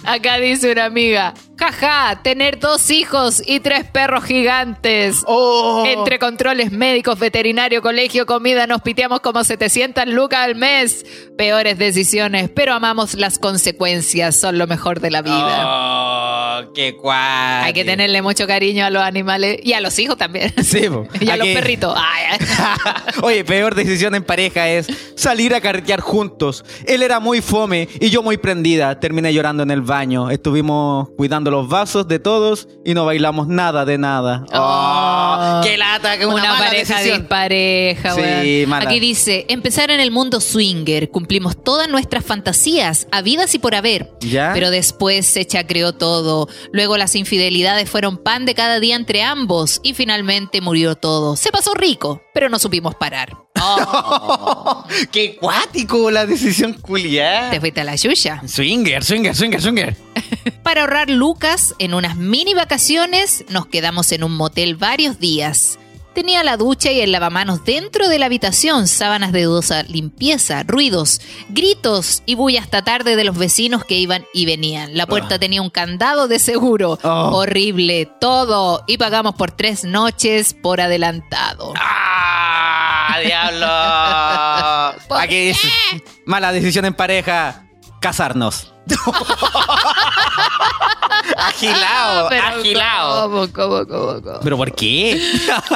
Acá 0.05 0.37
dice 0.37 0.71
una 0.73 0.85
amiga, 0.85 1.33
jaja, 1.59 2.21
tener 2.23 2.59
dos 2.61 2.91
hijos 2.91 3.43
y 3.45 3.61
tres 3.61 3.85
perros 3.85 4.25
gigantes. 4.25 5.23
Oh. 5.27 5.85
Entre 5.87 6.19
controles 6.19 6.71
médicos, 6.71 7.19
veterinario, 7.19 7.81
colegio, 7.83 8.27
comida, 8.27 8.67
nos 8.67 8.83
piteamos 8.83 9.21
como 9.21 9.43
700 9.43 10.07
lucas 10.07 10.41
al 10.41 10.55
mes. 10.55 11.05
Peores 11.39 11.79
decisiones, 11.79 12.51
pero 12.55 12.75
amamos 12.75 13.15
las 13.15 13.39
consecuencias, 13.39 14.37
son 14.37 14.59
lo 14.59 14.67
mejor 14.67 15.01
de 15.01 15.11
la 15.11 15.23
vida. 15.23 15.65
Oh, 15.67 16.36
qué. 16.75 16.97
Hay 17.11 17.73
que 17.73 17.85
tenerle 17.85 18.23
mucho 18.23 18.47
cariño 18.47 18.85
a 18.85 18.91
los 18.91 19.03
animales 19.03 19.59
y 19.63 19.73
a 19.73 19.81
los 19.81 19.99
hijos 19.99 20.17
también. 20.17 20.53
Sí, 20.67 20.89
po. 20.89 21.07
y 21.21 21.31
a 21.31 21.37
los 21.37 21.47
perritos. 21.49 21.95
Ay. 21.97 22.39
Oye, 23.23 23.45
peor 23.45 23.75
decisión 23.75 24.15
en 24.15 24.25
pareja 24.25 24.69
es 24.69 24.89
salir 25.15 25.55
a 25.55 25.61
carretear 25.61 26.01
juntos. 26.01 26.65
Él 26.87 27.03
era 27.03 27.21
muy 27.21 27.41
fome 27.41 27.89
y 28.01 28.11
yo 28.11 28.23
muy 28.23 28.37
prendida. 28.37 28.99
Terminé 28.99 29.33
llorando 29.33 29.63
en 29.63 29.71
el 29.71 29.83
baño. 29.83 30.31
Estuvimos 30.31 31.09
cuidando 31.17 31.51
los 31.51 31.69
vasos 31.69 32.09
de 32.09 32.19
todos 32.19 32.69
y 32.85 32.95
no 32.95 33.05
bailamos 33.05 33.47
nada 33.47 33.85
de 33.85 33.97
nada. 33.97 34.45
Oh, 34.53 35.61
¡Qué 35.63 35.77
lata! 35.77 36.19
¡Qué 36.19 36.27
una, 36.27 36.37
Una, 36.37 36.53
mala 36.55 36.65
pareja 36.67 36.95
decisión. 36.97 37.21
dispareja, 37.21 38.15
Sí, 38.15 38.65
mala. 38.67 38.89
Aquí 38.89 38.99
dice, 39.01 39.47
empezar 39.49 39.91
en 39.91 40.01
el 40.01 40.11
mundo 40.11 40.41
swinger, 40.41 41.11
cumplimos 41.11 41.63
todas 41.63 41.89
nuestras 41.89 42.25
fantasías, 42.25 43.07
habidas 43.13 43.55
y 43.55 43.59
por 43.59 43.75
haber. 43.75 44.11
¿Ya? 44.21 44.51
Pero 44.53 44.71
después 44.71 45.27
se 45.27 45.45
chacreó 45.47 45.93
todo. 45.93 46.46
Luego 46.73 46.97
las 46.97 47.15
infidelidades 47.15 47.89
fueron 47.89 48.19
pan 48.19 48.45
de 48.47 48.55
cada 48.55 48.81
día 48.81 48.97
entre 48.97 49.23
ambos 49.23 49.81
y 49.83 49.95
finalmente 49.95 50.61
murió 50.61 50.95
todo. 50.95 51.37
Se 51.37 51.51
pasó 51.51 51.75
rico, 51.75 52.23
pero 52.35 52.49
no 52.49 52.59
supimos 52.59 52.95
parar. 52.95 53.37
Oh, 53.61 54.85
¡Qué 55.13 55.37
cuático 55.37 56.11
la 56.11 56.27
decisión 56.27 56.75
culiada! 56.75 57.51
te 57.51 57.61
fuiste 57.61 57.81
a 57.81 57.85
la 57.85 57.97
yuya. 57.97 58.43
Swinger, 58.47 59.03
swinger, 59.03 59.35
swinger, 59.35 59.63
swinger. 59.63 59.97
Para 60.63 60.83
ahorrar 60.83 61.11
lucas, 61.11 61.75
en 61.79 61.95
unas 61.95 62.17
mini 62.17 62.55
vacaciones 62.55 63.45
nos 63.49 63.67
quedamos 63.67 64.13
en 64.13 64.25
un 64.25 64.33
motel 64.37 64.77
varios 64.77 65.19
días. 65.19 65.79
Tenía 66.17 66.43
la 66.43 66.57
ducha 66.57 66.91
y 66.91 67.03
el 67.03 67.13
lavamanos 67.13 67.63
dentro 67.67 68.09
de 68.09 68.19
la 68.19 68.25
habitación, 68.25 68.89
sábanas 68.89 69.33
de 69.33 69.43
dudosa 69.43 69.83
limpieza, 69.83 70.63
ruidos, 70.63 71.21
gritos 71.51 72.23
y 72.25 72.35
bulla 72.37 72.63
hasta 72.63 72.81
tarde 72.81 73.17
de 73.17 73.25
los 73.25 73.37
vecinos 73.37 73.85
que 73.85 73.97
iban 73.97 74.25
y 74.33 74.47
venían. 74.47 74.97
La 74.97 75.07
puerta 75.07 75.39
tenía 75.39 75.61
un 75.61 75.69
candado 75.69 76.27
de 76.27 76.39
seguro. 76.39 76.99
Oh. 77.03 77.33
Horrible, 77.35 78.09
todo. 78.19 78.83
Y 78.87 78.97
pagamos 78.97 79.35
por 79.35 79.51
tres 79.51 79.85
noches 79.85 80.55
por 80.55 80.81
adelantado. 80.81 81.75
¡Ah! 81.77 83.19
¡Diablo! 83.23 84.99
¿Por 85.09 85.21
Aquí 85.21 85.49
dice: 85.49 85.69
mala 86.25 86.51
decisión 86.51 86.87
en 86.87 86.95
pareja: 86.95 87.66
casarnos. 88.01 88.73
agilado, 91.37 92.29
Pero 92.29 92.43
agilado. 92.47 93.31
¿Cómo, 93.31 93.53
cómo, 93.53 93.87
cómo, 93.87 94.23
cómo? 94.23 94.41
¿Pero 94.43 94.57
por 94.57 94.73
qué? 94.75 95.21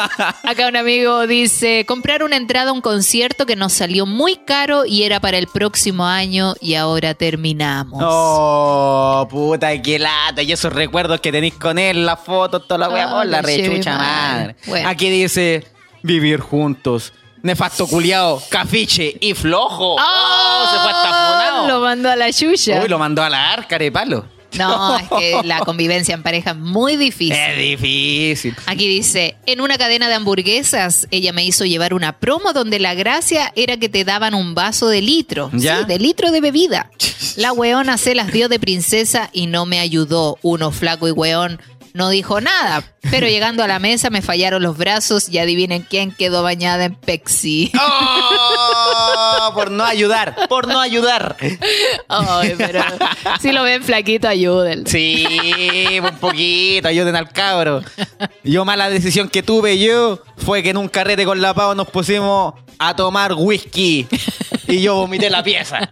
Acá 0.45 0.69
un 0.69 0.77
amigo 0.77 1.27
dice, 1.27 1.85
comprar 1.87 2.23
una 2.23 2.37
entrada 2.37 2.71
a 2.71 2.73
un 2.73 2.81
concierto 2.81 3.47
que 3.47 3.57
nos 3.57 3.73
salió 3.73 4.07
muy 4.07 4.37
caro 4.37 4.85
y 4.85 5.03
era 5.03 5.21
para 5.21 5.39
el 5.39 5.47
próximo 5.47 6.07
año 6.07 6.55
y 6.61 6.75
ahora 6.75 7.15
terminamos. 7.15 8.01
Oh, 8.05 9.27
puta, 9.31 9.81
qué 9.83 9.99
lata. 9.99 10.43
Y 10.43 10.53
esos 10.53 10.73
recuerdos 10.73 11.21
que 11.21 11.33
tenéis 11.33 11.55
con 11.55 11.79
él, 11.79 12.07
la 12.07 12.17
foto, 12.17 12.61
toda 12.61 12.79
la 12.89 13.03
Ah, 13.03 13.21
oh, 13.21 13.25
la 13.25 13.41
che, 13.43 13.47
rechucha 13.69 13.97
madre. 13.97 14.39
madre. 14.39 14.57
Bueno. 14.67 14.89
Aquí 14.89 15.09
dice: 15.11 15.67
vivir 16.03 16.41
juntos. 16.41 17.13
Nefasto 17.43 17.87
culiao, 17.87 18.43
cafiche 18.49 19.17
y 19.21 19.35
flojo. 19.35 19.95
Oh, 19.95 20.69
se 20.71 20.79
fue 20.81 20.91
hasta 20.91 21.09
funado. 21.09 21.69
Lo 21.69 21.81
mandó 21.81 22.11
a 22.11 22.17
la 22.17 22.31
yuya. 22.31 22.83
Uy, 22.83 22.89
lo 22.89 22.99
mandó 22.99 23.23
a 23.23 23.31
la 23.31 23.53
arca 23.53 23.79
de 23.79 23.91
palo. 23.91 24.27
No, 24.59 24.99
es 24.99 25.09
que 25.09 25.41
la 25.45 25.61
convivencia 25.61 26.15
en 26.15 26.23
pareja 26.23 26.51
es 26.51 26.57
muy 26.57 26.97
difícil. 26.97 27.33
Es 27.37 27.57
difícil. 27.57 28.57
Aquí 28.67 28.89
dice, 28.89 29.37
en 29.47 29.61
una 29.61 29.79
cadena 29.79 30.09
de 30.09 30.15
hamburguesas, 30.15 31.07
ella 31.11 31.33
me 31.33 31.45
hizo 31.45 31.65
llevar 31.65 31.95
una 31.95 32.19
promo 32.19 32.53
donde 32.53 32.79
la 32.79 32.95
gracia 32.95 33.53
era 33.55 33.77
que 33.77 33.89
te 33.89 34.05
daban 34.05 34.35
un 34.35 34.55
vaso 34.55 34.89
de 34.89 35.03
litro. 35.03 35.51
¿Ya? 35.53 35.79
Sí, 35.79 35.85
de 35.87 35.99
litro 35.99 36.31
de 36.33 36.41
bebida. 36.41 36.91
La 37.37 37.53
weona 37.53 37.97
se 37.97 38.15
las 38.15 38.33
dio 38.33 38.49
de 38.49 38.59
princesa 38.59 39.31
y 39.33 39.47
no 39.47 39.65
me 39.65 39.79
ayudó. 39.79 40.39
Uno 40.43 40.73
flaco 40.73 41.07
y 41.07 41.13
weón 41.13 41.61
no 41.95 42.11
dijo 42.11 42.41
nada. 42.41 42.85
Pero 43.11 43.27
llegando 43.29 43.63
a 43.63 43.69
la 43.69 43.79
mesa 43.79 44.11
me 44.11 44.23
fallaron 44.23 44.63
los 44.63 44.77
brazos 44.77 45.29
y 45.29 45.39
adivinen 45.39 45.87
quién 45.89 46.13
quedó 46.13 46.43
bañada 46.43 46.85
en 46.85 46.95
Pepsi. 46.95 47.73
Oh, 47.79 49.53
por 49.55 49.71
no 49.71 49.85
ayudar, 49.85 50.49
por 50.49 50.69
no 50.69 50.81
ayudar. 50.81 51.37
Ay, 52.09 52.55
pero 52.57 52.83
si 53.41 53.53
lo 53.53 53.63
ven 53.63 53.83
flaquito, 53.83 54.29
ayúdenlo. 54.29 54.89
Sí, 54.89 55.27
un 56.03 56.17
poquito, 56.19 56.89
ayuden 56.89 57.17
al 57.17 57.31
cabro. 57.31 57.83
Yo 58.45 58.65
mala 58.65 58.91
decisión 58.91 59.29
que 59.29 59.43
tuve 59.43 59.79
yo 59.79 60.23
fue 60.37 60.63
que 60.63 60.71
en 60.71 60.77
un 60.77 60.89
carrete 60.89 61.25
con 61.25 61.41
la 61.41 61.55
Pau 61.55 61.75
nos 61.75 61.89
pusimos 61.89 62.55
a 62.83 62.97
tomar 62.97 63.35
whisky 63.35 64.09
y 64.67 64.81
yo 64.81 64.95
vomité 64.97 65.29
la 65.29 65.43
pieza. 65.45 65.91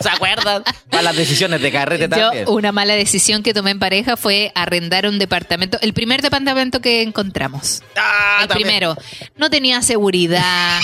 ¿Se 0.00 0.08
acuerdan? 0.08 0.64
Malas 0.90 1.14
decisiones 1.14 1.60
de 1.60 1.70
carrete 1.70 2.08
también. 2.08 2.46
Yo, 2.46 2.52
una 2.52 2.72
mala 2.72 2.94
decisión 2.94 3.42
que 3.42 3.52
tomé 3.52 3.72
en 3.72 3.78
pareja 3.78 4.16
fue 4.16 4.52
arrendar 4.54 5.06
un 5.06 5.18
departamento, 5.18 5.78
el 5.82 5.92
primer 5.92 6.22
departamento 6.22 6.80
que 6.80 7.02
encontramos. 7.02 7.82
Ah, 7.96 8.38
el 8.42 8.48
también. 8.48 8.68
primero, 8.68 8.96
no 9.36 9.50
tenía 9.50 9.82
seguridad, 9.82 10.80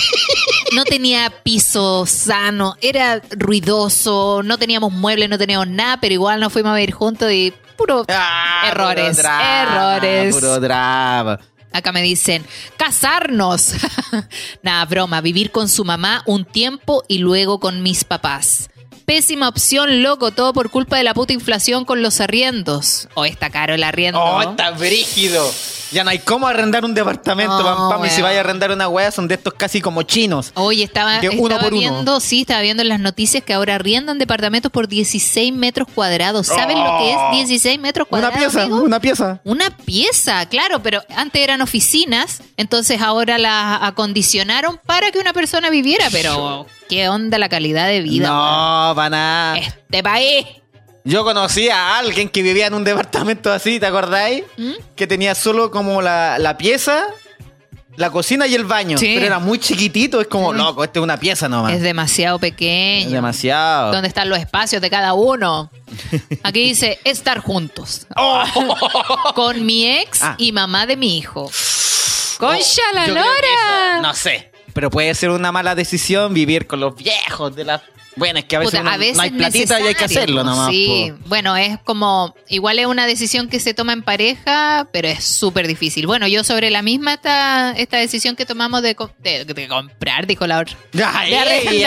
no 0.75 0.83
tenía 0.85 1.31
piso 1.43 2.05
sano, 2.05 2.75
era 2.79 3.19
ruidoso, 3.31 4.41
no 4.43 4.59
teníamos 4.59 4.91
muebles, 4.93 5.27
no 5.27 5.39
teníamos 5.39 5.67
nada, 5.69 5.97
pero 5.99 6.13
igual 6.13 6.39
nos 6.39 6.53
fuimos 6.53 6.71
a 6.71 6.75
vivir 6.75 6.93
juntos 6.93 7.31
y 7.31 7.51
puro 7.75 8.05
Ah, 8.09 8.65
errores, 8.67 9.09
puro 9.17 9.23
drama, 9.23 9.61
errores. 9.97 10.35
Puro 10.35 10.59
drama. 10.59 11.39
Acá 11.71 11.91
me 11.91 12.01
dicen, 12.01 12.45
casarnos. 12.77 13.73
Nada, 14.63 14.85
broma, 14.85 15.21
vivir 15.21 15.51
con 15.51 15.69
su 15.69 15.85
mamá 15.85 16.23
un 16.25 16.45
tiempo 16.45 17.03
y 17.07 17.19
luego 17.19 17.59
con 17.59 17.83
mis 17.83 18.03
papás. 18.03 18.69
Pésima 19.09 19.47
opción, 19.49 20.03
loco, 20.03 20.29
todo 20.29 20.53
por 20.53 20.69
culpa 20.69 20.95
de 20.97 21.03
la 21.03 21.15
puta 21.15 21.33
inflación 21.33 21.83
con 21.83 22.03
los 22.03 22.21
arriendos. 22.21 23.07
O 23.15 23.25
está 23.25 23.49
caro 23.49 23.73
el 23.73 23.83
arriendo. 23.83 24.21
Oh, 24.23 24.39
está 24.39 24.69
brígido. 24.69 25.51
Ya 25.91 26.03
no 26.03 26.11
hay 26.11 26.19
cómo 26.19 26.45
arrendar 26.47 26.85
un 26.85 26.93
departamento, 26.93 27.57
No, 27.57 27.63
pam, 27.63 27.89
pam, 27.89 28.05
y 28.05 28.11
si 28.11 28.21
vaya 28.21 28.37
a 28.37 28.41
arrendar 28.41 28.69
una 28.71 28.87
wea 28.87 29.09
son 29.09 29.27
de 29.27 29.33
estos 29.33 29.55
casi 29.55 29.81
como 29.81 30.03
chinos. 30.03 30.51
Oye, 30.53 30.83
estaba, 30.83 31.19
De 31.21 31.29
uno 31.29 31.41
estaba 31.47 31.63
por 31.63 31.73
uno. 31.73 31.79
viendo, 31.81 32.19
sí, 32.19 32.41
estaba 32.41 32.61
viendo 32.61 32.83
en 32.83 32.89
las 32.89 32.99
noticias 32.99 33.43
que 33.43 33.51
ahora 33.55 33.73
arriendan 33.73 34.19
departamentos 34.19 34.71
por 34.71 34.87
16 34.87 35.51
metros 35.55 35.87
cuadrados. 35.91 36.45
¿Saben 36.45 36.77
lo 36.77 36.99
que 36.99 37.11
es 37.11 37.47
16 37.47 37.79
metros 37.79 38.07
Oh. 38.11 38.15
Una 38.15 38.27
cuadrados? 38.29 38.53
pieza, 38.53 38.65
amigo? 38.67 38.83
una 38.83 38.99
pieza. 38.99 39.41
Una 39.43 39.75
pieza, 39.75 40.45
claro, 40.49 40.83
pero 40.83 41.01
antes 41.17 41.41
eran 41.41 41.61
oficinas, 41.63 42.43
entonces 42.57 43.01
ahora 43.01 43.39
las 43.39 43.79
acondicionaron 43.81 44.79
para 44.85 45.09
que 45.09 45.17
una 45.17 45.33
persona 45.33 45.71
viviera, 45.71 46.09
pero 46.11 46.67
qué 46.89 47.07
onda 47.09 47.37
la 47.37 47.47
calidad 47.47 47.87
de 47.87 48.01
vida. 48.01 48.27
No, 48.27 48.93
para 48.95 49.09
nada. 49.09 49.57
Este 49.57 50.03
país. 50.03 50.45
Yo 51.05 51.23
conocí 51.23 51.69
a 51.69 51.97
alguien 51.97 52.27
que 52.29 52.41
vivía 52.41 52.67
en 52.67 52.73
un 52.73 52.83
departamento 52.83 53.51
así, 53.53 53.79
¿te 53.79 53.85
acordáis? 53.85 54.43
¿Mm? 54.57 54.71
Que 54.95 55.07
tenía 55.07 55.33
solo 55.33 55.71
como 55.71 56.01
la, 56.01 56.37
la 56.39 56.57
pieza, 56.57 57.05
la 57.95 58.11
cocina 58.11 58.45
y 58.47 58.53
el 58.53 58.65
baño. 58.65 58.97
Sí. 58.97 59.13
Pero 59.15 59.25
era 59.25 59.39
muy 59.39 59.59
chiquitito, 59.59 60.19
es 60.21 60.27
como, 60.27 60.51
loco, 60.53 60.83
esta 60.83 60.99
es 60.99 61.03
una 61.03 61.17
pieza 61.17 61.47
nomás. 61.47 61.73
Es 61.73 61.81
demasiado 61.81 62.35
Es 62.35 62.41
pequeño. 62.41 63.09
demasiado. 63.11 63.91
¿Dónde 63.93 64.07
están 64.09 64.29
los 64.29 64.37
espacios 64.39 64.81
de 64.81 64.89
cada 64.89 65.13
uno? 65.13 65.71
Aquí 66.43 66.63
dice 66.65 66.99
estar 67.05 67.39
juntos. 67.39 68.05
Con 69.35 69.65
mi 69.65 69.87
ex 69.87 70.21
Ah. 70.21 70.35
y 70.37 70.51
mamá 70.51 70.85
de 70.85 70.97
mi 70.97 71.17
hijo. 71.17 71.49
¡Concha 72.37 72.81
la 72.93 73.01
Oh, 73.01 73.05
creo 73.05 73.15
que 73.15 73.19
lora! 73.21 73.93
eso- 73.95 74.01
no 74.01 74.13
sé. 74.13 74.48
Pero 74.79 74.89
puede 74.89 75.13
ser 75.13 75.31
una 75.31 75.51
mala 75.51 75.75
decisión 75.75 76.33
vivir 76.33 76.65
con 76.65 76.79
los 76.79 76.95
viejos 76.95 77.53
de 77.53 77.65
la. 77.65 77.81
Bueno, 78.15 78.39
es 78.39 78.45
que 78.45 78.55
a 78.55 78.59
veces, 78.59 78.71
Puta, 78.71 78.81
uno- 78.81 78.91
a 78.91 78.97
veces 78.97 79.17
no 79.17 79.23
hay 79.23 79.29
platita 79.31 79.79
y 79.81 79.87
hay 79.87 79.93
que 79.93 80.05
hacerlo 80.05 80.41
nomás. 80.45 80.69
Sí, 80.71 81.11
po. 81.19 81.27
bueno, 81.27 81.57
es 81.57 81.77
como, 81.83 82.33
igual 82.47 82.79
es 82.79 82.85
una 82.85 83.05
decisión 83.05 83.49
que 83.49 83.59
se 83.59 83.73
toma 83.73 83.91
en 83.91 84.03
pareja, 84.03 84.87
pero 84.93 85.09
es 85.09 85.25
súper 85.25 85.67
difícil. 85.67 86.07
Bueno, 86.07 86.27
yo 86.29 86.45
sobre 86.45 86.69
la 86.69 86.81
misma 86.81 87.15
esta, 87.15 87.73
esta 87.73 87.97
decisión 87.97 88.37
que 88.37 88.45
tomamos 88.45 88.81
de, 88.83 88.95
de- 89.21 89.43
de 89.43 89.67
comprar, 89.67 90.25
dijo 90.27 90.47
la 90.47 90.59
otra. 90.59 90.77
Ay, 91.13 91.83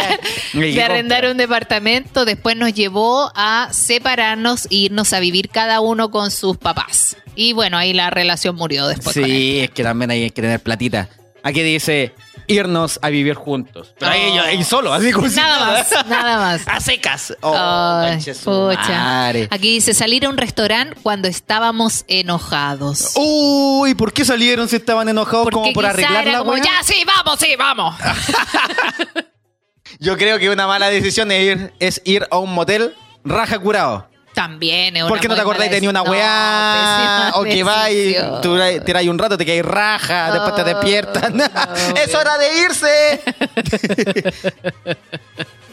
De 0.53 0.83
arrendar, 0.83 1.25
de 1.25 1.31
un 1.31 1.39
departamento, 1.39 2.27
después 2.27 2.57
nos 2.59 2.75
llevó 2.75 3.33
a 3.35 3.69
separarnos 3.73 4.67
e 4.67 4.75
irnos 4.75 5.15
a 5.15 5.21
vivir 5.21 5.49
cada 5.49 5.81
uno 5.81 6.11
con 6.11 6.31
sus 6.31 6.59
papás. 6.59 7.17
Y 7.37 7.55
bueno, 7.55 7.79
ahí 7.79 7.95
la 7.95 8.11
relación 8.11 8.55
murió 8.55 8.87
después. 8.87 9.15
Sí, 9.15 9.61
es 9.61 9.71
que 9.71 9.83
también 9.83 10.11
hay 10.11 10.31
que 10.31 10.43
tener 10.43 10.61
platita. 10.61 11.09
Aquí 11.45 11.63
dice 11.63 12.15
irnos 12.47 12.99
a 13.03 13.09
vivir 13.09 13.35
juntos. 13.35 13.95
Pero 13.99 14.11
ahí, 14.13 14.29
Oh. 14.31 14.37
yo- 14.37 14.43
ahí 14.43 14.65
solo, 14.65 14.93
así 14.93 15.13
como 15.13 15.29
si 15.29 15.37
Nada 15.37 15.59
más, 15.67 16.07
nada 16.09 16.37
más. 16.39 16.63
A 16.69 16.81
secas. 16.81 17.35
Oh, 17.41 17.55
Ay. 17.57 19.49
Aquí 19.51 19.73
dice 19.75 19.95
salir 19.95 20.27
a 20.27 20.29
un 20.29 20.37
restaurante 20.37 20.97
cuando 21.03 21.29
estábamos 21.29 22.05
enojados. 22.09 23.13
Uy, 23.17 23.95
¿por 23.95 24.13
qué 24.13 24.25
salieron 24.25 24.69
si 24.69 24.77
estaban 24.77 25.09
enojados 25.09 25.49
como 25.51 25.73
por 25.73 25.87
arreglar 25.87 26.27
la 26.27 26.39
como, 26.39 26.57
ya, 26.57 26.83
sí, 26.85 27.05
vamos, 27.07 27.39
sí, 27.39 27.55
vamos. 27.59 27.95
Yo 29.99 30.17
creo 30.17 30.39
que 30.39 30.51
una 30.51 30.67
mala 30.67 30.89
decisión 30.91 31.31
es 31.31 31.43
ir, 31.43 31.73
es 31.79 32.03
ir 32.05 32.27
a 32.31 32.39
un 32.39 32.53
motel 32.55 32.95
raja 33.25 33.59
curado. 33.59 34.09
También 34.35 34.97
es 34.97 35.03
una 35.03 35.09
¿Por 35.11 35.21
qué 35.21 35.29
no 35.29 35.35
te 35.35 35.41
acordáis 35.43 35.71
de 35.71 35.81
ni 35.81 35.89
una 35.89 36.03
weá? 36.03 37.31
No, 37.35 37.37
o 37.41 37.45
que 37.45 37.63
vais, 37.63 37.95
decisión. 37.97 38.41
tú 38.41 38.59
tiráis 38.85 39.09
un 39.09 39.19
rato, 39.19 39.37
te 39.37 39.45
caes 39.45 39.65
raja, 39.65 40.31
después 40.33 40.55
te 40.55 40.63
Oh, 40.63 40.65
despiertan. 40.65 41.37
no, 41.37 41.45
¡Es 42.03 42.15
hora 42.15 42.39
de 42.39 42.59
irse! 42.61 43.21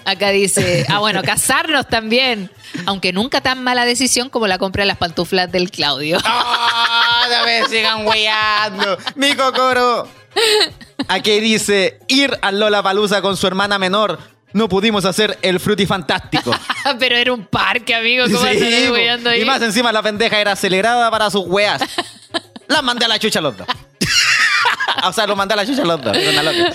Acá 0.05 0.29
dice, 0.29 0.85
ah, 0.89 0.99
bueno, 0.99 1.21
casarnos 1.21 1.87
también. 1.87 2.49
Aunque 2.87 3.13
nunca 3.13 3.41
tan 3.41 3.63
mala 3.63 3.85
decisión 3.85 4.29
como 4.29 4.47
la 4.47 4.57
compra 4.57 4.81
de 4.83 4.87
las 4.87 4.97
pantuflas 4.97 5.51
del 5.51 5.69
Claudio. 5.69 6.17
¡Ah! 6.23 7.25
ya 7.29 7.43
me 7.45 7.65
sigan 7.67 8.07
weando. 8.07 8.97
Mi 9.15 9.35
cocoro. 9.35 10.07
Aquí 11.07 11.39
dice, 11.39 11.99
ir 12.07 12.35
al 12.41 12.59
Lola 12.59 12.81
Palusa 12.81 13.21
con 13.21 13.37
su 13.37 13.45
hermana 13.45 13.77
menor. 13.77 14.19
No 14.53 14.67
pudimos 14.67 15.05
hacer 15.05 15.38
el 15.41 15.59
frutifantástico. 15.59 16.51
Pero 16.99 17.15
era 17.15 17.33
un 17.33 17.45
parque, 17.45 17.93
amigo. 17.93 18.25
¿Cómo 18.25 18.39
Sí, 18.39 18.47
ahí? 18.47 19.41
y 19.41 19.45
más 19.45 19.62
encima 19.62 19.91
la 19.91 20.01
pendeja 20.01 20.39
era 20.39 20.53
acelerada 20.53 21.09
para 21.12 21.29
sus 21.29 21.45
weas. 21.45 21.81
La 22.67 22.81
mandé 22.81 23.05
a 23.05 23.07
la 23.07 23.19
chucha 23.19 23.41
los 23.41 23.57
dos. 23.57 23.67
o 25.08 25.13
sea, 25.13 25.28
lo 25.28 25.36
mandé 25.36 25.54
a 25.54 25.58
la 25.58 25.65
chucha 25.65 25.84
los 25.84 26.02
dos. 26.02 26.17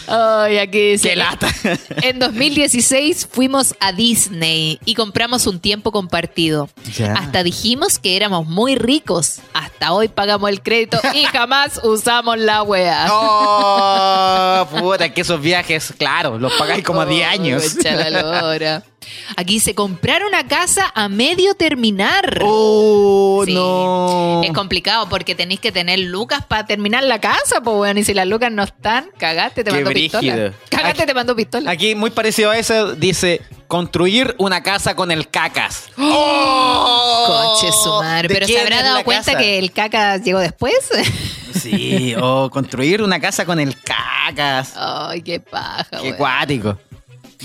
Ay, 0.09 0.59
aquí 0.59 0.92
dice. 0.92 1.11
¡Qué 1.11 1.16
lata! 1.16 1.48
En 2.03 2.18
2016 2.18 3.29
fuimos 3.31 3.74
a 3.81 3.92
Disney 3.92 4.79
y 4.85 4.94
compramos 4.94 5.46
un 5.46 5.61
tiempo 5.61 5.92
compartido. 5.92 6.68
Ya. 6.96 7.14
Hasta 7.14 7.42
dijimos 7.42 7.98
que 7.98 8.16
éramos 8.16 8.46
muy 8.46 8.77
ricos. 8.77 9.38
Hasta 9.55 9.92
hoy 9.92 10.09
pagamos 10.09 10.50
el 10.50 10.62
crédito 10.62 11.00
y 11.14 11.24
jamás 11.33 11.81
usamos 11.83 12.38
la 12.38 12.62
wea. 12.62 13.07
¡Oh! 13.11 14.66
Puta, 14.79 15.12
que 15.12 15.22
esos 15.22 15.40
viajes, 15.40 15.94
claro, 15.96 16.38
los 16.38 16.53
pagáis 16.55 16.85
como 16.85 17.00
a 17.00 17.07
10 17.07 17.29
años. 17.29 17.62
Aquí 19.36 19.60
se 19.60 19.74
comprar 19.74 20.24
una 20.24 20.46
casa 20.46 20.90
a 20.94 21.08
medio 21.08 21.54
terminar. 21.54 22.40
Oh, 22.42 23.42
Sí. 23.46 23.54
no. 23.54 24.42
Es 24.44 24.52
complicado 24.52 25.08
porque 25.08 25.34
tenéis 25.34 25.60
que 25.60 25.72
tener 25.72 25.98
lucas 26.00 26.44
para 26.46 26.66
terminar 26.66 27.02
la 27.04 27.20
casa, 27.20 27.60
pues 27.62 27.76
bueno, 27.76 28.00
y 28.00 28.04
si 28.04 28.14
las 28.14 28.26
lucas 28.26 28.50
no 28.52 28.62
están, 28.62 29.06
cagaste, 29.18 29.64
te 29.64 29.70
Qué 29.70 29.76
mando 29.76 29.90
brígido. 29.90 30.20
pistola. 30.20 30.52
Cagaste, 30.70 31.02
Aquí- 31.02 31.06
te 31.06 31.14
mando 31.14 31.36
pistola. 31.36 31.70
Aquí, 31.70 31.94
muy 31.94 32.10
parecido 32.10 32.50
a 32.50 32.58
eso, 32.58 32.94
dice 32.94 33.40
construir 33.66 34.35
una 34.38 34.62
casa 34.62 34.94
con 34.94 35.10
el 35.10 35.29
cacas. 35.31 35.85
¡Oh! 35.98 37.56
Conche 37.58 37.72
su 37.83 37.90
madre. 37.90 38.29
¿De 38.29 38.35
Pero 38.35 38.46
se 38.46 38.60
habrá 38.60 38.83
dado 38.83 39.04
cuenta 39.04 39.24
casa? 39.33 39.38
que 39.38 39.58
el 39.58 39.72
caca 39.72 40.16
llegó 40.18 40.38
después. 40.38 40.74
Sí, 41.54 42.14
o 42.20 42.50
construir 42.50 43.00
una 43.00 43.20
casa 43.20 43.46
con 43.46 43.60
el 43.60 43.81
cacas. 43.81 44.72
Ay, 44.76 45.22
qué 45.22 45.38
paja, 45.38 45.87
Qué 46.02 46.14
cuático. 46.16 46.76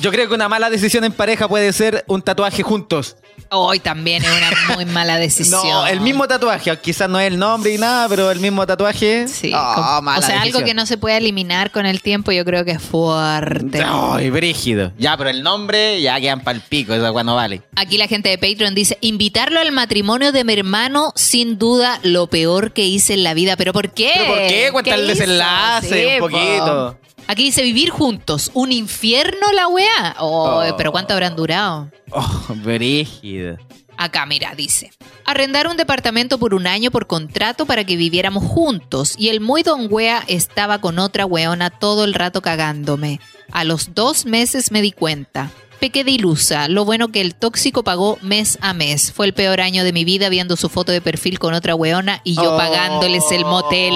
Yo 0.01 0.11
creo 0.11 0.29
que 0.29 0.33
una 0.33 0.47
mala 0.47 0.69
decisión 0.69 1.03
en 1.03 1.11
pareja 1.11 1.47
puede 1.47 1.73
ser 1.73 2.05
un 2.07 2.21
tatuaje 2.21 2.63
juntos. 2.63 3.17
Hoy 3.51 3.79
también 3.79 4.23
es 4.23 4.29
una 4.29 4.75
muy 4.75 4.85
mala 4.85 5.17
decisión. 5.19 5.61
No, 5.61 5.87
el 5.87 5.99
mismo 5.99 6.27
tatuaje, 6.27 6.75
quizás 6.77 7.09
no 7.09 7.19
es 7.19 7.27
el 7.27 7.37
nombre 7.37 7.73
y 7.73 7.77
nada, 7.77 8.07
pero 8.07 8.31
el 8.31 8.39
mismo 8.39 8.65
tatuaje. 8.65 9.27
Sí. 9.27 9.51
Mala 9.51 10.19
o 10.19 10.21
sea, 10.21 10.41
algo 10.41 10.63
que 10.63 10.73
no 10.73 10.85
se 10.85 10.97
puede 10.97 11.17
eliminar 11.17 11.71
con 11.71 11.85
el 11.85 12.01
tiempo, 12.01 12.31
yo 12.31 12.45
creo 12.45 12.63
que 12.63 12.71
es 12.71 12.81
fuerte. 12.81 13.83
Ay, 13.85 14.29
brígido. 14.29 14.93
Ya, 14.97 15.17
pero 15.17 15.29
el 15.29 15.43
nombre 15.43 16.01
ya 16.01 16.19
quedan 16.19 16.41
pa'l 16.41 16.61
pico, 16.61 16.93
esa 16.93 17.11
weá 17.11 17.23
no 17.23 17.35
vale. 17.35 17.61
Aquí 17.75 17.97
la 17.97 18.07
gente 18.07 18.29
de 18.29 18.37
Patreon 18.37 18.75
dice, 18.75 18.97
invitarlo 19.01 19.59
al 19.59 19.71
matrimonio 19.71 20.31
de 20.31 20.43
mi 20.43 20.53
hermano, 20.53 21.11
sin 21.15 21.57
duda, 21.57 21.99
lo 22.03 22.27
peor 22.27 22.71
que 22.71 22.85
hice 22.85 23.15
en 23.15 23.23
la 23.23 23.33
vida. 23.33 23.57
¿Pero 23.57 23.73
por 23.73 23.89
qué? 23.91 24.11
¿Pero 24.15 24.27
por 24.27 24.37
qué? 24.47 24.69
Cuenta 24.71 24.95
el 24.95 25.01
hizo? 25.01 25.09
desenlace 25.09 26.21
un 26.21 26.29
po. 26.29 26.97
Aquí 27.30 27.43
dice, 27.43 27.61
vivir 27.61 27.91
juntos. 27.91 28.49
¿Un 28.55 28.71
infierno 28.71 29.51
la 29.53 29.67
weá? 29.67 30.15
Oh, 30.19 30.63
Oh. 30.67 30.75
pero 30.77 30.91
¿cuánto 30.91 31.13
habrán 31.13 31.36
durado? 31.36 31.91
Oh, 32.09 32.47
brígido. 32.55 33.55
Acá, 33.97 34.25
mira, 34.25 34.55
dice. 34.55 34.89
Arrendar 35.25 35.67
un 35.67 35.77
departamento 35.77 36.39
por 36.39 36.55
un 36.55 36.65
año 36.65 36.89
por 36.89 37.05
contrato 37.05 37.67
para 37.67 37.84
que 37.84 37.97
viviéramos 37.97 38.43
juntos. 38.43 39.13
Y 39.15 39.30
el 39.30 39.41
muy 39.41 39.61
don 39.61 39.86
wea 39.91 40.23
estaba 40.27 40.82
con 40.82 40.97
otra 40.97 41.27
weona 41.27 41.69
todo 41.69 42.03
el 42.03 42.15
rato 42.15 42.41
cagándome. 42.41 43.19
A 43.51 43.63
los 43.63 43.93
dos 43.93 44.25
meses 44.25 44.71
me 44.71 44.82
di 44.82 44.91
cuenta. 44.91 45.51
Pequé 45.80 46.03
de 46.03 46.11
ilusa. 46.11 46.67
Lo 46.67 46.84
bueno 46.84 47.07
que 47.07 47.21
el 47.21 47.36
tóxico 47.36 47.84
pagó 47.84 48.17
mes 48.21 48.57
a 48.61 48.73
mes. 48.73 49.13
Fue 49.13 49.25
el 49.25 49.34
peor 49.34 49.61
año 49.61 49.84
de 49.86 49.93
mi 49.93 50.03
vida 50.03 50.27
viendo 50.27 50.57
su 50.57 50.67
foto 50.67 50.91
de 50.91 50.99
perfil 50.99 51.39
con 51.39 51.53
otra 51.53 51.73
weona 51.73 52.19
y 52.25 52.36
yo 52.36 52.53
Oh. 52.53 52.57
pagándoles 52.57 53.23
el 53.32 53.45
motel. 53.45 53.93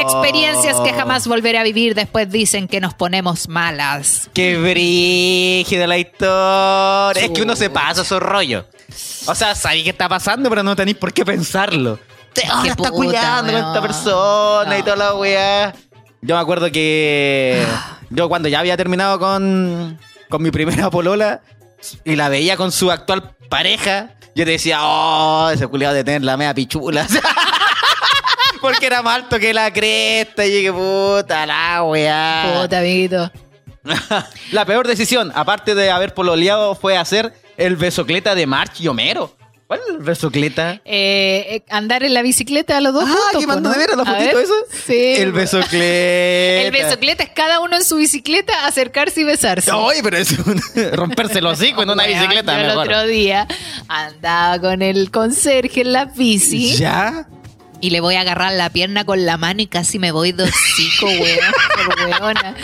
Experiencias 0.00 0.80
que 0.80 0.92
jamás 0.92 1.28
volveré 1.28 1.58
a 1.58 1.62
vivir. 1.62 1.94
Después 1.94 2.28
dicen 2.30 2.66
que 2.66 2.80
nos 2.80 2.94
ponemos 2.94 3.48
malas. 3.48 4.28
Qué 4.34 4.58
brígida 4.58 5.86
la 5.86 5.98
historia. 5.98 7.22
Es 7.24 7.30
que 7.30 7.42
uno 7.42 7.54
se 7.54 7.70
pasa 7.70 8.02
esos 8.02 8.20
rollos. 8.20 8.64
O 9.26 9.34
sea, 9.36 9.54
sabéis 9.54 9.84
qué 9.84 9.90
está 9.90 10.08
pasando, 10.08 10.48
pero 10.50 10.62
no 10.64 10.74
tenéis 10.74 10.96
por 10.96 11.12
qué 11.12 11.24
pensarlo. 11.24 11.98
Te- 12.32 12.46
Ahora 12.46 12.70
está 12.70 12.76
puta, 12.76 12.90
cuidando 12.90 13.52
con 13.52 13.60
esta 13.68 13.80
persona 13.82 14.78
y 14.78 14.82
toda 14.82 14.96
la 14.96 15.14
weá. 15.14 15.74
Yo 16.22 16.34
me 16.34 16.40
acuerdo 16.40 16.70
que 16.72 17.64
yo 18.10 18.28
cuando 18.28 18.48
ya 18.48 18.58
había 18.60 18.76
terminado 18.76 19.18
con, 19.18 19.98
con 20.30 20.42
mi 20.42 20.50
primera 20.50 20.88
polola 20.88 21.42
y 22.04 22.16
la 22.16 22.30
veía 22.30 22.56
con 22.56 22.72
su 22.72 22.90
actual 22.90 23.36
pareja, 23.50 24.14
yo 24.34 24.46
te 24.46 24.52
decía, 24.52 24.78
oh, 24.80 25.50
ese 25.50 25.66
culiado 25.66 25.94
de 25.94 26.04
tener 26.04 26.22
la 26.22 26.38
media 26.38 26.54
pichula. 26.54 27.06
Porque 28.62 28.86
era 28.86 29.02
más 29.02 29.16
alto 29.16 29.38
que 29.38 29.52
la 29.52 29.72
cresta 29.72 30.46
y 30.46 30.62
que 30.62 30.72
puta 30.72 31.44
la 31.44 31.82
weá. 31.82 32.60
Puta, 32.62 32.78
amiguito. 32.78 33.30
La 34.52 34.66
peor 34.66 34.86
decisión, 34.86 35.32
aparte 35.34 35.74
de 35.74 35.90
haber 35.90 36.12
pololeado, 36.12 36.74
fue 36.74 36.98
hacer 36.98 37.32
el 37.56 37.76
besocleta 37.76 38.34
de 38.34 38.46
March 38.46 38.78
y 38.80 38.88
Homero. 38.88 39.34
¿Cuál 39.70 39.80
es 39.86 39.94
el 39.94 39.98
besocleta? 40.02 40.80
Eh, 40.84 41.46
eh, 41.48 41.62
andar 41.70 42.02
en 42.02 42.12
la 42.12 42.22
bicicleta 42.22 42.76
a 42.78 42.80
los 42.80 42.92
dos 42.92 43.04
Ah, 43.06 43.12
juntos. 43.12 43.40
¿qué 43.40 43.46
po, 43.46 43.52
mandó 43.52 43.68
¿no? 43.68 43.72
de 43.74 43.78
veras 43.78 43.96
la 43.98 44.02
A 44.02 44.06
fotito 44.06 44.36
ver. 44.36 44.44
eso? 44.44 44.54
Sí. 44.84 45.14
El 45.18 45.30
besocleta. 45.30 46.62
El 46.66 46.72
besocleta 46.72 47.22
es 47.22 47.30
cada 47.30 47.60
uno 47.60 47.76
en 47.76 47.84
su 47.84 47.94
bicicleta 47.94 48.66
acercarse 48.66 49.20
y 49.20 49.24
besarse. 49.24 49.70
Oye, 49.70 50.02
pero 50.02 50.16
es 50.16 50.32
un- 50.40 50.60
romperse 50.92 51.38
el 51.38 51.46
hocico 51.46 51.84
en 51.84 51.90
una 51.90 52.04
bicicleta, 52.04 52.52
yo 52.54 52.58
el 52.62 52.66
mejor. 52.66 52.86
otro 52.88 53.06
día 53.06 53.46
andaba 53.86 54.58
con 54.60 54.82
el 54.82 55.12
conserje 55.12 55.82
en 55.82 55.92
la 55.92 56.06
bici 56.06 56.74
¿Ya? 56.76 57.28
y 57.80 57.90
le 57.90 58.00
voy 58.00 58.16
a 58.16 58.22
agarrar 58.22 58.52
la 58.54 58.70
pierna 58.70 59.04
con 59.04 59.24
la 59.24 59.36
mano 59.36 59.62
y 59.62 59.68
casi 59.68 60.00
me 60.00 60.10
voy 60.10 60.32
de 60.32 60.42
hocico, 60.42 61.06
weón. 61.06 61.38
Por 61.96 62.06
weona. 62.20 62.56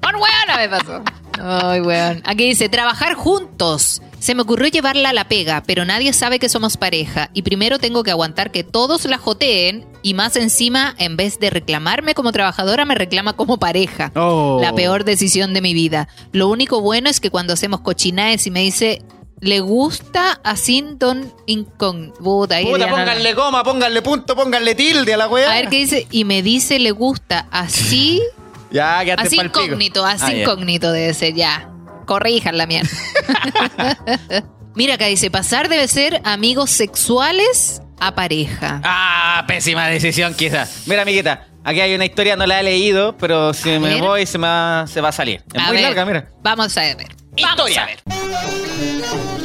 Por 0.00 0.14
weona 0.14 0.56
me 0.58 0.68
pasó. 0.68 1.02
Ay, 1.42 1.80
weón. 1.80 2.22
Aquí 2.24 2.44
dice, 2.46 2.68
trabajar 2.68 3.14
juntos. 3.14 4.00
Se 4.22 4.36
me 4.36 4.42
ocurrió 4.42 4.68
llevarla 4.68 5.10
a 5.10 5.12
la 5.12 5.26
pega, 5.26 5.64
pero 5.66 5.84
nadie 5.84 6.12
sabe 6.12 6.38
que 6.38 6.48
somos 6.48 6.76
pareja. 6.76 7.30
Y 7.34 7.42
primero 7.42 7.80
tengo 7.80 8.04
que 8.04 8.12
aguantar 8.12 8.52
que 8.52 8.62
todos 8.62 9.04
la 9.06 9.18
joteen 9.18 9.84
y 10.00 10.14
más 10.14 10.36
encima, 10.36 10.94
en 10.98 11.16
vez 11.16 11.40
de 11.40 11.50
reclamarme 11.50 12.14
como 12.14 12.30
trabajadora, 12.30 12.84
me 12.84 12.94
reclama 12.94 13.32
como 13.32 13.58
pareja. 13.58 14.12
Oh. 14.14 14.60
La 14.62 14.76
peor 14.76 15.02
decisión 15.02 15.54
de 15.54 15.60
mi 15.60 15.74
vida. 15.74 16.06
Lo 16.30 16.46
único 16.46 16.80
bueno 16.80 17.10
es 17.10 17.18
que 17.18 17.30
cuando 17.32 17.54
hacemos 17.54 17.80
cochinaes 17.80 18.46
y 18.46 18.52
me 18.52 18.60
dice, 18.60 19.02
le 19.40 19.58
gusta 19.58 20.40
a 20.44 20.54
Sinton 20.54 21.34
Incon... 21.46 22.12
Puta, 22.12 22.54
ahí 22.54 22.66
Puta, 22.66 22.88
pónganle 22.88 23.34
coma, 23.34 23.64
pónganle 23.64 24.02
punto, 24.02 24.36
pónganle 24.36 24.76
tilde 24.76 25.14
a 25.14 25.16
la 25.16 25.26
weá. 25.26 25.50
A 25.50 25.54
ver 25.56 25.68
qué 25.68 25.78
dice. 25.78 26.06
Y 26.12 26.24
me 26.24 26.44
dice, 26.44 26.78
le 26.78 26.92
gusta 26.92 27.48
así... 27.50 28.22
Ya, 28.70 29.00
Así 29.18 29.38
incógnito, 29.38 30.02
así 30.02 30.24
Ah, 30.24 30.34
incógnito 30.34 30.92
debe 30.92 31.12
ser, 31.12 31.34
ya. 31.34 31.71
Corrijan 32.12 32.58
la 32.58 32.66
mierda. 32.66 32.90
Mira 34.74 34.94
acá 34.94 35.06
dice, 35.06 35.30
pasar 35.30 35.68
debe 35.70 35.88
ser 35.88 36.20
amigos 36.24 36.70
sexuales 36.70 37.80
a 38.00 38.14
pareja. 38.14 38.80
Ah, 38.84 39.44
pésima 39.46 39.86
decisión 39.86 40.34
quizás. 40.34 40.82
Mira, 40.86 41.02
amiguita, 41.02 41.46
aquí 41.64 41.80
hay 41.80 41.94
una 41.94 42.04
historia, 42.04 42.36
no 42.36 42.44
la 42.46 42.60
he 42.60 42.62
leído, 42.62 43.16
pero 43.16 43.54
si 43.54 43.74
A 43.74 43.80
me 43.80 43.88
ver. 43.94 44.02
voy 44.02 44.26
se 44.26 44.36
me 44.36 44.46
va, 44.46 44.86
se 44.86 45.00
va 45.00 45.08
a 45.08 45.12
salir. 45.12 45.42
Es 45.54 45.60
A 45.62 45.66
muy 45.68 45.76
ver, 45.76 45.84
larga, 45.84 46.04
mira. 46.04 46.28
Vamos 46.42 46.76
a 46.76 46.80
ver. 46.82 46.96
Vamos 47.40 47.70
Historia. 47.70 47.82
a 47.82 47.86
ver. 47.86 49.41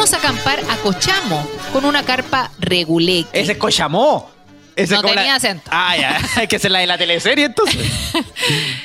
Fuimos 0.00 0.14
a 0.14 0.16
acampar 0.16 0.60
a 0.70 0.76
Cochamo 0.78 1.46
con 1.74 1.84
una 1.84 2.02
carpa 2.02 2.50
reguleque. 2.58 3.28
Ese 3.38 3.52
es 3.52 3.58
Cochamó. 3.58 4.30
Ese 4.74 4.94
No 4.94 5.00
es 5.00 5.02
como 5.02 5.14
tenía 5.14 5.32
la- 5.32 5.34
acento. 5.36 5.70
Ah, 5.70 5.94
ya. 5.94 6.18
Hay 6.36 6.48
que 6.48 6.58
ser 6.58 6.70
la 6.70 6.78
de 6.78 6.86
la 6.86 6.96
teleserie 6.96 7.44
entonces. 7.44 7.86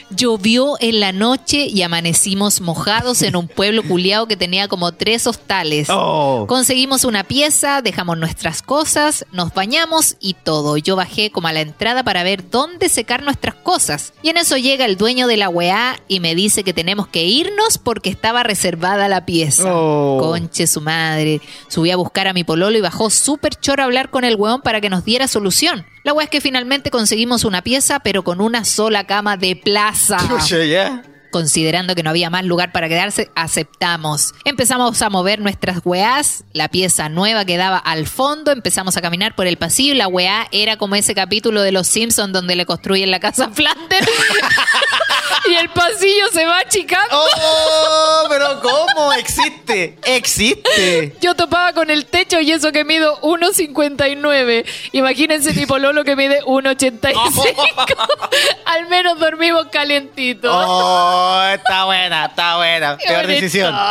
Llovió 0.10 0.76
en 0.80 1.00
la 1.00 1.12
noche 1.12 1.68
y 1.68 1.82
amanecimos 1.82 2.62
mojados 2.62 3.22
en 3.22 3.36
un 3.36 3.48
pueblo 3.48 3.84
culiao 3.84 4.28
que 4.28 4.38
tenía 4.38 4.68
como 4.68 4.92
tres 4.94 5.28
hostales. 5.28 5.88
Oh. 5.90 6.46
Conseguimos 6.48 7.04
una 7.04 7.24
pieza, 7.24 7.82
dejamos 7.82 8.18
nuestras 8.18 8.62
cosas, 8.62 9.26
nos 9.32 9.54
bañamos 9.54 10.16
y 10.20 10.34
todo. 10.34 10.78
Yo 10.78 10.96
bajé 10.96 11.32
como 11.32 11.48
a 11.48 11.54
la 11.54 11.62
entrada 11.62 12.04
para 12.04 12.24
ver 12.24 12.50
dónde 12.50 12.90
secar 12.90 13.24
nuestras 13.24 13.56
cosas. 13.56 14.14
Y 14.22 14.30
en 14.30 14.38
eso 14.38 14.58
llega 14.58 14.86
el 14.86 14.98
dueño 14.98 15.28
de 15.28 15.38
la 15.38 15.50
weá 15.50 16.00
y 16.08 16.20
me 16.20 16.36
dice 16.36 16.64
que 16.64 16.74
tenemos 16.74 17.08
que 17.08 17.26
irnos 17.26 17.78
porque 17.78 18.10
estaba 18.10 18.44
reservada 18.44 19.08
la 19.08 19.26
pieza. 19.26 19.64
Oh. 19.66 20.18
Conche 20.20 20.68
su 20.68 20.82
madre. 20.82 21.42
Subí 21.68 21.92
a 21.92 21.98
buscar 21.98 22.28
a 22.28 22.34
mi 22.34 22.44
pololo 22.44 22.78
y 22.78 22.82
bajó 22.82 23.10
súper 23.10 23.56
choro 23.56 23.84
a 23.84 23.86
hablar 23.86 24.10
con 24.10 24.24
el 24.24 24.36
weón 24.36 24.62
para 24.62 24.82
que 24.82 24.90
nos 24.90 25.04
diera 25.04 25.28
solución. 25.28 25.86
La 26.06 26.14
weá 26.14 26.26
es 26.26 26.30
que 26.30 26.40
finalmente 26.40 26.92
conseguimos 26.92 27.46
una 27.46 27.64
pieza, 27.64 28.00
pero 28.00 28.24
con 28.24 28.40
una 28.40 28.64
sola 28.64 29.06
cama 29.06 29.38
de 29.38 29.56
plaza. 29.56 30.18
Ya. 30.70 31.04
Considerando 31.32 31.96
que 31.96 32.04
no 32.04 32.12
había 32.12 32.30
más 32.30 32.46
lugar 32.46 32.72
para 32.72 32.88
quedarse, 32.88 33.30
aceptamos. 33.36 34.34
Empezamos 34.46 35.02
a 35.02 35.10
mover 35.10 35.40
nuestras 35.40 35.82
weás, 35.84 36.46
la 36.54 36.70
pieza 36.70 37.10
nueva 37.10 37.44
quedaba 37.44 37.78
al 37.78 38.06
fondo, 38.06 38.52
empezamos 38.52 38.96
a 38.96 39.02
caminar 39.02 39.36
por 39.36 39.48
el 39.48 39.58
pasillo 39.58 39.94
y 39.94 39.98
la 39.98 40.08
weá 40.08 40.48
era 40.52 40.78
como 40.78 40.96
ese 40.96 41.14
capítulo 41.16 41.62
de 41.62 41.72
Los 41.74 41.88
Simpsons 41.88 42.32
donde 42.32 42.56
le 42.56 42.66
construyen 42.66 43.12
la 43.12 43.20
casa 43.20 43.46
a 43.46 43.50
Flanders 43.50 44.08
y 45.48 45.56
el 45.56 45.70
pasillo 45.70 46.28
se 46.32 46.46
va 46.46 46.60
achicando. 46.60 47.08
Oh, 47.12 48.26
pero 48.30 48.62
¿cómo? 48.62 49.14
Existe. 49.14 49.98
Existe. 50.04 51.16
Yo 51.22 51.36
topaba 51.36 51.74
con 51.74 51.90
el 51.90 52.06
techo 52.06 52.40
y 52.40 52.52
eso 52.52 52.72
que 52.72 52.84
mido 52.84 53.20
1,59. 53.22 54.66
Imagínense 54.94 55.54
tipo 55.54 55.78
Lolo 55.78 56.04
que 56.04 56.16
mide 56.16 56.42
1,85. 56.44 57.16
Al 58.66 58.88
menos 58.88 59.20
dormimos 59.20 59.68
calientitos. 59.72 60.52
Oh, 60.54 61.44
está 61.54 61.86
buena, 61.86 62.26
está 62.26 62.58
buena. 62.58 62.98
Qué 62.98 63.08
Peor 63.08 63.28
decisión. 63.28 63.76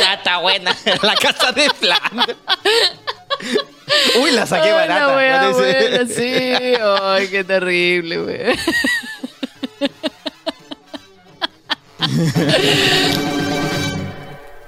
Ya 0.00 0.14
está 0.14 0.38
buena. 0.38 0.76
La 1.02 1.14
casa 1.14 1.52
de 1.52 1.70
Flanders. 1.70 2.36
Uy, 4.22 4.30
la 4.32 4.46
saqué 4.46 4.72
barata. 4.72 5.08
La 5.08 5.16
wea 5.16 5.40
Parece- 5.40 5.88
buena, 5.88 6.06
sí. 6.06 6.74
Ay, 7.02 7.28
qué 7.28 7.44
terrible, 7.44 8.20
wea. 8.22 8.54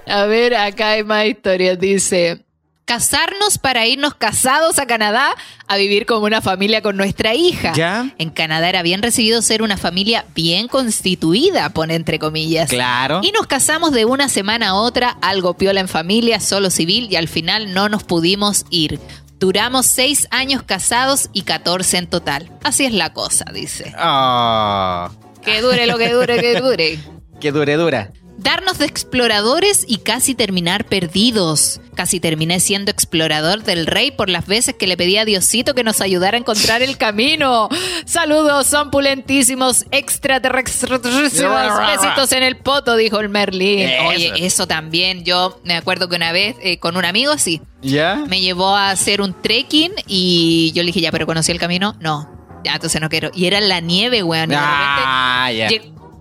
A 0.06 0.24
ver, 0.26 0.54
acá 0.54 0.90
hay 0.92 1.04
más 1.04 1.24
historias. 1.26 1.78
Dice, 1.78 2.44
casarnos 2.86 3.58
para 3.58 3.84
irnos 3.84 4.14
casados 4.14 4.78
a 4.78 4.86
Canadá 4.86 5.34
a 5.66 5.76
vivir 5.76 6.06
como 6.06 6.24
una 6.24 6.40
familia 6.40 6.82
con 6.82 6.96
nuestra 6.96 7.34
hija. 7.34 7.72
¿Ya? 7.74 8.14
En 8.16 8.30
Canadá 8.30 8.68
era 8.68 8.82
bien 8.82 9.02
recibido 9.02 9.42
ser 9.42 9.60
una 9.60 9.76
familia 9.76 10.24
bien 10.36 10.68
constituida, 10.68 11.68
pone 11.70 11.96
entre 11.96 12.20
comillas. 12.20 12.70
Claro. 12.70 13.20
Y 13.24 13.32
nos 13.32 13.48
casamos 13.48 13.90
de 13.90 14.04
una 14.04 14.28
semana 14.28 14.68
a 14.68 14.74
otra, 14.74 15.18
algo 15.20 15.54
piola 15.54 15.80
en 15.80 15.88
familia, 15.88 16.38
solo 16.38 16.70
civil, 16.70 17.08
y 17.10 17.16
al 17.16 17.26
final 17.26 17.74
no 17.74 17.88
nos 17.88 18.04
pudimos 18.04 18.64
ir. 18.70 19.00
Duramos 19.40 19.86
seis 19.86 20.28
años 20.30 20.62
casados 20.62 21.28
y 21.32 21.42
14 21.42 21.98
en 21.98 22.06
total. 22.06 22.50
Así 22.62 22.84
es 22.84 22.92
la 22.92 23.12
cosa, 23.12 23.46
dice. 23.52 23.92
Ah, 23.98 25.10
Que 25.44 25.60
dure 25.60 25.86
lo 25.88 25.98
que 25.98 26.12
dure, 26.12 26.40
que 26.40 26.60
dure. 26.60 26.98
que 27.40 27.50
dure, 27.50 27.74
dura. 27.74 28.12
Darnos 28.38 28.78
de 28.78 28.86
exploradores 28.86 29.84
y 29.88 29.98
casi 29.98 30.34
terminar 30.34 30.84
perdidos. 30.84 31.80
Casi 31.94 32.20
terminé 32.20 32.60
siendo 32.60 32.90
explorador 32.90 33.62
del 33.62 33.86
rey 33.86 34.10
por 34.10 34.28
las 34.28 34.46
veces 34.46 34.74
que 34.74 34.86
le 34.86 34.96
pedí 34.96 35.16
a 35.16 35.24
Diosito 35.24 35.74
que 35.74 35.82
nos 35.82 36.00
ayudara 36.02 36.36
a 36.36 36.40
encontrar 36.40 36.82
el 36.82 36.98
camino. 36.98 37.68
Saludos, 38.04 38.66
son 38.66 38.90
pulentísimos 38.90 39.86
extraterrestres. 39.90 41.00
Besitos 41.02 42.32
en 42.32 42.42
el 42.42 42.56
poto, 42.58 42.96
dijo 42.96 43.20
el 43.20 43.30
Merlín. 43.30 43.88
Oye, 44.06 44.32
eso 44.36 44.66
también. 44.66 45.24
Yo 45.24 45.60
me 45.64 45.74
acuerdo 45.74 46.08
que 46.08 46.16
una 46.16 46.32
vez 46.32 46.56
eh, 46.60 46.78
con 46.78 46.96
un 46.96 47.04
amigo, 47.04 47.38
sí, 47.38 47.62
¿Ya? 47.80 48.16
me 48.28 48.40
llevó 48.40 48.76
a 48.76 48.90
hacer 48.90 49.20
un 49.22 49.40
trekking 49.40 49.92
y 50.06 50.72
yo 50.74 50.82
le 50.82 50.88
dije, 50.88 51.00
ya, 51.00 51.10
pero 51.10 51.26
conocí 51.26 51.52
el 51.52 51.58
camino. 51.58 51.96
No, 52.00 52.28
ya, 52.64 52.74
entonces 52.74 53.00
no 53.00 53.08
quiero. 53.08 53.30
Y 53.34 53.46
era 53.46 53.60
la 53.60 53.80
nieve, 53.80 54.22
weón. 54.22 54.50
Ah, 54.54 55.50
ya. 55.52 55.68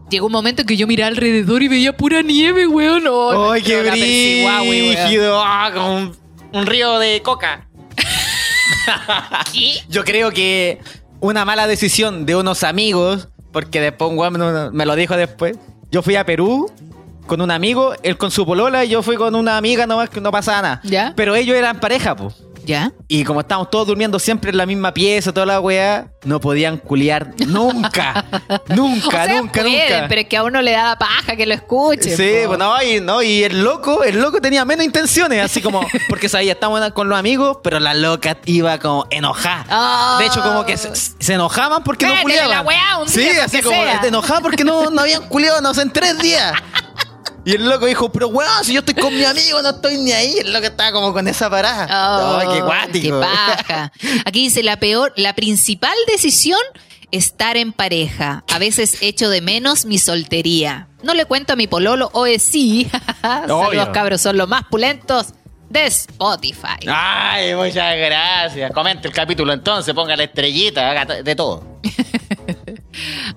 Llegó 0.09 0.27
un 0.27 0.31
momento 0.31 0.61
en 0.61 0.67
que 0.67 0.77
yo 0.77 0.85
miraba 0.87 1.07
alrededor 1.07 1.63
y 1.63 1.67
veía 1.67 1.95
pura 1.97 2.21
nieve, 2.21 2.67
weón. 2.67 3.03
No, 3.03 3.51
¡Ay, 3.51 3.61
qué 3.61 3.81
brígido! 3.81 5.41
Ah, 5.43 5.71
como 5.73 5.95
un, 5.95 6.17
un 6.53 6.65
río 6.65 6.99
de 6.99 7.21
coca. 7.21 7.67
¿Y? 9.53 9.79
Yo 9.89 10.03
creo 10.03 10.31
que 10.31 10.79
una 11.19 11.43
mala 11.45 11.67
decisión 11.67 12.25
de 12.25 12.35
unos 12.35 12.63
amigos, 12.63 13.29
porque 13.51 13.81
después 13.81 14.11
un 14.11 14.17
weón 14.17 14.75
me 14.75 14.85
lo 14.85 14.95
dijo 14.95 15.17
después. 15.17 15.57
Yo 15.91 16.01
fui 16.01 16.15
a 16.15 16.25
Perú 16.25 16.71
con 17.25 17.41
un 17.41 17.49
amigo, 17.51 17.93
él 18.03 18.17
con 18.17 18.29
su 18.29 18.45
polola 18.45 18.85
y 18.85 18.89
yo 18.89 19.01
fui 19.01 19.15
con 19.15 19.33
una 19.33 19.57
amiga 19.57 19.87
nomás 19.87 20.09
que 20.09 20.21
no 20.21 20.31
pasaba 20.31 20.61
nada. 20.61 20.81
¿Ya? 20.83 21.13
Pero 21.15 21.35
ellos 21.35 21.55
eran 21.55 21.79
pareja, 21.79 22.15
pues. 22.15 22.35
¿Ya? 22.65 22.91
Y 23.07 23.23
como 23.23 23.41
estábamos 23.41 23.69
todos 23.69 23.87
durmiendo 23.87 24.17
siempre 24.17 24.49
en 24.49 24.57
la 24.57 24.65
misma 24.65 24.93
pieza, 24.93 25.31
toda 25.31 25.45
la 25.45 25.59
weá, 25.59 26.07
no 26.23 26.39
podían 26.39 26.77
culiar 26.77 27.33
nunca. 27.45 28.25
nunca, 28.69 29.07
O 29.07 29.11
sea, 29.11 29.41
nunca, 29.41 29.61
pueden, 29.61 29.79
nunca. 29.93 30.05
pero 30.09 30.21
es 30.21 30.27
que 30.27 30.37
a 30.37 30.43
uno 30.43 30.61
le 30.61 30.71
da 30.71 30.97
paja 30.97 31.35
que 31.35 31.45
lo 31.45 31.53
escuche. 31.53 32.15
Sí, 32.15 32.41
po. 32.43 32.47
pues 32.49 32.59
no 32.59 32.81
y, 32.81 32.99
no, 33.01 33.21
y 33.21 33.43
el 33.43 33.63
loco, 33.63 34.03
el 34.03 34.19
loco 34.19 34.41
tenía 34.41 34.65
menos 34.65 34.85
intenciones, 34.85 35.43
así 35.43 35.61
como, 35.61 35.85
porque 36.09 36.27
sabía, 36.27 36.53
estamos 36.53 36.81
con 36.91 37.07
los 37.07 37.17
amigos, 37.17 37.57
pero 37.63 37.79
la 37.79 37.93
loca 37.93 38.37
iba 38.45 38.79
como 38.79 39.05
enojada. 39.11 39.65
Ah. 39.69 40.17
De 40.19 40.25
hecho, 40.25 40.41
como 40.41 40.65
que 40.65 40.77
se, 40.77 40.95
se 40.95 41.33
enojaban 41.33 41.83
porque 41.83 42.07
no 42.07 42.21
culiaban. 42.21 42.49
la 42.49 42.61
weá 42.61 42.97
un 42.97 43.07
sí, 43.07 43.29
así 43.41 43.61
como, 43.61 43.77
te 44.01 44.07
enojaban 44.07 44.41
porque 44.41 44.63
no, 44.63 44.89
no 44.89 45.01
habían 45.01 45.27
culiado, 45.27 45.61
no 45.61 45.73
sé, 45.73 45.83
en 45.83 45.91
tres 45.91 46.17
días. 46.19 46.53
Y 47.45 47.53
el 47.53 47.69
loco 47.69 47.85
dijo, 47.85 48.11
pero 48.11 48.27
weón, 48.27 48.63
si 48.63 48.73
yo 48.73 48.79
estoy 48.79 48.95
con 48.95 49.15
mi 49.15 49.23
amigo, 49.23 49.61
no 49.61 49.69
estoy 49.69 49.97
ni 49.99 50.11
ahí. 50.11 50.39
El 50.39 50.51
loco 50.51 50.65
estaba 50.65 50.91
como 50.91 51.13
con 51.13 51.27
esa 51.27 51.49
parada. 51.49 51.87
Oh, 52.19 52.37
Ay, 52.39 52.47
qué 52.51 52.61
guático. 52.61 53.19
qué 53.19 53.25
paja. 53.25 53.91
Aquí 54.25 54.43
dice 54.43 54.63
la 54.63 54.77
peor, 54.79 55.13
la 55.15 55.35
principal 55.35 55.93
decisión 56.07 56.59
estar 57.11 57.55
en 57.55 57.71
pareja. 57.71 58.43
A 58.51 58.57
veces 58.59 58.97
echo 59.01 59.29
de 59.29 59.41
menos 59.41 59.85
mi 59.85 59.99
soltería. 59.99 60.87
No 61.03 61.13
le 61.13 61.25
cuento 61.25 61.53
a 61.53 61.55
mi 61.55 61.67
pololo 61.67 62.09
o 62.13 62.25
es 62.25 62.41
sí. 62.41 62.89
Saludos 63.21 63.89
cabros, 63.93 64.21
son 64.21 64.37
los 64.37 64.49
más 64.49 64.63
pulentos 64.65 65.27
de 65.69 65.85
Spotify. 65.85 66.87
Ay, 66.87 67.53
muchas 67.53 67.95
gracias. 67.95 68.71
Comente 68.71 69.07
el 69.07 69.13
capítulo 69.13 69.53
entonces, 69.53 69.93
ponga 69.93 70.15
la 70.15 70.23
estrellita, 70.23 70.89
haga 70.89 71.05
de 71.21 71.35
todo. 71.35 71.79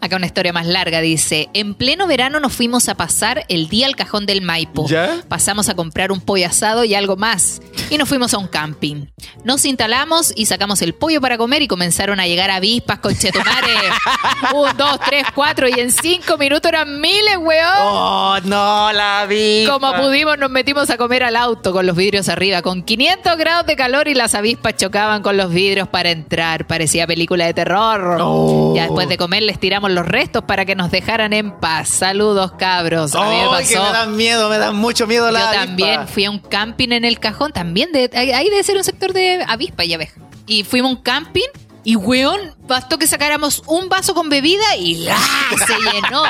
Acá 0.09 0.17
una 0.17 0.25
historia 0.25 0.55
más 0.55 0.67
larga 0.67 1.03
dice, 1.03 1.51
en 1.53 1.75
pleno 1.75 2.07
verano 2.07 2.41
nos 2.41 2.55
fuimos 2.55 2.89
a 2.89 2.95
pasar 2.95 3.45
el 3.49 3.69
día 3.69 3.87
al 3.87 3.95
cajón 3.95 4.25
del 4.25 4.41
Maipo. 4.41 4.87
¿Ya? 4.89 5.21
Pasamos 5.29 5.69
a 5.69 5.75
comprar 5.75 6.13
un 6.13 6.23
pollo 6.23 6.47
asado 6.47 6.83
y 6.85 6.95
algo 6.95 7.17
más. 7.17 7.61
Y 7.91 7.99
nos 7.99 8.09
fuimos 8.09 8.33
a 8.33 8.39
un 8.39 8.47
camping. 8.47 9.05
Nos 9.45 9.67
instalamos 9.67 10.33
y 10.35 10.47
sacamos 10.47 10.81
el 10.81 10.95
pollo 10.95 11.21
para 11.21 11.37
comer 11.37 11.61
y 11.61 11.69
comenzaron 11.69 12.21
a 12.21 12.27
llegar 12.27 12.51
avispas 12.51 13.01
con 13.01 13.15
chetumare. 13.15 13.75
un, 14.55 14.75
dos, 14.79 14.99
tres, 15.07 15.27
cuatro 15.35 15.69
y 15.69 15.73
en 15.79 15.93
cinco 15.93 16.39
minutos 16.39 16.71
eran 16.71 17.03
miles, 17.03 17.37
weón. 17.39 17.77
Oh, 17.79 18.39
no, 18.45 18.91
la 18.93 19.27
vi. 19.27 19.67
Como 19.69 19.93
pudimos 19.93 20.39
nos 20.39 20.51
metimos 20.51 20.89
a 20.89 20.97
comer 20.97 21.23
al 21.23 21.37
auto 21.37 21.75
con 21.75 21.87
los 21.87 21.95
vidrios 21.95 22.31
arriba, 22.31 22.63
con 22.63 22.83
500 22.83 23.37
grados 23.37 23.67
de 23.67 23.77
calor 23.77 24.09
y 24.09 24.15
las 24.15 24.35
avispas 24.35 24.75
chocaban 24.77 25.23
con 25.23 25.37
los 25.37 25.53
vidrios 25.53 25.87
para 25.87 26.11
entrar. 26.11 26.67
Parecía 26.67 27.07
película 27.07 27.45
de 27.45 27.53
terror. 27.53 28.17
Oh. 28.23 28.73
Ya 28.75 28.85
después 28.85 29.07
de 29.09 29.19
comer 29.19 29.43
les 29.43 29.59
tiramos 29.59 29.91
los 29.91 29.98
restos 30.07 30.45
para 30.45 30.65
que 30.65 30.75
nos 30.75 30.91
dejaran 30.91 31.33
en 31.33 31.53
paz. 31.53 31.89
Saludos, 31.89 32.53
cabros. 32.59 33.15
A 33.15 33.29
mí 33.29 33.37
me 33.51 33.65
que 33.67 33.75
dan 33.75 34.17
miedo, 34.17 34.49
me 34.49 34.59
dan 34.59 34.77
mucho 34.77 35.07
miedo 35.07 35.27
Yo 35.27 35.33
la 35.33 35.53
también 35.53 36.01
avispa. 36.01 36.13
fui 36.13 36.25
a 36.25 36.31
un 36.31 36.39
camping 36.39 36.91
en 36.91 37.05
el 37.05 37.19
cajón, 37.19 37.53
también 37.53 37.93
de, 37.93 38.11
ahí 38.15 38.49
debe 38.51 38.63
ser 38.63 38.77
un 38.77 38.85
sector 38.85 39.13
de 39.13 39.45
avispa 39.47 39.85
y 39.85 39.95
abeja. 39.95 40.21
Y 40.47 40.65
fuimos 40.65 40.91
a 40.91 40.95
un 40.95 41.03
camping 41.03 41.49
y 41.85 41.97
weón, 41.97 42.55
bastó 42.67 42.99
que 42.99 43.07
sacáramos 43.07 43.63
un 43.67 43.89
vaso 43.89 44.15
con 44.15 44.29
bebida 44.29 44.77
y 44.79 44.97
¡la! 44.97 45.17
se 45.67 45.75
llenó. 45.93 46.23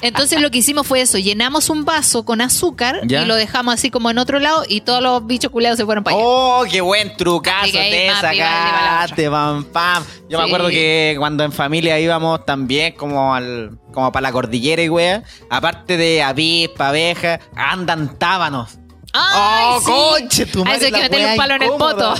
Entonces 0.00 0.40
lo 0.40 0.50
que 0.50 0.58
hicimos 0.58 0.86
fue 0.86 1.00
eso, 1.02 1.18
llenamos 1.18 1.70
un 1.70 1.84
vaso 1.84 2.24
con 2.24 2.40
azúcar 2.40 3.00
Ya. 3.06 3.22
y 3.22 3.26
lo 3.26 3.34
dejamos 3.34 3.74
así 3.74 3.90
como 3.90 4.10
en 4.10 4.18
otro 4.18 4.38
lado 4.38 4.64
y 4.68 4.80
todos 4.80 5.02
los 5.02 5.26
bichos 5.26 5.50
culeados 5.50 5.78
se 5.78 5.84
fueron 5.84 6.02
para 6.04 6.16
allá. 6.16 6.24
Oh, 6.26 6.64
qué 6.70 6.80
buen 6.80 7.16
trucazo 7.16 7.64
ahí 7.64 7.72
te 7.72 8.06
la 8.08 8.20
sacaste, 8.20 9.30
pam, 9.30 9.64
pam. 9.64 10.04
Yo 10.28 10.38
me 10.38 10.44
acuerdo 10.44 10.68
que 10.68 11.14
cuando 11.18 11.44
en 11.44 11.52
familia 11.52 11.98
íbamos 12.00 12.44
también 12.46 12.94
como 12.94 13.34
al 13.34 13.78
como 13.92 14.10
para 14.10 14.22
la 14.22 14.32
cordillera 14.32 14.82
y 14.82 14.88
wea, 14.88 15.22
aparte 15.50 15.98
de 15.98 16.22
avispa, 16.22 16.88
abeja, 16.88 17.40
andan 17.54 18.18
tábanos. 18.18 18.78
¡Ay, 19.12 19.64
oh, 19.66 19.80
sí! 19.80 19.86
conche, 19.86 20.46
tu 20.46 20.62
A 20.62 20.64
madre, 20.64 20.76
eso 20.78 20.86
hay 20.86 20.92
que 20.92 21.02
meterle 21.02 21.30
un 21.32 21.36
palo 21.36 21.54
en 21.54 21.62
el 21.62 21.70
poto. 21.70 22.14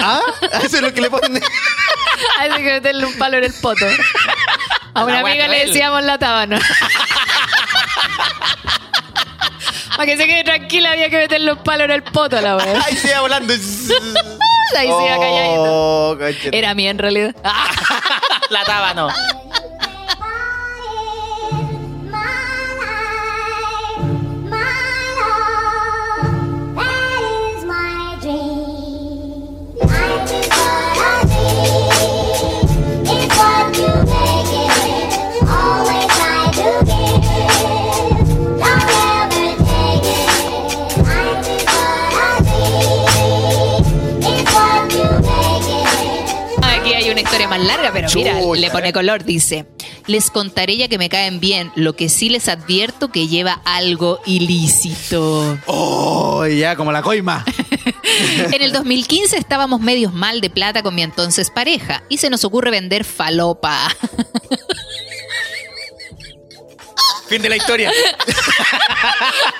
¿Ah? 0.00 0.20
A 0.52 0.58
Eso 0.58 0.76
es 0.76 0.82
lo 0.82 0.92
que 0.92 1.00
le 1.00 1.08
ponen. 1.10 1.42
A 2.38 2.46
eso 2.46 2.54
hay 2.56 2.62
que 2.62 2.72
meterle 2.72 3.06
un 3.06 3.16
palo 3.18 3.38
en 3.38 3.44
el 3.44 3.54
poto. 3.54 3.86
A 4.94 5.04
una 5.04 5.14
La 5.14 5.20
amiga 5.20 5.48
le 5.48 5.66
decíamos 5.66 6.04
la 6.04 6.18
tábana. 6.18 6.60
Para 9.96 10.06
que 10.06 10.16
se 10.18 10.26
quede 10.26 10.44
tranquila 10.44 10.92
había 10.92 11.08
que 11.08 11.16
meterle 11.16 11.52
un 11.52 11.58
palo 11.62 11.84
en 11.84 11.90
el 11.90 12.02
poto 12.02 12.36
a 12.36 12.42
la 12.42 12.56
wea. 12.56 12.82
Ahí 12.86 12.96
se 12.96 13.08
iba 13.08 13.20
volando. 13.20 13.54
Ahí 14.76 14.88
se 14.88 15.06
iba 15.06 15.18
calladito. 15.18 15.64
Oh. 15.64 16.18
Era 16.52 16.74
mía 16.74 16.90
en 16.90 16.98
realidad. 16.98 17.34
la 18.50 18.64
tábano. 18.64 19.08
Más 47.58 47.66
larga, 47.66 47.90
pero 47.92 48.08
mira, 48.14 48.40
le 48.54 48.70
pone 48.70 48.92
color. 48.92 49.24
Dice: 49.24 49.66
Les 50.06 50.30
contaré 50.30 50.76
ya 50.76 50.88
que 50.88 50.98
me 50.98 51.08
caen 51.08 51.40
bien. 51.40 51.72
Lo 51.74 51.94
que 51.96 52.08
sí 52.08 52.28
les 52.28 52.48
advierto 52.48 53.10
que 53.10 53.28
lleva 53.28 53.60
algo 53.64 54.20
ilícito. 54.26 55.58
Oh, 55.66 56.46
ya, 56.46 56.76
como 56.76 56.92
la 56.92 57.02
coima. 57.02 57.44
En 58.52 58.62
el 58.62 58.72
2015 58.72 59.36
estábamos 59.36 59.80
medios 59.80 60.12
mal 60.14 60.40
de 60.40 60.48
plata 60.48 60.82
con 60.82 60.94
mi 60.94 61.02
entonces 61.02 61.50
pareja 61.50 62.02
y 62.08 62.16
se 62.18 62.30
nos 62.30 62.44
ocurre 62.44 62.70
vender 62.70 63.04
falopa. 63.04 63.88
fin 67.28 67.42
de 67.42 67.48
la 67.48 67.56
historia. 67.56 67.92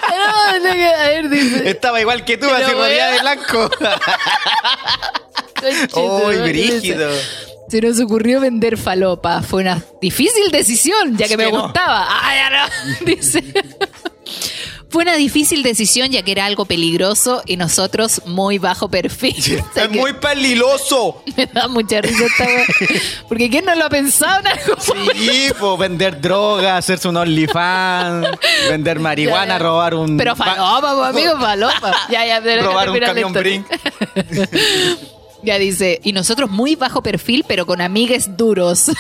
No, 0.09 0.59
no, 0.59 0.73
que- 0.73 0.87
a 0.87 1.09
ver, 1.09 1.29
dice. 1.29 1.69
Estaba 1.69 2.01
igual 2.01 2.25
que 2.25 2.37
tú, 2.39 2.49
así 2.49 2.71
rodeada 2.73 3.13
de 3.13 3.21
blanco. 3.21 3.71
¡Uy, 5.95 6.37
madre, 6.37 6.43
brígido! 6.53 7.11
Se 7.69 7.81
nos 7.81 7.99
ocurrió 8.01 8.41
vender 8.41 8.77
falopa. 8.79 9.43
Fue 9.43 9.63
una 9.63 9.83
difícil 10.01 10.51
decisión, 10.53 11.17
ya 11.17 11.27
que 11.27 11.33
Es 11.35 11.39
me 11.39 11.51
no. 11.51 11.63
gustaba. 11.63 12.07
Ah, 12.09 12.33
ya 12.35 12.51
no. 12.51 12.67
Dice. 13.07 13.43
Fue 14.89 15.03
una 15.03 15.17
difícil 15.17 15.65
decisión 15.65 16.11
ya 16.13 16.23
que 16.23 16.31
era 16.31 16.47
algo 16.47 16.65
peligroso 16.65 17.43
y 17.45 17.57
nosotros 17.57 18.23
muy 18.25 18.59
bajo 18.59 18.89
perfil. 18.89 19.35
O 19.71 19.75
sea 19.75 19.85
Es 19.85 19.91
muy 19.91 20.13
peligroso. 20.15 21.23
Me 21.37 21.47
da 21.47 21.67
mucha 21.67 22.01
risa 22.01 22.25
esta. 22.27 22.47
Porque 23.29 23.51
¿quién 23.51 23.65
no 23.65 23.75
lo 23.75 23.87
ha 23.87 23.91
pensado 23.91 24.41
en 24.41 24.47
algo? 24.47 24.77
Sí, 24.81 25.49
pues 25.59 25.79
vender 25.79 26.21
droga, 26.21 26.77
hacerse 26.77 27.09
un 27.09 27.17
OnlyFans, 27.17 28.29
vender 28.71 29.01
marihuana, 29.01 29.47
Ya, 29.47 29.53
ya. 29.55 29.59
robar 29.59 29.95
un. 29.97 30.17
Pero 30.17 30.37
falopa, 30.37 30.95
pues, 30.95 31.09
amigo, 31.09 31.41
falopa. 31.41 31.93
Ya, 32.09 32.25
ya, 32.25 32.41
pero 32.41 32.63
robar 32.63 32.89
un 32.91 32.99
camión. 33.01 33.33
Brink. 33.33 33.67
Ya 35.47 35.59
dice, 35.61 36.01
y 36.03 36.13
nosotros 36.13 36.51
muy 36.51 36.75
bajo 36.75 37.05
perfil, 37.05 37.45
pero 37.47 37.67
con 37.67 37.81
amigues 37.81 38.37
duros. 38.37 38.87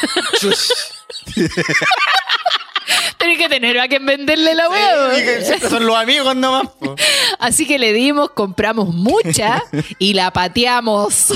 Tenés 3.18 3.38
que 3.38 3.49
tener 3.49 3.80
a 3.80 3.88
quien 3.88 4.07
venderle 4.07 4.55
la 4.55 4.68
Sí, 5.16 5.44
siempre 5.44 5.68
son 5.68 5.84
los 5.84 5.97
amigos 5.97 6.36
nomás. 6.36 6.68
po. 6.78 6.94
Así 7.40 7.66
que 7.66 7.80
le 7.80 7.92
dimos, 7.92 8.30
compramos 8.30 8.94
mucha 8.94 9.61
y 9.99 10.14
la 10.14 10.30
pateamos. 10.30 11.32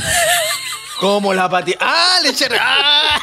¿Cómo 1.00 1.34
la 1.34 1.50
patía? 1.50 1.76
¡Ah! 1.80 2.18
Le 2.22 2.28
echaron. 2.28 2.58
¡Ah! 2.60 3.20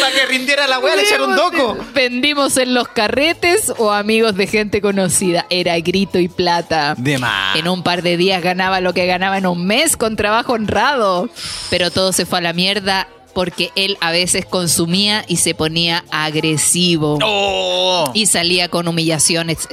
Para 0.00 0.14
que 0.14 0.26
rindiera 0.26 0.66
la 0.66 0.78
wea, 0.78 0.96
le 0.96 1.02
echaron 1.02 1.36
doco. 1.36 1.76
Vendimos 1.94 2.56
en 2.56 2.74
los 2.74 2.88
carretes 2.88 3.72
o 3.78 3.92
amigos 3.92 4.36
de 4.36 4.46
gente 4.46 4.80
conocida. 4.80 5.46
Era 5.50 5.78
grito 5.80 6.18
y 6.18 6.28
plata. 6.28 6.94
De 6.96 7.18
más. 7.18 7.56
En 7.56 7.68
un 7.68 7.82
par 7.82 8.02
de 8.02 8.16
días 8.16 8.42
ganaba 8.42 8.80
lo 8.80 8.94
que 8.94 9.06
ganaba 9.06 9.38
en 9.38 9.46
un 9.46 9.66
mes 9.66 9.96
con 9.96 10.16
trabajo 10.16 10.54
honrado. 10.54 11.28
Pero 11.70 11.90
todo 11.90 12.12
se 12.12 12.26
fue 12.26 12.38
a 12.38 12.42
la 12.42 12.52
mierda 12.52 13.08
porque 13.34 13.70
él 13.76 13.96
a 14.00 14.10
veces 14.10 14.44
consumía 14.44 15.24
y 15.28 15.36
se 15.36 15.54
ponía 15.54 16.04
agresivo. 16.10 17.18
¡Oh! 17.22 18.10
Y 18.14 18.26
salía 18.26 18.68
con 18.68 18.88
humillaciones, 18.88 19.68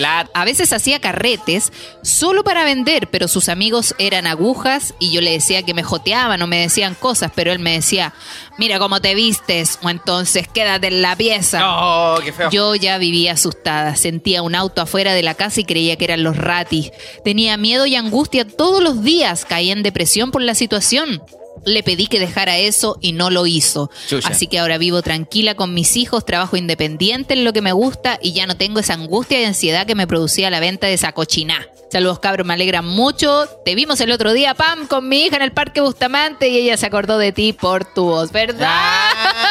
la. 0.00 0.30
A 0.34 0.44
veces 0.44 0.72
hacía 0.72 1.00
carretes 1.00 1.72
solo 2.02 2.44
para 2.44 2.64
vender, 2.64 3.08
pero 3.10 3.28
sus 3.28 3.48
amigos 3.48 3.94
eran 3.98 4.26
agujas 4.26 4.94
y 4.98 5.12
yo 5.12 5.20
le 5.20 5.32
decía 5.32 5.62
que 5.62 5.74
me 5.74 5.82
joteaban 5.82 6.42
o 6.42 6.46
me 6.46 6.60
decían 6.60 6.94
cosas, 6.94 7.30
pero 7.34 7.52
él 7.52 7.58
me 7.58 7.72
decía, 7.72 8.14
mira 8.58 8.78
cómo 8.78 9.00
te 9.00 9.14
vistes, 9.14 9.78
o 9.82 9.90
entonces 9.90 10.48
quédate 10.48 10.88
en 10.88 11.02
la 11.02 11.16
pieza. 11.16 11.60
¡Oh, 11.64 12.18
qué 12.24 12.32
feo! 12.32 12.50
Yo 12.50 12.74
ya 12.74 12.98
vivía 12.98 13.32
asustada, 13.32 13.96
sentía 13.96 14.42
un 14.42 14.54
auto 14.54 14.82
afuera 14.82 15.14
de 15.14 15.22
la 15.22 15.34
casa 15.34 15.60
y 15.60 15.64
creía 15.64 15.96
que 15.96 16.04
eran 16.04 16.22
los 16.22 16.36
ratis. 16.36 16.90
Tenía 17.24 17.56
miedo 17.56 17.86
y 17.86 17.96
angustia 17.96 18.46
todos 18.46 18.82
los 18.82 19.02
días, 19.02 19.44
caía 19.44 19.72
en 19.72 19.82
depresión 19.82 20.30
por 20.30 20.42
la 20.42 20.54
situación. 20.54 21.22
Le 21.64 21.82
pedí 21.82 22.06
que 22.06 22.20
dejara 22.20 22.58
eso 22.58 22.98
y 23.00 23.12
no 23.12 23.30
lo 23.30 23.46
hizo. 23.46 23.90
Chucha. 24.08 24.28
Así 24.28 24.46
que 24.46 24.58
ahora 24.58 24.78
vivo 24.78 25.02
tranquila 25.02 25.54
con 25.54 25.72
mis 25.74 25.96
hijos, 25.96 26.24
trabajo 26.24 26.56
independiente 26.56 27.34
en 27.34 27.44
lo 27.44 27.52
que 27.52 27.62
me 27.62 27.72
gusta 27.72 28.18
y 28.20 28.32
ya 28.32 28.46
no 28.46 28.56
tengo 28.56 28.80
esa 28.80 28.94
angustia 28.94 29.40
y 29.40 29.44
ansiedad 29.44 29.86
que 29.86 29.94
me 29.94 30.06
producía 30.06 30.50
la 30.50 30.60
venta 30.60 30.86
de 30.86 30.94
esa 30.94 31.12
cochiná. 31.12 31.66
Saludos 31.94 32.18
cabros, 32.18 32.44
me 32.44 32.54
alegran 32.54 32.84
mucho. 32.84 33.46
Te 33.64 33.76
vimos 33.76 34.00
el 34.00 34.10
otro 34.10 34.32
día, 34.32 34.54
Pam, 34.54 34.88
con 34.88 35.08
mi 35.08 35.26
hija 35.26 35.36
en 35.36 35.42
el 35.42 35.52
Parque 35.52 35.80
Bustamante 35.80 36.48
y 36.48 36.56
ella 36.56 36.76
se 36.76 36.86
acordó 36.86 37.18
de 37.18 37.30
ti 37.30 37.52
por 37.52 37.84
tu 37.84 38.06
voz, 38.06 38.32
¿verdad? 38.32 38.68
Ah, 38.68 39.48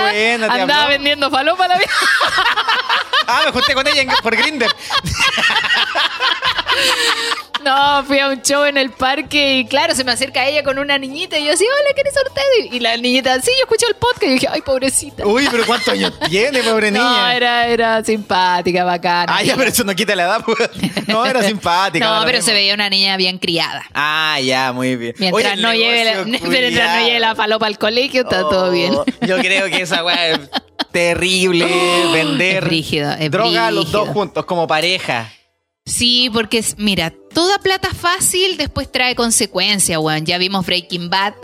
buena, 0.00 0.46
te 0.54 0.60
Andaba 0.60 0.82
habló. 0.82 0.94
vendiendo 0.94 1.30
falopa 1.30 1.68
la 1.68 1.76
vieja. 1.78 1.94
Ah, 3.26 3.42
me 3.46 3.52
junté 3.52 3.74
con 3.74 3.86
ella 3.86 4.02
en- 4.02 4.08
por 4.22 4.34
Grinder. 4.36 4.70
No, 7.64 8.02
fui 8.04 8.18
a 8.18 8.26
un 8.28 8.42
show 8.42 8.64
en 8.64 8.76
el 8.76 8.90
parque 8.90 9.58
y 9.58 9.66
claro, 9.66 9.94
se 9.94 10.02
me 10.02 10.10
acerca 10.10 10.44
ella 10.48 10.64
con 10.64 10.80
una 10.80 10.98
niñita 10.98 11.38
y 11.38 11.44
yo 11.46 11.52
así, 11.52 11.64
hola, 11.64 11.90
¿quién 11.94 12.06
es 12.08 12.14
usted? 12.26 12.74
Y 12.74 12.80
la 12.80 12.96
niñita, 12.96 13.40
sí, 13.40 13.52
yo 13.56 13.62
escuché 13.62 13.86
el 13.86 13.94
podcast 13.94 14.24
y 14.24 14.30
dije, 14.30 14.48
ay, 14.50 14.62
pobrecita. 14.62 15.24
Uy, 15.24 15.46
pero 15.48 15.64
¿cuántos 15.64 15.88
años 15.94 16.12
tiene, 16.28 16.60
pobre 16.64 16.90
no, 16.90 16.98
niña? 16.98 17.36
era, 17.36 17.68
era 17.68 18.02
simpática, 18.04 18.82
bacana. 18.82 19.32
Ah, 19.36 19.42
ya, 19.44 19.54
pero 19.54 19.68
eso 19.70 19.84
no 19.84 19.94
quita 19.94 20.16
la 20.16 20.24
edad, 20.24 20.44
pues. 20.44 20.58
No, 21.06 21.24
era 21.24 21.40
simpática. 21.46 22.04
No, 22.04 22.24
pero 22.24 22.38
mismo. 22.38 22.46
se 22.48 22.52
veía 22.52 22.74
una 22.74 22.90
niña 22.90 23.16
bien 23.16 23.38
criada. 23.38 23.84
Ah, 23.94 24.40
ya, 24.42 24.72
muy 24.72 24.96
bien. 24.96 25.14
Mientras, 25.18 25.52
Oye, 25.52 25.62
no, 25.62 25.72
lleve 25.72 26.04
la, 26.04 26.24
mientras 26.24 26.96
no 27.00 27.06
lleve 27.06 27.20
la 27.20 27.36
falopa 27.36 27.66
al 27.66 27.78
colegio, 27.78 28.22
está 28.22 28.44
Oh, 28.44 28.48
todo 28.48 28.70
bien. 28.72 28.92
Yo 29.20 29.38
creo 29.38 29.66
que 29.68 29.81
esa 29.82 30.04
weá 30.04 30.30
es 30.30 30.40
terrible 30.90 31.66
vender 32.12 32.64
Es 32.64 32.64
brígido, 32.64 33.12
es 33.12 33.30
droga 33.30 33.70
los 33.70 33.90
dos 33.92 34.08
juntos 34.08 34.44
como 34.44 34.66
pareja. 34.66 35.30
Sí, 35.84 36.30
porque 36.32 36.64
mira, 36.76 37.12
toda 37.34 37.58
plata 37.58 37.90
fácil 37.92 38.56
después 38.56 38.90
trae 38.90 39.16
consecuencias, 39.16 39.98
weón. 39.98 40.24
Ya 40.24 40.38
vimos 40.38 40.64
Breaking 40.64 41.10
Bad. 41.10 41.34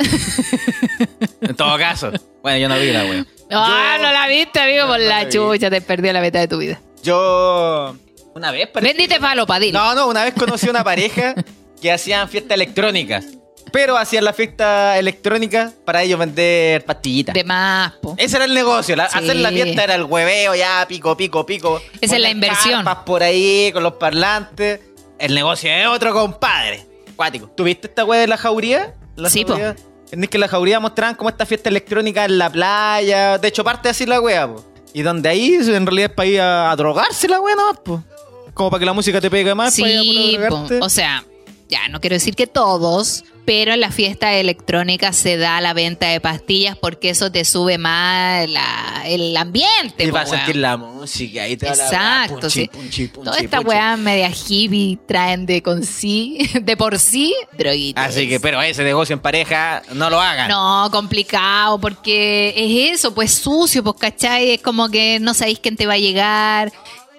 En 1.41 1.57
todo 1.57 1.77
caso. 1.77 2.13
Bueno, 2.43 2.59
yo 2.59 2.69
no 2.69 2.79
vi 2.79 2.93
la. 2.93 3.03
Ah, 3.51 3.97
Yo- 3.97 4.03
no 4.05 4.13
la 4.13 4.29
viste, 4.29 4.61
amigo, 4.61 4.87
por 4.87 5.01
no 5.01 5.07
la 5.07 5.29
chucha, 5.29 5.71
te 5.71 5.81
perdió 5.81 6.13
la 6.13 6.21
mitad 6.21 6.39
de 6.41 6.49
tu 6.49 6.59
vida. 6.59 6.81
Yo 7.03 7.97
una 8.35 8.53
vez 8.53 8.69
Vendite 8.81 9.19
falopa, 9.19 9.59
dile. 9.59 9.73
No, 9.73 9.95
no, 9.95 10.07
una 10.07 10.25
vez 10.25 10.35
conocí 10.35 10.69
a 10.69 10.71
una 10.71 10.85
pareja 10.85 11.35
que 11.83 11.91
hacían 11.91 12.29
fiestas 12.29 12.55
electrónicas. 12.55 13.25
Pero 13.73 13.97
hacían 13.97 14.25
la 14.25 14.33
fiesta 14.33 14.99
electrónica 14.99 15.73
para 15.85 16.03
ellos 16.03 16.19
vender 16.19 16.85
pastillitas. 16.85 17.35
De 17.35 17.45
más, 17.45 17.93
po. 18.03 18.15
Ese 18.19 18.37
era 18.37 18.45
el 18.45 18.55
negocio. 18.55 18.97
la- 18.97 19.09
Sí. 19.09 19.19
Hacer 19.19 19.37
la 19.37 19.51
fiesta 19.51 19.85
era 19.85 19.95
el 19.95 20.05
hueveo, 20.05 20.55
ya, 20.55 20.85
pico, 20.89 21.17
pico, 21.17 21.45
pico. 21.47 21.81
Esa 22.01 22.17
es 22.17 22.21
la 22.23 22.31
inversión. 22.31 22.85
por 23.05 23.23
ahí 23.23 23.71
con 23.73 23.83
los 23.83 23.95
parlantes. 23.95 24.81
El 25.19 25.35
negocio 25.35 25.71
es 25.71 25.87
otro, 25.89 26.13
compadre. 26.13 26.87
Cuático. 27.17 27.49
¿Tuviste 27.49 27.89
esta 27.89 28.05
wea 28.05 28.21
de 28.21 28.27
la 28.29 28.37
jauría? 28.37 28.95
La 29.17 29.29
Sí, 29.31 29.45
po. 29.45 29.51
jauría. 29.55 29.77
¿Entendés 30.05 30.31
que 30.31 30.37
en 30.37 30.41
la 30.43 30.49
jauría 30.49 30.81
mostraban 30.81 31.15
como 31.17 31.29
esta 31.29 31.45
fiesta 31.45 31.69
electrónica 31.69 32.25
en 32.25 32.39
la 32.39 32.51
playa? 32.51 33.37
De 33.39 33.49
hecho, 33.49 33.65
parte 33.65 33.89
así 33.89 34.07
la 34.07 34.21
wea, 34.21 34.47
po. 34.49 34.65
Y 34.95 35.03
donde 35.03 35.29
ahí 35.29 35.55
en 35.55 35.85
realidad 35.87 36.11
es 36.11 36.17
para 36.17 36.27
ir 36.29 36.41
a, 36.41 36.71
a 36.71 36.77
drogarse 36.77 37.29
la 37.29 37.41
wea, 37.41 37.55
¿no? 37.57 37.75
Po. 37.83 38.03
Como 38.55 38.71
para 38.71 38.79
que 38.81 38.87
la 38.87 38.93
música 38.93 39.21
te 39.21 39.29
pegue 39.31 39.55
más. 39.55 39.77
para 39.79 39.91
ir 39.93 39.99
a 39.99 40.03
Sí, 40.03 40.39
po. 40.49 40.67
o 40.85 40.89
sea, 40.89 41.25
ya 41.69 41.89
no 41.89 42.01
quiero 42.01 42.15
decir 42.15 42.35
que 42.35 42.47
todos, 42.47 43.25
pero 43.49 43.73
en 43.73 43.81
la 43.81 43.91
fiesta 43.91 44.35
electrónica 44.35 45.15
se 45.15 45.39
da 45.39 45.59
la 45.63 45.73
venta 45.73 46.09
de 46.09 46.21
pastillas 46.21 46.77
porque 46.77 47.09
eso 47.09 47.33
te 47.33 47.47
sube 47.47 47.79
más 47.79 48.47
la- 48.47 49.05
el 49.07 49.35
ambiente. 49.35 50.05
Y 50.05 50.11
vas 50.11 50.29
a 50.29 50.33
weón. 50.33 50.45
sentir 50.45 50.57
la 50.61 50.77
música 50.77 51.49
y 51.49 51.55
Exacto, 51.55 52.51
sí. 52.51 52.69
Toda 53.15 53.39
esta 53.39 53.61
weá 53.61 53.97
media 53.97 54.29
hippie 54.31 54.99
traen 55.07 55.47
de 55.47 55.63
con 55.63 55.83
sí, 55.83 56.47
de 56.61 56.77
por 56.77 56.99
sí, 56.99 57.35
droguitas. 57.57 58.11
Así 58.11 58.29
que, 58.29 58.39
pero 58.39 58.61
ese 58.61 58.85
negocio 58.85 59.15
en 59.15 59.21
pareja, 59.21 59.81
no 59.95 60.11
lo 60.11 60.21
hagan. 60.21 60.51
No, 60.51 60.91
complicado, 60.93 61.81
porque 61.81 62.53
es 62.55 62.99
eso, 62.99 63.15
pues 63.15 63.33
sucio, 63.33 63.83
pues, 63.83 63.97
¿cachai? 63.99 64.51
Es 64.51 64.61
como 64.61 64.91
que 64.91 65.21
no 65.21 65.33
sabéis 65.33 65.59
quién 65.59 65.75
te 65.75 65.87
va 65.87 65.95
a 65.95 65.99
llegar, 65.99 66.71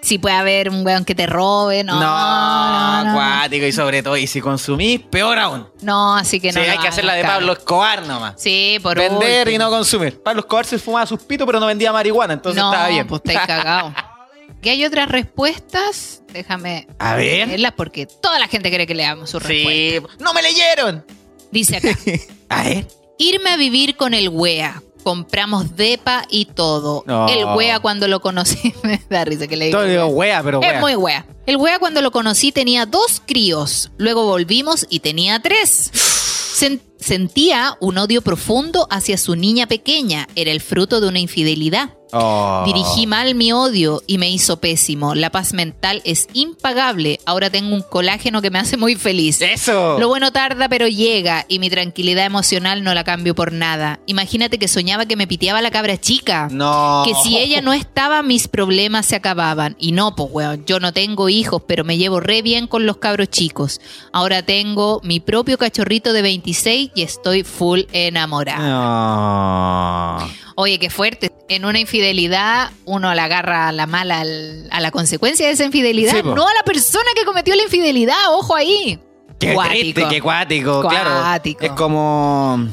si 0.02 0.18
puede 0.18 0.34
haber 0.36 0.70
un 0.70 0.84
weón 0.84 1.04
que 1.04 1.14
te 1.14 1.26
robe, 1.26 1.84
no. 1.84 1.94
No, 1.94 2.00
no, 2.00 3.04
no, 3.04 3.10
acuático 3.10 3.66
y 3.66 3.72
sobre 3.72 4.02
todo, 4.02 4.16
y 4.16 4.26
si 4.26 4.40
consumís, 4.40 5.00
peor 5.00 5.38
aún. 5.38 5.68
No, 5.82 6.16
así 6.16 6.40
que 6.40 6.52
no. 6.52 6.62
sí, 6.62 6.68
hay 6.68 6.78
que 6.78 6.88
hacer 6.88 7.04
la 7.04 7.14
de 7.14 7.22
Pablo. 7.24 7.52
Escobar 7.52 8.06
nomás. 8.06 8.34
Sí, 8.38 8.78
por 8.82 8.96
Vender 8.96 9.48
y 9.48 9.58
no 9.58 9.70
consumir. 9.70 10.22
Pablo 10.22 10.40
Escobar 10.40 10.64
se 10.64 10.78
fumaba 10.78 11.06
sus 11.06 11.20
pitos, 11.22 11.46
pero 11.46 11.60
no 11.60 11.66
vendía 11.66 11.92
marihuana, 11.92 12.34
entonces 12.34 12.62
estaba 12.62 12.88
bien. 12.88 13.06
pues 13.06 13.20
estáis 13.24 13.46
cagados. 13.46 13.92
¿Qué 14.62 14.70
hay 14.70 14.84
otras 14.84 15.08
respuestas? 15.08 16.22
Déjame 16.32 16.86
A 16.98 17.14
ver. 17.14 17.48
leerlas 17.48 17.72
porque 17.76 18.06
toda 18.06 18.38
la 18.38 18.46
gente 18.46 18.68
quiere 18.68 18.86
que 18.86 18.94
leamos 18.94 19.30
su 19.30 19.38
respuesta. 19.38 20.08
Sí, 20.18 20.22
no 20.22 20.34
me 20.34 20.42
leyeron. 20.42 21.04
Dice 21.50 21.78
acá. 21.78 21.88
A 22.50 22.62
ver. 22.64 22.86
Irme 23.18 23.50
a 23.50 23.56
vivir 23.56 23.96
con 23.96 24.14
el 24.14 24.28
wea. 24.28 24.82
Compramos 25.02 25.76
depa 25.76 26.24
y 26.30 26.44
todo. 26.46 27.02
No. 27.06 27.28
El 27.28 27.44
wea 27.56 27.80
cuando 27.80 28.06
lo 28.08 28.20
conocí 28.20 28.72
me 28.82 29.02
da 29.10 29.24
risa 29.24 29.46
que 29.46 29.56
le 29.56 29.66
digo. 29.66 29.78
Todo 29.78 29.88
digo, 29.88 30.06
wea, 30.06 30.42
pero 30.42 30.60
wea. 30.60 30.74
Es 30.74 30.80
muy 30.80 30.94
wea. 30.96 31.26
El 31.46 31.56
wea 31.56 31.78
cuando 31.78 32.00
lo 32.02 32.10
conocí 32.12 32.52
tenía 32.52 32.86
dos 32.86 33.22
críos. 33.26 33.90
Luego 33.96 34.24
volvimos 34.26 34.86
y 34.88 35.00
tenía 35.00 35.40
tres. 35.40 35.90
Sen- 35.92 36.80
sentía 36.98 37.76
un 37.80 37.98
odio 37.98 38.22
profundo 38.22 38.86
hacia 38.90 39.16
su 39.16 39.34
niña 39.36 39.66
pequeña. 39.66 40.28
Era 40.36 40.50
el 40.52 40.60
fruto 40.60 41.00
de 41.00 41.08
una 41.08 41.18
infidelidad. 41.18 41.94
Oh. 42.12 42.62
Dirigí 42.66 43.06
mal 43.06 43.34
mi 43.34 43.52
odio 43.52 44.02
y 44.06 44.18
me 44.18 44.30
hizo 44.30 44.58
pésimo. 44.58 45.14
La 45.14 45.30
paz 45.30 45.52
mental 45.52 46.02
es 46.04 46.28
impagable. 46.32 47.20
Ahora 47.26 47.50
tengo 47.50 47.74
un 47.74 47.82
colágeno 47.82 48.42
que 48.42 48.50
me 48.50 48.58
hace 48.58 48.76
muy 48.76 48.94
feliz. 48.94 49.40
Eso. 49.40 49.98
Lo 49.98 50.08
bueno 50.08 50.32
tarda, 50.32 50.68
pero 50.68 50.88
llega 50.88 51.46
y 51.48 51.58
mi 51.58 51.70
tranquilidad 51.70 52.26
emocional 52.26 52.82
no 52.82 52.94
la 52.94 53.04
cambio 53.04 53.34
por 53.34 53.52
nada. 53.52 54.00
Imagínate 54.06 54.58
que 54.58 54.68
soñaba 54.68 55.06
que 55.06 55.16
me 55.16 55.26
piteaba 55.26 55.62
la 55.62 55.70
cabra 55.70 55.98
chica. 55.98 56.48
No. 56.50 57.02
Que 57.06 57.14
si 57.22 57.38
ella 57.38 57.60
no 57.62 57.72
estaba, 57.72 58.22
mis 58.22 58.48
problemas 58.48 59.06
se 59.06 59.16
acababan. 59.16 59.76
Y 59.78 59.92
no, 59.92 60.14
pues, 60.14 60.28
weón, 60.32 60.64
yo 60.66 60.80
no 60.80 60.92
tengo 60.92 61.28
hijos, 61.28 61.62
pero 61.66 61.84
me 61.84 61.98
llevo 61.98 62.20
re 62.20 62.42
bien 62.42 62.66
con 62.66 62.86
los 62.86 62.96
cabros 62.98 63.28
chicos. 63.30 63.80
Ahora 64.12 64.42
tengo 64.42 65.00
mi 65.04 65.20
propio 65.20 65.58
cachorrito 65.58 66.12
de 66.12 66.22
26 66.22 66.90
y 66.94 67.02
estoy 67.02 67.44
full 67.44 67.82
enamorada. 67.92 68.66
No. 68.68 70.30
Oye, 70.56 70.78
qué 70.78 70.90
fuerte. 70.90 71.29
En 71.50 71.64
una 71.64 71.80
infidelidad, 71.80 72.70
uno 72.84 73.12
la 73.12 73.24
agarra 73.24 73.66
a 73.66 73.72
la 73.72 73.86
mala 73.88 74.20
al- 74.20 74.68
a 74.70 74.78
la 74.80 74.92
consecuencia 74.92 75.46
de 75.48 75.52
esa 75.52 75.64
infidelidad, 75.64 76.12
Sí, 76.14 76.22
no 76.22 76.46
a 76.46 76.54
la 76.54 76.62
persona 76.64 77.08
que 77.16 77.24
cometió 77.24 77.56
la 77.56 77.64
infidelidad. 77.64 78.14
Ojo 78.30 78.54
ahí. 78.54 79.00
Qué 79.38 79.52
Cuático. 79.54 79.78
triste, 79.80 80.06
qué 80.08 80.20
cuático, 80.22 80.80
claro. 80.88 81.10
Cuático. 81.22 81.64
Es 81.64 81.72
como. 81.72 82.68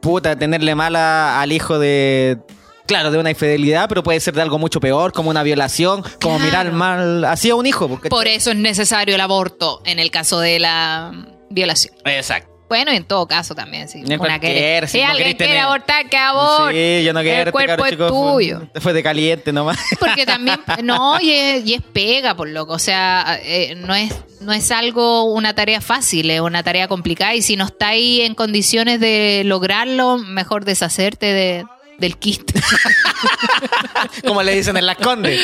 Puta, 0.00 0.34
tenerle 0.34 0.74
mala 0.74 1.40
al 1.40 1.52
hijo 1.52 1.78
de 1.78 2.38
claro, 2.86 3.12
de 3.12 3.18
una 3.18 3.30
infidelidad, 3.30 3.88
pero 3.88 4.02
puede 4.02 4.18
ser 4.18 4.34
de 4.34 4.42
algo 4.42 4.58
mucho 4.58 4.80
peor, 4.80 5.12
como 5.12 5.30
una 5.30 5.44
violación, 5.44 6.02
como 6.20 6.38
Claro. 6.38 6.44
mirar 6.44 6.72
mal 6.72 7.24
así 7.26 7.50
a 7.50 7.54
un 7.54 7.64
hijo. 7.66 7.86
porque- 7.88 8.08
Por 8.08 8.26
eso 8.26 8.50
es 8.50 8.56
necesario 8.56 9.14
el 9.14 9.20
aborto 9.20 9.82
en 9.84 10.00
el 10.00 10.10
caso 10.10 10.40
de 10.40 10.58
la 10.58 11.12
violación. 11.48 11.94
Exacto. 12.06 12.49
Bueno, 12.70 12.92
y 12.92 12.96
en 12.96 13.04
todo 13.04 13.26
caso 13.26 13.52
también, 13.56 13.88
si, 13.88 13.98
En 13.98 14.20
una 14.20 14.38
quiere- 14.38 14.86
si 14.86 14.98
si 14.98 15.04
no 15.04 15.10
alguien 15.10 15.36
quiere 15.36 15.44
tener- 15.52 15.58
abortar, 15.64 16.08
que 16.08 16.16
aborte. 16.16 16.98
Sí, 17.00 17.04
yo 17.04 17.12
no 17.12 17.20
quiero 17.20 17.42
El 17.48 17.50
cuerpo 17.52 17.84
chico, 17.88 18.06
tuyo. 18.06 18.62
Fue, 18.80 18.92
de 18.92 19.02
caliente 19.02 19.52
nomás. 19.52 19.76
Porque 19.98 20.24
también, 20.24 20.60
no, 20.84 21.20
y 21.20 21.32
es, 21.32 21.66
y 21.66 21.74
es 21.74 21.82
pega, 21.82 22.36
por 22.36 22.48
loco. 22.48 22.72
O 22.74 22.78
sea, 22.78 23.40
eh, 23.42 23.74
no 23.76 23.92
es, 23.94 24.14
no 24.40 24.52
es 24.52 24.70
algo, 24.70 25.24
una 25.24 25.52
tarea 25.52 25.80
fácil, 25.80 26.30
es 26.30 26.40
una 26.40 26.62
tarea 26.62 26.86
complicada. 26.86 27.34
Y 27.34 27.42
si 27.42 27.56
no 27.56 27.64
está 27.64 27.88
ahí 27.88 28.20
en 28.20 28.36
condiciones 28.36 29.00
de 29.00 29.42
lograrlo, 29.44 30.18
mejor 30.18 30.64
deshacerte 30.64 31.26
de, 31.26 31.66
del 31.98 32.18
kit. 32.18 32.52
como 34.26 34.42
le 34.44 34.54
dicen 34.54 34.76
en 34.76 34.86
las 34.86 34.96
condes. 34.96 35.40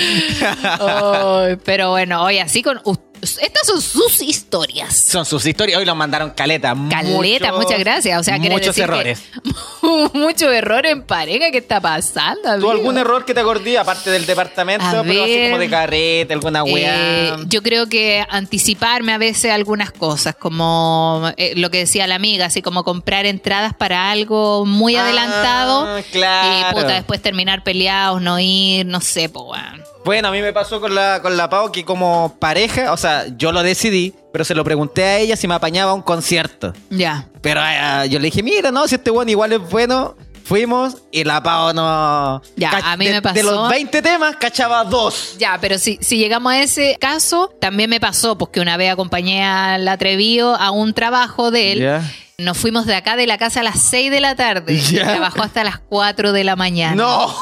Pero 1.64 1.90
bueno, 1.90 2.22
hoy 2.22 2.38
así 2.38 2.62
con. 2.62 2.80
u- 2.84 2.96
Estas 3.40 3.66
son 3.66 3.80
sus 3.82 4.22
historias. 4.22 4.96
Son 4.96 5.24
sus 5.24 5.44
historias. 5.46 5.78
Hoy 5.78 5.84
los 5.84 5.96
mandaron 5.96 6.30
caleta. 6.30 6.74
Caleta, 6.90 7.52
muchas 7.52 7.78
gracias. 7.78 8.20
O 8.20 8.22
sea, 8.24 8.38
muchos 8.38 8.66
decir 8.76 8.84
errores. 8.84 9.22
Mucho 10.14 10.50
error 10.50 10.84
en 10.86 11.02
pareja. 11.02 11.50
¿Qué 11.50 11.58
está 11.58 11.80
pasando? 11.80 12.42
¿Tú 12.42 12.48
amigo? 12.50 12.70
algún 12.72 12.98
error 12.98 13.24
que 13.24 13.34
te 13.34 13.40
acordí, 13.40 13.76
aparte 13.76 14.10
del 14.10 14.26
departamento, 14.26 14.84
A 14.84 15.02
pero 15.02 15.22
así 15.22 15.32
ver. 15.36 15.50
como 15.50 15.58
de 15.60 15.70
carrete, 15.70 16.32
alguna 16.32 16.64
weá? 16.64 16.94
Eh, 16.96 17.36
yo 17.46 17.62
creo 17.62 17.88
que 17.88 18.24
anticiparme 18.28 19.12
a 19.12 19.18
veces 19.18 19.52
algunas 19.52 19.92
cosas, 19.92 20.34
como 20.34 21.30
eh, 21.36 21.52
lo 21.56 21.70
que 21.70 21.78
decía 21.78 22.06
la 22.06 22.16
amiga, 22.16 22.46
así 22.46 22.62
como 22.62 22.82
comprar 22.84 23.26
entradas 23.26 23.74
para 23.74 24.10
algo 24.10 24.64
muy 24.66 24.96
Ah, 24.96 25.04
adelantado 25.04 26.02
claro. 26.10 26.70
y 26.70 26.74
puta, 26.74 26.94
después 26.94 27.22
terminar 27.22 27.62
peleados, 27.62 28.20
no 28.20 28.38
ir, 28.40 28.86
no 28.86 29.00
sé, 29.00 29.28
pues. 29.28 29.60
Bueno, 30.06 30.28
a 30.28 30.30
mí 30.30 30.40
me 30.40 30.52
pasó 30.52 30.80
con 30.80 30.94
la, 30.94 31.20
con 31.20 31.36
la 31.36 31.50
Pau 31.50 31.72
que 31.72 31.84
como 31.84 32.36
pareja, 32.38 32.92
o 32.92 32.96
sea, 32.96 33.24
yo 33.36 33.50
lo 33.50 33.64
decidí, 33.64 34.14
pero 34.32 34.44
se 34.44 34.54
lo 34.54 34.62
pregunté 34.62 35.02
a 35.02 35.18
ella 35.18 35.34
si 35.34 35.48
me 35.48 35.54
apañaba 35.54 35.90
a 35.90 35.94
un 35.94 36.02
concierto. 36.02 36.72
Ya. 36.90 37.26
Pero 37.42 37.60
eh, 37.60 38.08
yo 38.08 38.20
le 38.20 38.26
dije, 38.26 38.40
mira, 38.44 38.70
no, 38.70 38.86
si 38.86 38.94
este 38.94 39.10
bueno 39.10 39.32
igual 39.32 39.52
es 39.52 39.68
bueno. 39.68 40.14
Fuimos 40.44 40.98
y 41.10 41.24
la 41.24 41.42
Pau 41.42 41.74
no... 41.74 42.40
Ya, 42.54 42.70
a 42.84 42.96
mí 42.96 43.08
me 43.08 43.20
pasó- 43.20 43.34
De 43.34 43.42
los 43.42 43.68
20 43.68 44.00
temas, 44.00 44.36
cachaba 44.36 44.84
dos. 44.84 45.34
Ya, 45.40 45.58
pero 45.60 45.76
si, 45.76 45.98
si 46.00 46.18
llegamos 46.18 46.52
a 46.52 46.62
ese 46.62 46.96
caso, 47.00 47.52
también 47.60 47.90
me 47.90 47.98
pasó, 47.98 48.38
pues 48.38 48.52
que 48.52 48.60
una 48.60 48.76
vez 48.76 48.92
acompañé 48.92 49.42
al 49.44 49.88
atrevido 49.88 50.54
a 50.54 50.70
un 50.70 50.94
trabajo 50.94 51.50
de 51.50 51.72
él. 51.72 52.00
Nos 52.38 52.58
fuimos 52.58 52.84
de 52.84 52.94
acá 52.94 53.16
de 53.16 53.26
la 53.26 53.38
casa 53.38 53.60
a 53.60 53.62
las 53.62 53.80
6 53.80 54.10
de 54.10 54.20
la 54.20 54.36
tarde 54.36 54.74
y 54.74 54.78
Ya. 54.80 55.04
trabajó 55.04 55.42
hasta 55.42 55.64
las 55.64 55.78
4 55.78 56.32
de 56.32 56.44
la 56.44 56.54
mañana. 56.54 56.94
¡No! 56.94 57.34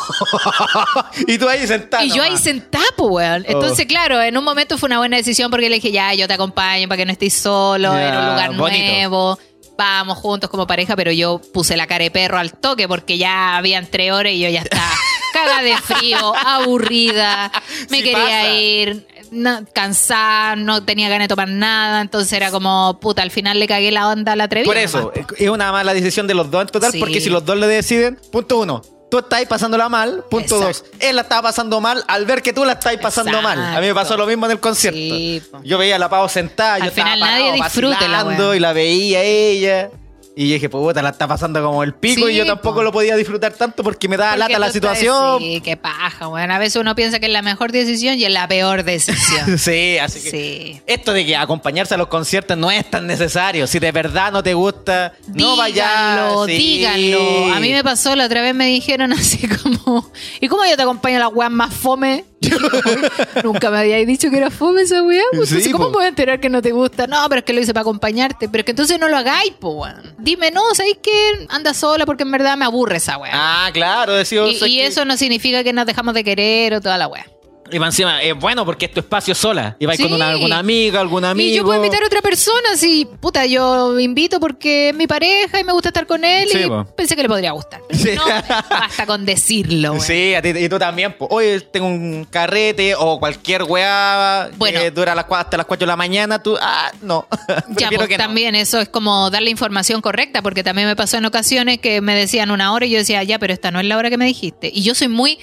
y 1.27 1.37
tú 1.37 1.49
ahí 1.49 1.67
sentado. 1.67 2.05
Y 2.05 2.11
yo 2.13 2.23
ahí 2.23 2.37
sentada, 2.39 2.85
pues, 2.97 3.11
weón. 3.11 3.45
Entonces, 3.49 3.87
Oh. 3.87 3.89
claro, 3.89 4.23
en 4.23 4.39
un 4.39 4.45
momento 4.45 4.79
fue 4.79 4.87
una 4.87 4.99
buena 4.99 5.17
decisión 5.17 5.51
porque 5.51 5.69
le 5.69 5.75
dije, 5.77 5.91
ya, 5.91 6.15
yo 6.15 6.29
te 6.29 6.35
acompaño 6.35 6.87
para 6.87 6.99
que 6.99 7.07
no 7.07 7.11
estés 7.13 7.35
solo, 7.35 7.93
Ya, 7.93 8.09
en 8.09 8.17
un 8.19 8.25
lugar 8.31 8.55
bonito. 8.55 8.85
nuevo. 8.93 9.39
Vamos 9.77 10.17
juntos 10.19 10.49
como 10.49 10.69
pareja, 10.69 10.95
pero 10.95 11.11
yo 11.11 11.41
puse 11.53 11.77
la 11.77 11.89
cara 11.89 12.05
de 12.05 12.13
perro 12.13 12.39
al 12.39 12.53
toque 12.53 12.87
porque 12.87 13.19
ya 13.19 13.57
habían 13.57 13.89
tres 13.91 14.13
horas 14.13 14.33
y 14.33 14.39
yo 14.39 14.49
ya 14.49 14.61
estaba 14.61 14.89
caga 15.33 15.61
de 15.63 15.77
frío, 15.77 16.33
aburrida, 16.47 17.51
me 17.91 17.97
Sí 17.99 18.05
quería 18.05 18.19
pasa. 18.25 18.49
ir, 18.55 19.09
no, 19.35 19.65
cansada, 19.73 20.57
no 20.57 20.83
tenía 20.85 21.09
ganas 21.09 21.25
de 21.25 21.29
tomar 21.29 21.49
nada, 21.49 22.01
entonces 22.01 22.33
era 22.33 22.51
como, 22.51 22.99
puta, 23.01 23.23
al 23.23 23.31
final 23.31 23.59
le 23.59 23.67
cagué 23.67 23.91
la 23.91 24.09
onda 24.09 24.33
a 24.33 24.37
la 24.37 24.45
atrevida. 24.45 24.69
Por 24.69 24.77
eso, 24.79 25.13
nomás. 25.15 25.33
es 25.39 25.49
una 25.49 25.73
mala 25.73 25.93
decisión 25.95 26.27
de 26.27 26.35
los 26.35 26.51
dos 26.51 26.63
en 26.63 26.69
total, 26.69 26.93
Sí. 26.93 26.99
porque 27.01 27.21
si 27.21 27.29
los 27.31 27.45
dos 27.45 27.57
le 27.59 27.67
deciden, 27.67 28.19
punto 28.33 28.59
uno, 28.59 28.83
tú 29.11 29.19
estás 29.19 29.45
pasándola 29.47 29.89
mal, 29.89 30.25
punto 30.31 30.57
Exacto. 30.61 30.89
dos, 30.91 31.01
él 31.01 31.17
la 31.17 31.23
estaba 31.23 31.43
pasando 31.43 31.81
mal 31.81 32.03
al 32.09 32.25
ver 32.27 32.43
que 32.43 32.53
tú 32.53 32.65
la 32.65 32.73
estás 32.73 32.97
pasando 32.97 33.41
mal. 33.43 33.59
A 33.63 33.81
mí 33.81 33.87
me 33.87 33.95
pasó 33.95 34.17
lo 34.17 34.27
mismo 34.27 34.47
en 34.47 34.53
el 34.53 34.61
concierto. 34.61 34.99
Sí, 34.99 35.43
po. 35.51 35.61
yo 35.63 35.79
veía 35.79 35.97
a 35.97 35.99
la 35.99 36.09
Pau 36.09 36.29
sentada, 36.29 36.79
yo 36.79 36.85
Al 36.85 36.89
estaba 36.91 37.09
final 37.13 37.21
nadie 37.21 37.51
parado, 37.51 37.65
disfruta 37.65 38.09
la 38.09 38.25
vacilando, 38.25 38.55
y 38.55 38.61
la 38.61 38.73
veía 38.73 39.23
ella. 39.23 39.91
Y 40.37 40.49
yo 40.49 40.55
dije, 40.55 40.69
puta, 40.69 41.01
la 41.01 41.11
está 41.11 41.29
pasando 41.29 41.63
como 41.63 41.85
el 41.85 41.95
pico 41.95 42.27
Sí, 42.27 42.33
y 42.33 42.37
yo 42.37 42.45
tampoco 42.45 42.77
po. 42.77 42.83
lo 42.83 42.91
podía 42.91 43.15
disfrutar 43.15 43.53
tanto 43.53 43.85
porque 43.85 44.09
me 44.09 44.17
daba 44.17 44.33
Porque 44.33 44.53
lata 44.53 44.59
la 44.59 44.73
situación. 44.73 45.39
Sí, 45.41 45.61
qué 45.65 45.77
paja, 45.77 46.27
bueno. 46.27 46.53
A 46.55 46.59
veces 46.59 46.75
uno 46.77 46.97
piensa 46.97 47.21
que 47.21 47.27
es 47.27 47.33
la 47.33 47.43
mejor 47.43 47.71
decisión 47.71 48.19
y 48.19 48.25
es 48.25 48.33
la 48.33 48.49
peor 48.49 48.83
decisión. 48.83 49.59
Sí, 49.59 49.97
así 49.99 50.21
que 50.23 50.31
Sí. 50.31 50.81
esto 50.87 51.13
de 51.13 51.25
que 51.25 51.37
acompañarse 51.37 51.95
a 51.95 51.99
los 51.99 52.09
conciertos 52.09 52.59
no 52.59 52.71
es 52.73 52.91
tan 52.91 53.07
necesario. 53.07 53.69
Si 53.69 53.79
de 53.79 53.93
verdad 53.93 54.33
no 54.33 54.43
te 54.43 54.55
gusta, 54.55 55.13
no 55.29 55.57
vayas. 55.57 55.89
Díganlo, 55.89 56.47
sí. 56.47 56.53
díganlo. 56.57 57.55
A 57.55 57.61
mí 57.61 57.71
me 57.73 57.85
pasó 57.85 58.17
la 58.17 58.27
otra 58.27 58.43
vez, 58.43 58.57
me 58.57 58.67
dijeron 58.67 59.13
así 59.13 59.47
como, 59.47 60.11
¿y 60.41 60.49
cómo 60.49 60.65
yo 60.67 60.77
te 60.77 60.83
acompaño 60.83 61.17
a 61.19 61.21
la 61.21 61.29
weá 61.29 61.49
más 61.49 61.73
fome? 61.73 62.25
Nunca 63.45 63.71
me 63.71 63.79
habíais 63.79 64.07
dicho 64.07 64.31
que 64.31 64.37
era 64.37 64.51
fome 64.51 64.83
esa 64.83 65.03
weá. 65.03 65.23
Pues, 65.33 65.49
Sí, 65.49 65.71
¿cómo 65.71 65.87
po. 65.87 65.93
puedo 65.93 66.07
enterar 66.07 66.41
que 66.41 66.49
no 66.49 66.61
te 66.63 66.73
gusta? 66.73 67.07
No, 67.07 67.27
pero 67.29 67.41
es 67.41 67.45
que 67.45 67.53
lo 67.53 67.61
hice 67.61 67.73
para 67.73 67.83
acompañarte. 67.83 68.49
Pero 68.49 68.61
es 68.61 68.65
que 68.65 68.73
entonces 68.73 68.99
no 68.99 69.09
lo 69.09 69.17
hagáis, 69.17 69.53
po, 69.53 69.71
weón. 69.71 70.15
Dime, 70.19 70.51
no, 70.51 70.63
¿sabéis 70.75 70.99
que 71.03 71.47
anda 71.49 71.75
sola? 71.75 72.07
Porque 72.07 72.23
en 72.25 72.31
verdad 72.31 72.57
me 72.57 72.65
aburre 72.65 72.97
esa 72.97 73.19
weá. 73.19 73.33
Ah, 73.35 73.71
claro, 73.73 74.15
decía. 74.15 74.47
y 74.49 74.65
y 74.65 74.81
eso 74.81 75.05
no 75.05 75.17
significa 75.17 75.63
que 75.63 75.73
nos 75.73 75.87
dejamos 75.87 76.15
de 76.15 76.25
querer 76.25 76.75
o 76.75 76.81
toda 76.81 76.99
la 76.99 77.07
weá. 77.09 77.27
Y 77.73 77.79
más 77.79 77.89
encima, 77.95 78.23
es 78.23 78.35
bueno 78.39 78.65
porque 78.65 78.85
es 78.87 78.93
tu 78.93 79.01
espacio 79.01 79.35
sola. 79.35 79.77
Y 79.79 79.87
vais 79.87 79.97
Sí. 79.97 80.03
con 80.05 80.13
una, 80.13 80.31
alguna 80.31 80.59
amiga, 80.59 81.01
algún 81.01 81.25
amigo. 81.25 81.49
Y 81.51 81.57
yo 81.57 81.65
puedo 81.65 81.77
invitar 81.83 82.03
a 82.03 82.07
otra 82.07 82.21
persona, 82.21 82.77
si, 82.77 83.07
puta, 83.21 83.47
yo 83.47 83.99
invito 83.99 84.39
porque 84.39 84.91
es 84.91 84.95
mi 84.95 85.07
pareja 85.07 85.59
y 85.61 85.65
me 85.65 85.73
gusta 85.73 85.89
estar 85.89 86.07
con 86.07 86.25
él 86.25 86.49
Sí, 86.53 86.59
y 86.65 86.67
po. 86.67 86.85
pensé 86.97 87.17
que 87.17 87.23
le 87.23 87.29
podría 87.29 87.53
gustar. 87.53 87.81
Pero 87.89 88.01
Sí. 88.03 88.11
No, 88.15 88.25
basta 88.71 89.07
con 89.07 89.25
decirlo. 89.25 89.99
Sí, 90.01 90.35
a 90.35 90.43
ti, 90.43 90.51
y 90.51 90.69
tú 90.69 90.79
también. 90.79 91.15
po. 91.15 91.27
Hoy 91.31 91.63
tengo 91.73 91.87
un 91.87 92.27
carrete 92.31 92.95
o 92.97 93.19
cualquier 93.19 93.63
weá 93.65 94.51
Bueno. 94.57 94.81
que 94.81 94.91
dura 94.91 95.15
las 95.15 95.25
hasta 95.31 95.57
las 95.57 95.67
4 95.67 95.87
de 95.87 95.89
la 95.91 95.97
mañana. 95.97 96.43
Tú, 96.43 96.57
ah, 96.61 96.93
no. 97.03 97.27
Ya, 97.79 97.89
pues 97.95 98.09
que 98.09 98.19
no. 98.19 98.25
también 98.25 98.55
eso 98.55 98.79
es 98.81 98.89
como 98.89 99.31
darle 99.31 99.51
información 99.51 100.01
correcta, 100.01 100.43
porque 100.43 100.63
también 100.63 100.87
me 100.87 100.97
pasó 100.97 101.17
en 101.17 101.25
ocasiones 101.25 101.79
que 101.79 102.01
me 102.01 102.15
decían 102.15 102.51
una 102.51 102.73
hora 102.73 102.87
y 102.87 102.91
yo 102.91 102.99
decía, 102.99 103.23
ya, 103.23 103.39
pero 103.39 103.53
esta 103.53 103.71
no 103.71 103.81
es 103.81 103.87
la 103.87 103.97
hora 103.97 104.11
que 104.11 104.19
me 104.19 104.27
dijiste. 104.27 104.71
Y 104.73 104.83
yo 104.83 104.95
soy 104.95 105.09
muy, 105.09 105.39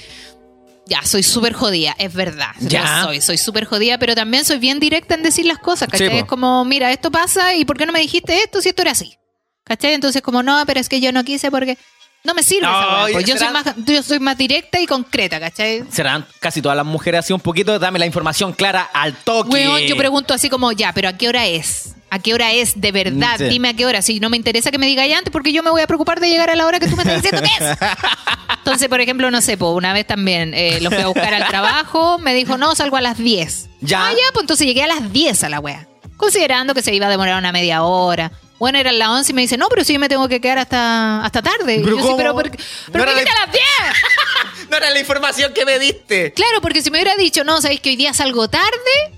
ya, 0.87 1.03
soy 1.03 1.23
súper 1.23 1.53
jodida, 1.53 1.95
es 1.97 2.13
verdad. 2.13 2.51
Ya. 2.59 3.03
Soy, 3.03 3.21
soy 3.21 3.37
súper 3.37 3.65
jodida, 3.65 3.97
pero 3.97 4.15
también 4.15 4.43
soy 4.45 4.57
bien 4.59 4.79
directa 4.79 5.15
en 5.15 5.23
decir 5.23 5.45
las 5.45 5.59
cosas, 5.59 5.87
¿cachai? 5.89 6.09
Sí, 6.09 6.17
es 6.17 6.25
como, 6.25 6.65
mira, 6.65 6.91
esto 6.91 7.11
pasa 7.11 7.55
y 7.55 7.65
¿por 7.65 7.77
qué 7.77 7.85
no 7.85 7.93
me 7.93 7.99
dijiste 7.99 8.37
esto 8.43 8.61
si 8.61 8.69
esto 8.69 8.81
era 8.81 8.91
así? 8.91 9.17
¿Cachai? 9.63 9.93
Entonces 9.93 10.21
como, 10.21 10.43
no, 10.43 10.61
pero 10.65 10.79
es 10.79 10.89
que 10.89 10.99
yo 10.99 11.11
no 11.11 11.23
quise 11.23 11.49
porque 11.51 11.77
no 12.23 12.33
me 12.33 12.43
sirve 12.43 12.67
esa 12.67 12.81
No, 12.81 13.07
pues 13.11 13.25
yo, 13.25 13.37
soy 13.37 13.47
será- 13.47 13.51
más, 13.51 13.65
yo 13.85 14.03
soy 14.03 14.19
más 14.19 14.37
directa 14.37 14.79
y 14.81 14.85
concreta, 14.87 15.39
¿cachai? 15.39 15.83
Serán 15.89 16.25
casi 16.39 16.61
todas 16.61 16.75
las 16.75 16.85
mujeres 16.85 17.19
así 17.19 17.31
un 17.33 17.39
poquito. 17.39 17.79
Dame 17.79 17.97
la 17.99 18.05
información 18.05 18.51
clara 18.53 18.81
al 18.93 19.15
toque. 19.15 19.49
Weón, 19.49 19.81
yo 19.81 19.95
pregunto 19.95 20.33
así 20.33 20.49
como, 20.49 20.71
ya, 20.71 20.91
pero 20.93 21.09
¿a 21.09 21.13
qué 21.13 21.29
hora 21.29 21.45
es? 21.47 21.95
¿A 22.13 22.19
qué 22.19 22.33
hora 22.33 22.51
es 22.51 22.79
de 22.79 22.91
verdad? 22.91 23.35
Sí. 23.37 23.45
Dime 23.45 23.69
a 23.69 23.73
qué 23.73 23.85
hora. 23.85 24.01
Si 24.01 24.19
no 24.19 24.29
me 24.29 24.35
interesa 24.35 24.69
que 24.69 24.77
me 24.77 24.85
diga 24.85 25.07
ya 25.07 25.17
antes, 25.17 25.31
porque 25.31 25.53
yo 25.53 25.63
me 25.63 25.69
voy 25.71 25.81
a 25.81 25.87
preocupar 25.87 26.19
de 26.19 26.29
llegar 26.29 26.49
a 26.49 26.55
la 26.55 26.65
hora 26.65 26.77
que 26.77 26.87
tú 26.89 26.97
me 26.97 27.03
estás 27.03 27.21
diciendo 27.23 27.41
que 27.41 27.63
es. 27.65 27.77
Entonces, 28.57 28.89
por 28.89 28.99
ejemplo, 28.99 29.31
no 29.31 29.39
sé, 29.41 29.55
po, 29.57 29.71
una 29.71 29.93
vez 29.93 30.05
también 30.05 30.53
eh, 30.53 30.79
lo 30.81 30.91
fui 30.91 30.99
a 30.99 31.07
buscar 31.07 31.33
al 31.33 31.47
trabajo, 31.47 32.19
me 32.19 32.33
dijo, 32.33 32.57
no, 32.57 32.75
salgo 32.75 32.97
a 32.97 33.01
las 33.01 33.17
10. 33.17 33.69
Ya. 33.79 34.07
Ah, 34.07 34.11
ya, 34.11 34.17
pues 34.33 34.43
entonces 34.43 34.67
llegué 34.67 34.83
a 34.83 34.87
las 34.87 35.11
10 35.13 35.43
a 35.45 35.49
la 35.49 35.59
wea. 35.61 35.87
Considerando 36.17 36.73
que 36.75 36.81
se 36.81 36.93
iba 36.93 37.07
a 37.07 37.09
demorar 37.09 37.37
una 37.39 37.51
media 37.53 37.81
hora. 37.83 38.31
Bueno, 38.59 38.77
eran 38.77 38.99
las 38.99 39.07
11 39.07 39.31
y 39.31 39.35
me 39.35 39.41
dice, 39.41 39.57
no, 39.57 39.69
pero 39.69 39.83
sí 39.83 39.97
me 39.97 40.07
tengo 40.09 40.27
que 40.27 40.39
quedar 40.39 40.59
hasta, 40.59 41.23
hasta 41.25 41.41
tarde. 41.41 41.77
Y 41.77 41.83
Pero 41.83 41.97
yo 41.97 42.03
sí, 42.03 42.13
pero, 42.17 42.33
¿por 42.33 42.51
qué- 42.51 42.57
No 42.57 42.63
pero 42.91 43.05
¿por 43.05 43.13
qué 43.15 43.23
la- 43.23 43.31
a 43.31 43.45
las 43.45 43.51
10? 43.53 43.63
No 44.71 44.77
era 44.77 44.89
la 44.89 45.01
información 45.01 45.51
que 45.53 45.65
me 45.65 45.79
diste. 45.79 46.31
Claro, 46.31 46.61
porque 46.61 46.81
si 46.81 46.89
me 46.91 46.97
hubiera 46.97 47.17
dicho, 47.17 47.43
no, 47.43 47.59
sabéis 47.61 47.81
que 47.81 47.89
hoy 47.89 47.97
día 47.97 48.13
salgo 48.13 48.47
tarde, 48.47 48.71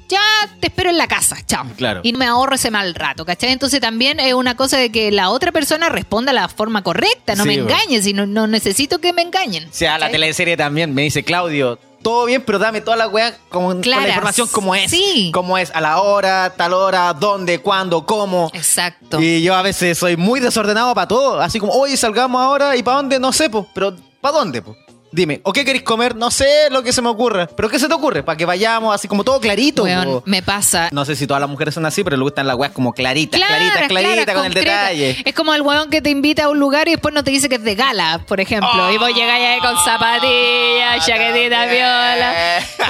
ya 0.10 0.20
te 0.60 0.66
espero 0.66 0.90
en 0.90 0.98
la 0.98 1.08
casa, 1.08 1.38
chao. 1.46 1.68
Claro. 1.78 2.00
Y 2.02 2.14
me 2.14 2.26
ahorro 2.26 2.56
ese 2.56 2.72
mal 2.72 2.96
rato, 2.96 3.24
¿cachai? 3.24 3.52
Entonces 3.52 3.80
también 3.80 4.20
es 4.20 4.34
una 4.34 4.56
cosa 4.56 4.80
de 4.80 4.92
que 4.92 5.12
la 5.12 5.30
otra 5.30 5.52
persona 5.52 5.90
responda 5.90 6.32
de 6.32 6.40
la 6.40 6.50
forma 6.50 6.82
correcta, 6.82 7.36
no 7.36 7.44
Sí, 7.44 7.50
me 7.50 7.54
engañes, 7.54 8.08
y 8.08 8.14
no, 8.14 8.26
no 8.26 8.48
necesito 8.48 8.98
que 8.98 9.14
me 9.14 9.22
engañen. 9.22 9.70
O 9.70 9.72
sea, 9.72 10.00
la 10.00 10.10
teleserie 10.10 10.58
también 10.58 10.92
me 10.92 11.04
dice, 11.04 11.24
Claudio, 11.24 11.78
todo 12.02 12.26
bien, 12.26 12.42
pero 12.42 12.58
dame 12.58 12.82
toda 12.82 12.98
la 12.98 13.08
weá 13.08 13.38
con 13.50 13.80
la 13.86 14.08
información 14.08 14.48
como 14.48 14.74
es. 14.74 14.90
Sí. 14.90 15.30
Como 15.36 15.60
es, 15.60 15.70
a 15.76 15.82
la 15.82 16.02
hora, 16.02 16.52
tal 16.58 16.74
hora, 16.74 17.14
dónde, 17.14 17.60
cuándo, 17.60 18.08
cómo. 18.08 18.50
Exacto. 18.56 19.22
Y 19.22 19.44
yo 19.44 19.54
a 19.54 19.62
veces 19.62 20.00
soy 20.00 20.18
muy 20.18 20.40
desordenado 20.40 20.96
para 20.96 21.08
todo. 21.08 21.40
Así 21.40 21.60
como, 21.60 21.74
oye, 21.74 21.96
salgamos 21.96 22.42
ahora 22.42 22.76
y 22.76 22.82
para 22.82 22.98
dónde, 22.98 23.20
no 23.20 23.32
sé, 23.32 23.52
pues. 23.52 23.66
Pero, 23.76 23.96
¿para 24.20 24.40
dónde, 24.40 24.64
pues? 24.64 24.78
Dime, 25.14 25.42
¿o 25.44 25.54
qué 25.54 25.64
queréis 25.64 25.84
comer? 25.84 26.16
No 26.16 26.32
sé 26.32 26.48
lo 26.72 26.82
que 26.82 26.92
se 26.92 27.02
me 27.02 27.10
ocurre. 27.10 27.48
¿Pero 27.56 27.70
qué 27.70 27.78
se 27.78 27.88
te 27.88 27.94
ocurre? 27.94 28.24
Para 28.24 28.36
que 28.36 28.46
vayamos 28.46 28.94
así 28.96 29.08
como 29.08 29.24
todo 29.24 29.40
clarito. 29.40 29.84
Weón, 29.84 30.24
me 30.26 30.42
pasa. 30.42 30.90
No 30.92 31.06
sé 31.06 31.16
si 31.16 31.28
todas 31.28 31.40
las 31.40 31.50
mujeres 31.50 31.74
son 31.76 31.86
así, 31.86 32.04
pero 32.04 32.18
le 32.18 32.24
gustan 32.24 32.48
las 32.48 32.56
weas 32.56 32.72
como 32.74 32.94
claritas, 32.94 33.40
claritas, 33.40 33.88
claritas, 33.88 34.26
claras, 34.26 34.36
con 34.36 34.46
el 34.46 34.54
concretas. 34.54 34.82
detalle. 34.90 35.22
Es 35.24 35.36
como 35.36 35.54
el 35.54 35.62
weón 35.62 35.90
que 35.92 36.02
te 36.02 36.10
invita 36.10 36.46
a 36.46 36.50
un 36.50 36.60
lugar 36.60 36.88
y 36.88 36.92
después 36.92 37.14
no 37.14 37.24
te 37.24 37.30
dice 37.32 37.48
que 37.48 37.56
es 37.56 37.64
de 37.64 37.76
gala, 37.76 38.24
por 38.28 38.40
ejemplo. 38.40 38.92
y 38.92 38.98
vos 38.98 39.10
llegáis 39.14 39.46
ahí 39.46 39.60
con 39.60 39.76
zapatillas, 39.86 41.06
chaquetita, 41.06 41.58
también. 41.58 41.70
viola. 41.84 42.34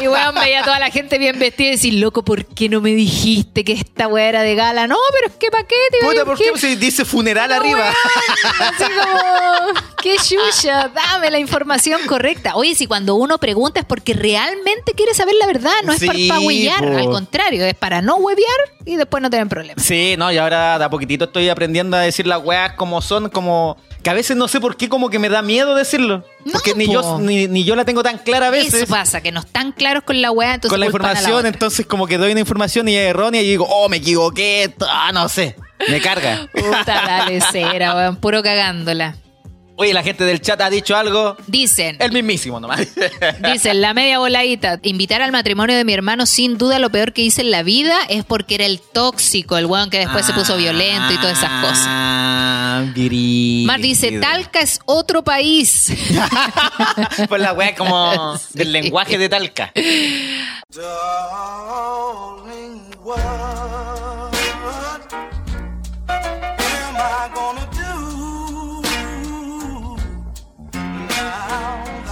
Y 0.01 0.07
weón 0.07 0.35
veía 0.35 0.61
a 0.61 0.63
toda 0.63 0.79
la 0.79 0.89
gente 0.91 1.17
bien 1.17 1.37
vestida 1.39 1.67
y 1.67 1.71
decir, 1.71 1.93
loco, 1.95 2.23
¿por 2.23 2.45
qué 2.45 2.69
no 2.69 2.79
me 2.81 2.91
dijiste 2.91 3.63
que 3.65 3.73
esta 3.73 4.07
weá 4.07 4.29
era 4.29 4.41
de 4.43 4.55
gala? 4.55 4.87
No, 4.87 4.95
pero 5.13 5.27
es 5.27 5.33
que 5.37 5.51
pa' 5.51 5.63
qué, 5.63 5.75
te 5.91 6.05
Puta, 6.05 6.23
¿por 6.25 6.37
qué 6.37 6.51
si 6.57 6.75
dice 6.77 7.03
funeral 7.05 7.49
No, 7.49 7.55
arriba? 7.55 7.79
weón, 7.79 8.73
así 8.73 8.83
como, 8.83 9.81
¡Qué 10.01 10.15
chucha! 10.23 10.89
Dame 10.89 11.29
la 11.31 11.39
información 11.39 12.01
correcta. 12.13 12.55
Oye, 12.55 12.75
si 12.75 12.85
cuando 12.85 13.15
uno 13.15 13.39
pregunta 13.39 13.79
es 13.79 13.85
porque 13.87 14.13
realmente 14.13 14.93
quiere 14.95 15.15
saber 15.15 15.33
la 15.39 15.47
verdad, 15.47 15.71
no 15.83 15.93
es 15.93 15.99
Sí, 15.99 16.27
para 16.27 16.39
huevear, 16.41 16.85
al 16.85 17.05
contrario, 17.05 17.65
es 17.65 17.73
para 17.73 18.03
no 18.03 18.17
huevear 18.17 18.45
y 18.85 18.97
después 18.97 19.23
no 19.23 19.31
tener 19.31 19.47
problemas. 19.47 19.83
Sí, 19.83 20.13
no, 20.15 20.31
y 20.31 20.37
ahora 20.37 20.77
de 20.77 20.85
a 20.85 20.89
poquitito 20.91 21.25
estoy 21.25 21.49
aprendiendo 21.49 21.97
a 21.97 22.01
decir 22.01 22.27
las 22.27 22.43
weas 22.43 22.73
como 22.73 23.01
son, 23.01 23.29
como 23.29 23.77
que 24.03 24.11
a 24.11 24.13
veces 24.13 24.37
no 24.37 24.47
sé 24.47 24.59
por 24.59 24.77
qué 24.77 24.89
como 24.89 25.09
que 25.09 25.17
me 25.17 25.27
da 25.27 25.41
miedo 25.41 25.73
decirlo. 25.73 26.23
No, 26.45 26.51
Porque 26.51 26.75
ni 26.75 26.85
po. 26.85 26.93
yo 26.93 27.19
ni, 27.19 27.47
ni 27.47 27.63
yo 27.63 27.75
la 27.75 27.83
tengo 27.83 28.03
tan 28.03 28.19
clara 28.19 28.47
a 28.47 28.51
veces. 28.51 28.75
Eso 28.75 28.87
pasa, 28.87 29.21
que 29.21 29.31
no 29.31 29.39
están 29.39 29.71
claros 29.71 30.03
con 30.03 30.21
la 30.21 30.29
weá, 30.29 30.53
entonces 30.53 30.69
con 30.69 30.79
la 30.81 30.85
información, 30.85 31.37
otra. 31.37 31.49
entonces 31.49 31.87
como 31.87 32.05
que 32.05 32.19
doy 32.19 32.31
una 32.31 32.41
información 32.41 32.87
y 32.89 32.95
es 32.95 33.09
errónea 33.09 33.41
y 33.41 33.47
digo, 33.47 33.65
oh, 33.67 33.89
me 33.89 33.97
equivoqué, 33.97 34.71
ah, 34.87 35.09
no 35.11 35.27
sé, 35.29 35.55
me 35.89 35.99
carga. 35.99 36.47
Puta 36.53 37.05
la 37.07 37.25
lecera, 37.25 37.95
weón, 37.95 38.17
puro 38.17 38.43
cagándola. 38.43 39.15
Oye, 39.83 39.93
la 39.93 40.01
gente 40.01 40.23
del 40.23 40.39
chat 40.39 40.61
ha 40.61 40.69
dicho 40.69 40.95
algo, 40.95 41.35
Dicen, 41.47 41.97
el 41.99 42.13
mismísimo 42.13 42.57
nomás. 42.57 42.87
dicen, 43.51 43.81
la 43.81 43.93
media 43.93 44.17
voladita, 44.17 44.79
invitar 44.81 45.21
al 45.21 45.33
matrimonio 45.33 45.75
de 45.75 45.83
mi 45.83 45.91
hermano 45.91 46.25
sin 46.25 46.57
duda 46.57 46.79
lo 46.79 46.89
peor 46.89 47.11
que 47.11 47.21
hice 47.21 47.41
en 47.41 47.51
la 47.51 47.63
vida 47.63 47.97
es 48.07 48.23
porque 48.23 48.55
era 48.55 48.65
el 48.65 48.79
tóxico, 48.79 49.57
el 49.57 49.65
weón 49.65 49.89
que 49.89 49.99
después 49.99 50.25
se 50.25 50.31
puso 50.31 50.55
violento 50.55 51.11
y 51.11 51.17
todas 51.17 51.37
esas 51.37 51.51
cosas. 51.61 51.83
Ah. 51.85 52.85
Mar 53.65 53.81
dice, 53.81 54.19
Talca 54.21 54.61
es 54.61 54.79
otro 54.85 55.21
país. 55.21 55.91
Pues 57.27 57.41
la 57.41 57.51
wea 57.51 57.75
como 57.75 58.37
Sí. 58.43 58.45
del 58.53 58.71
lenguaje 58.71 59.17
de 59.17 59.27
Talca. 59.27 59.73
Darling, 60.69 62.79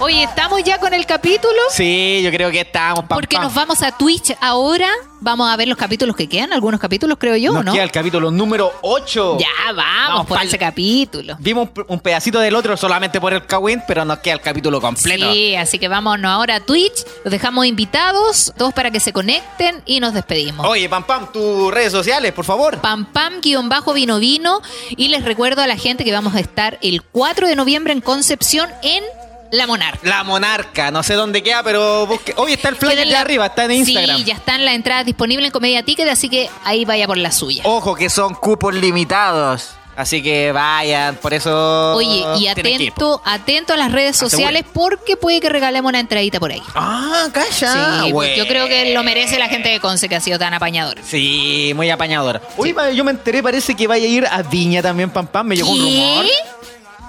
Oye, 0.04 0.24
¿estamos 0.24 0.64
ya 0.64 0.80
con 0.80 0.94
el 0.96 1.06
capítulo? 1.06 1.54
Sí, 1.70 2.22
yo 2.24 2.32
creo 2.32 2.50
que 2.50 2.62
estamos 2.62 3.06
pam, 3.06 3.18
Porque 3.20 3.36
pam. 3.36 3.44
nos 3.46 3.54
vamos 3.54 3.84
a 3.84 3.92
Twitch 3.96 4.36
ahora. 4.42 4.90
Vamos 5.24 5.48
a 5.54 5.56
ver 5.56 5.68
los 5.68 5.78
capítulos 5.78 6.16
que 6.16 6.28
quedan, 6.28 6.52
algunos 6.52 6.80
capítulos 6.80 7.16
creo 7.20 7.36
yo, 7.36 7.54
Nos 7.54 7.64
¿no? 7.64 7.74
queda 7.74 7.84
el 7.84 7.92
capítulo 7.92 8.32
número 8.32 8.74
8. 8.82 9.38
Ya, 9.40 9.46
vamos, 9.72 9.86
Vamos 10.10 10.26
por 10.26 10.42
ese 10.42 10.58
capítulo. 10.58 11.36
Vimos 11.40 11.70
un- 11.78 11.86
un 11.90 12.00
pedacito 12.00 12.40
del 12.40 12.56
otro 12.56 12.76
solamente 12.76 13.22
por 13.22 13.32
el 13.32 13.46
Kawin, 13.46 13.84
pero 13.88 14.04
nos 14.04 14.18
queda 14.18 14.34
el 14.34 14.42
capítulo 14.42 14.82
completo. 14.82 15.32
Sí, 15.32 15.56
así 15.56 15.78
que 15.78 15.88
vámonos 15.88 16.32
ahora 16.32 16.56
a 16.56 16.60
Twitch. 16.62 17.06
Los 17.24 17.32
dejamos 17.32 17.68
invitados, 17.68 18.52
todos 18.58 18.74
para 18.74 18.90
que 18.90 19.00
se 19.00 19.14
conecten 19.14 19.84
y 19.86 20.00
nos 20.00 20.16
despedimos. 20.16 20.66
Oye, 20.66 20.90
Pam 20.90 21.04
Pam, 21.04 21.32
tus 21.32 21.72
redes 21.72 21.92
sociales, 21.92 22.32
por 22.34 22.46
favor. 22.46 22.80
Pam 22.82 23.06
Pam 23.06 23.42
guion 23.42 23.70
bajo 23.70 23.94
vino 23.94 24.18
vino. 24.18 24.62
Y 24.98 25.10
les 25.10 25.24
recuerdo 25.24 25.62
a 25.62 25.68
la 25.68 25.78
gente 25.78 26.04
que 26.04 26.12
vamos 26.12 26.34
a 26.34 26.40
estar 26.40 26.80
el 26.82 27.04
4 27.04 27.48
de 27.48 27.56
noviembre 27.56 27.94
en 27.94 28.02
Concepción 28.02 28.68
en 28.82 29.04
La 29.52 29.68
Monarca. 29.68 30.00
La 30.08 30.24
Monarca, 30.24 30.92
no 30.92 31.04
sé 31.04 31.14
dónde 31.16 31.44
queda, 31.44 31.62
pero 31.64 32.08
busque. 32.08 32.34
Hoy 32.38 32.54
está 32.54 32.70
el 32.70 32.76
flyer 32.78 32.98
de 33.00 33.06
la- 33.06 33.20
arriba, 33.22 33.46
está 33.48 33.66
en 33.66 33.72
Instagram. 33.74 34.18
Sí, 34.18 34.24
ya 34.24 34.34
están 34.36 34.64
las 34.64 34.76
entradas 34.76 35.06
disponibles 35.06 35.48
en 35.48 35.52
Comedia 35.52 35.84
Ticket, 35.84 36.08
así 36.08 36.30
que 36.30 36.50
ahí 36.64 36.86
vaya 36.86 37.06
por 37.06 37.18
la 37.18 37.32
suya. 37.32 37.64
Ojo 37.66 37.94
que 37.96 38.10
son 38.10 38.34
cupos 38.34 38.74
limitados. 38.74 39.72
Así 39.94 40.24
que 40.24 40.54
vayan, 40.54 41.18
por 41.18 41.34
eso. 41.34 41.94
Oye, 41.96 42.24
y 42.40 42.48
atento, 42.48 43.22
atento 43.26 43.74
a 43.74 43.78
las 43.78 43.92
redes 43.92 44.16
sociales 44.16 44.64
porque 44.74 45.18
puede 45.18 45.42
que 45.42 45.50
regalemos 45.50 45.90
una 45.90 46.00
entradita 46.00 46.40
por 46.40 46.50
ahí. 46.52 46.62
Ah, 46.74 47.28
calla. 47.34 48.02
Sí, 48.06 48.12
güey. 48.12 48.38
yo 48.38 48.48
creo 48.48 48.68
que 48.70 48.94
lo 48.94 49.04
merece 49.04 49.38
la 49.38 49.50
gente 49.50 49.68
de 49.68 49.82
Conce 49.82 50.08
que 50.08 50.16
ha 50.16 50.22
sido 50.22 50.40
tan 50.40 50.54
apañadora. 50.54 51.02
Sí, 51.06 51.74
muy 51.76 51.90
apañadora. 51.90 52.42
Oye, 52.56 52.74
pa- 52.74 52.90
yo 52.92 53.04
me 53.04 53.12
enteré, 53.12 53.44
parece 53.44 53.76
que 53.76 53.86
vaya 53.86 54.06
a 54.06 54.10
ir 54.10 54.26
a 54.26 54.42
Viña 54.44 54.82
también, 54.82 55.10
Pam 55.10 55.28
Pam. 55.28 55.46
Me 55.48 55.58
llegó 55.58 55.70
un 55.70 55.82
rumor. 55.82 56.26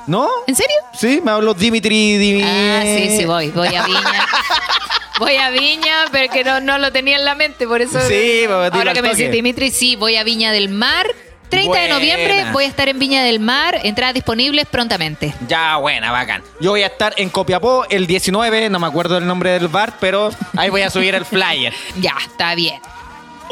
¿No? 0.06 0.28
¿En 0.46 0.54
serio? 0.54 0.74
Sí, 0.98 1.20
me 1.24 1.30
habló 1.30 1.54
Dimitri. 1.54 2.16
Dimi- 2.18 2.44
Ah, 2.44 2.82
sí, 2.84 3.16
sí, 3.18 3.24
voy, 3.24 3.48
voy 3.50 3.68
a 3.74 3.84
Viña. 3.84 4.26
Voy 5.18 5.36
a 5.36 5.50
Viña, 5.50 6.06
pero 6.10 6.32
que 6.32 6.42
no, 6.42 6.58
no 6.60 6.78
lo 6.78 6.90
tenía 6.90 7.16
en 7.16 7.24
la 7.24 7.36
mente, 7.36 7.68
por 7.68 7.80
eso. 7.80 8.00
Sí, 8.08 8.44
Ahora 8.48 8.92
que 8.92 9.02
me 9.02 9.10
dice 9.10 9.28
Dimitri, 9.30 9.70
sí, 9.70 9.94
voy 9.94 10.16
a 10.16 10.24
Viña 10.24 10.50
del 10.52 10.68
Mar. 10.68 11.06
30 11.48 11.78
de 11.80 11.88
noviembre 11.88 12.46
voy 12.50 12.64
a 12.64 12.66
estar 12.66 12.88
en 12.88 12.98
Viña 12.98 13.22
del 13.22 13.38
Mar. 13.38 13.78
Entradas 13.84 14.14
disponibles 14.14 14.66
prontamente. 14.66 15.32
Ya, 15.46 15.76
buena, 15.76 16.10
bacán. 16.10 16.42
Yo 16.60 16.70
voy 16.70 16.82
a 16.82 16.86
estar 16.86 17.12
en 17.18 17.28
Copiapó 17.28 17.84
el 17.90 18.06
19, 18.06 18.70
no 18.70 18.80
me 18.80 18.86
acuerdo 18.86 19.18
el 19.18 19.26
nombre 19.26 19.50
del 19.50 19.68
bar, 19.68 19.92
pero 20.00 20.30
ahí 20.56 20.70
voy 20.70 20.80
a 20.80 20.90
subir 20.90 21.14
el 21.14 21.24
flyer. 21.26 21.72
Ya, 22.00 22.14
está 22.26 22.54
bien. 22.54 22.80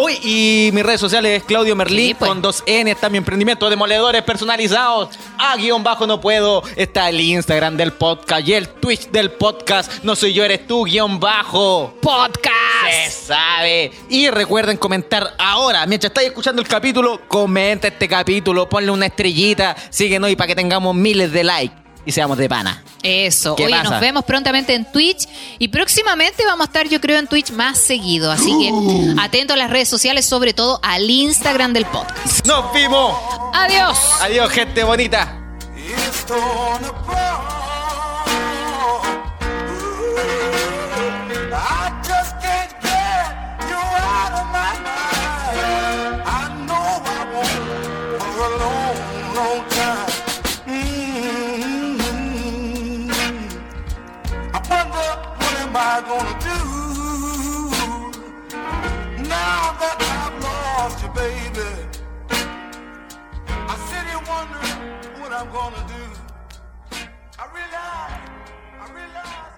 Uy, 0.03 0.19
y 0.23 0.71
mis 0.73 0.85
redes 0.85 1.01
sociales 1.01 1.39
es 1.39 1.45
Claudio 1.45 1.77
Merlín 1.77 2.09
Sí, 2.09 2.15
pues. 2.15 2.29
con 2.29 2.41
dos 2.41 2.63
N, 2.67 2.91
está 2.91 3.09
mi 3.11 3.19
emprendimiento 3.19 3.67
de 3.67 3.71
demoledores 3.71 4.23
personalizados. 4.23 5.11
A 5.39 5.57
guion 5.57 5.83
bajo 5.85 6.07
no 6.07 6.21
puedo. 6.21 6.63
Está 6.77 7.09
el 7.09 7.21
Instagram 7.21 7.77
del 7.77 7.93
podcast 7.93 8.47
y 8.49 8.55
el 8.55 8.69
Twitch 8.69 9.11
del 9.11 9.33
podcast. 9.33 10.03
No 10.03 10.17
soy 10.17 10.33
yo, 10.33 10.45
eres 10.45 10.67
tú, 10.67 10.85
guion 10.85 11.21
bajo. 11.21 11.93
Se 11.95 12.01
Podcast. 12.01 13.27
sabe. 13.27 13.93
Y 14.09 14.31
recuerden 14.31 14.77
comentar 14.77 15.35
ahora, 15.39 15.87
mientras 15.87 16.11
estáis 16.11 16.29
escuchando 16.29 16.63
el 16.63 16.69
capítulo, 16.69 17.21
comenta 17.29 17.89
este 17.89 18.09
capítulo, 18.09 18.69
ponle 18.69 18.91
una 18.91 19.07
estrellita, 19.07 19.77
síguenos 19.91 20.31
y 20.31 20.37
para 20.37 20.49
que 20.49 20.55
tengamos 20.55 20.95
miles 20.95 21.33
de 21.33 21.45
likes 21.45 21.80
y 22.07 22.13
seamos 22.13 22.39
de 22.39 22.49
pana. 22.49 22.83
Eso. 23.03 23.57
¿Qué 23.57 23.67
Oye, 23.67 23.77
pasa? 23.77 23.91
nos 23.91 24.01
vemos 24.01 24.25
prontamente 24.25 24.75
en 24.75 24.91
Twitch 24.91 25.27
y 25.59 25.69
próximamente 25.69 26.45
vamos 26.45 26.67
a 26.67 26.69
estar, 26.69 26.89
yo 26.89 27.01
creo, 27.01 27.19
en 27.19 27.27
Twitch 27.27 27.51
más 27.53 27.79
seguido. 27.79 28.31
Así 28.31 28.53
que 28.59 29.21
atento 29.21 29.55
a 29.55 29.57
las 29.57 29.71
redes 29.71 29.89
sociales, 29.89 30.27
sobre 30.27 30.53
todo 30.55 30.81
al 30.83 31.09
Instagram 31.09 31.73
del 31.73 31.87
podcast. 31.87 32.47
¡Nos 32.47 32.73
vimos! 32.73 33.15
Adiós. 33.53 33.99
Adiós, 34.21 34.51
gente 34.51 34.85
bonita. 34.85 35.37
Gonna 55.91 56.39
do 56.41 56.57
now 59.29 59.75
that 59.81 59.97
I've 59.99 60.37
lost 60.41 61.03
you, 61.03 61.09
baby? 61.11 61.71
I 63.51 63.75
sit 63.91 64.07
here 64.07 64.23
wondering 64.29 64.79
what 65.21 65.33
I'm 65.33 65.51
gonna 65.51 65.85
do. 65.89 66.05
I 67.39 67.45
realize, 67.53 68.21
I 68.81 68.93
realize. 68.95 69.50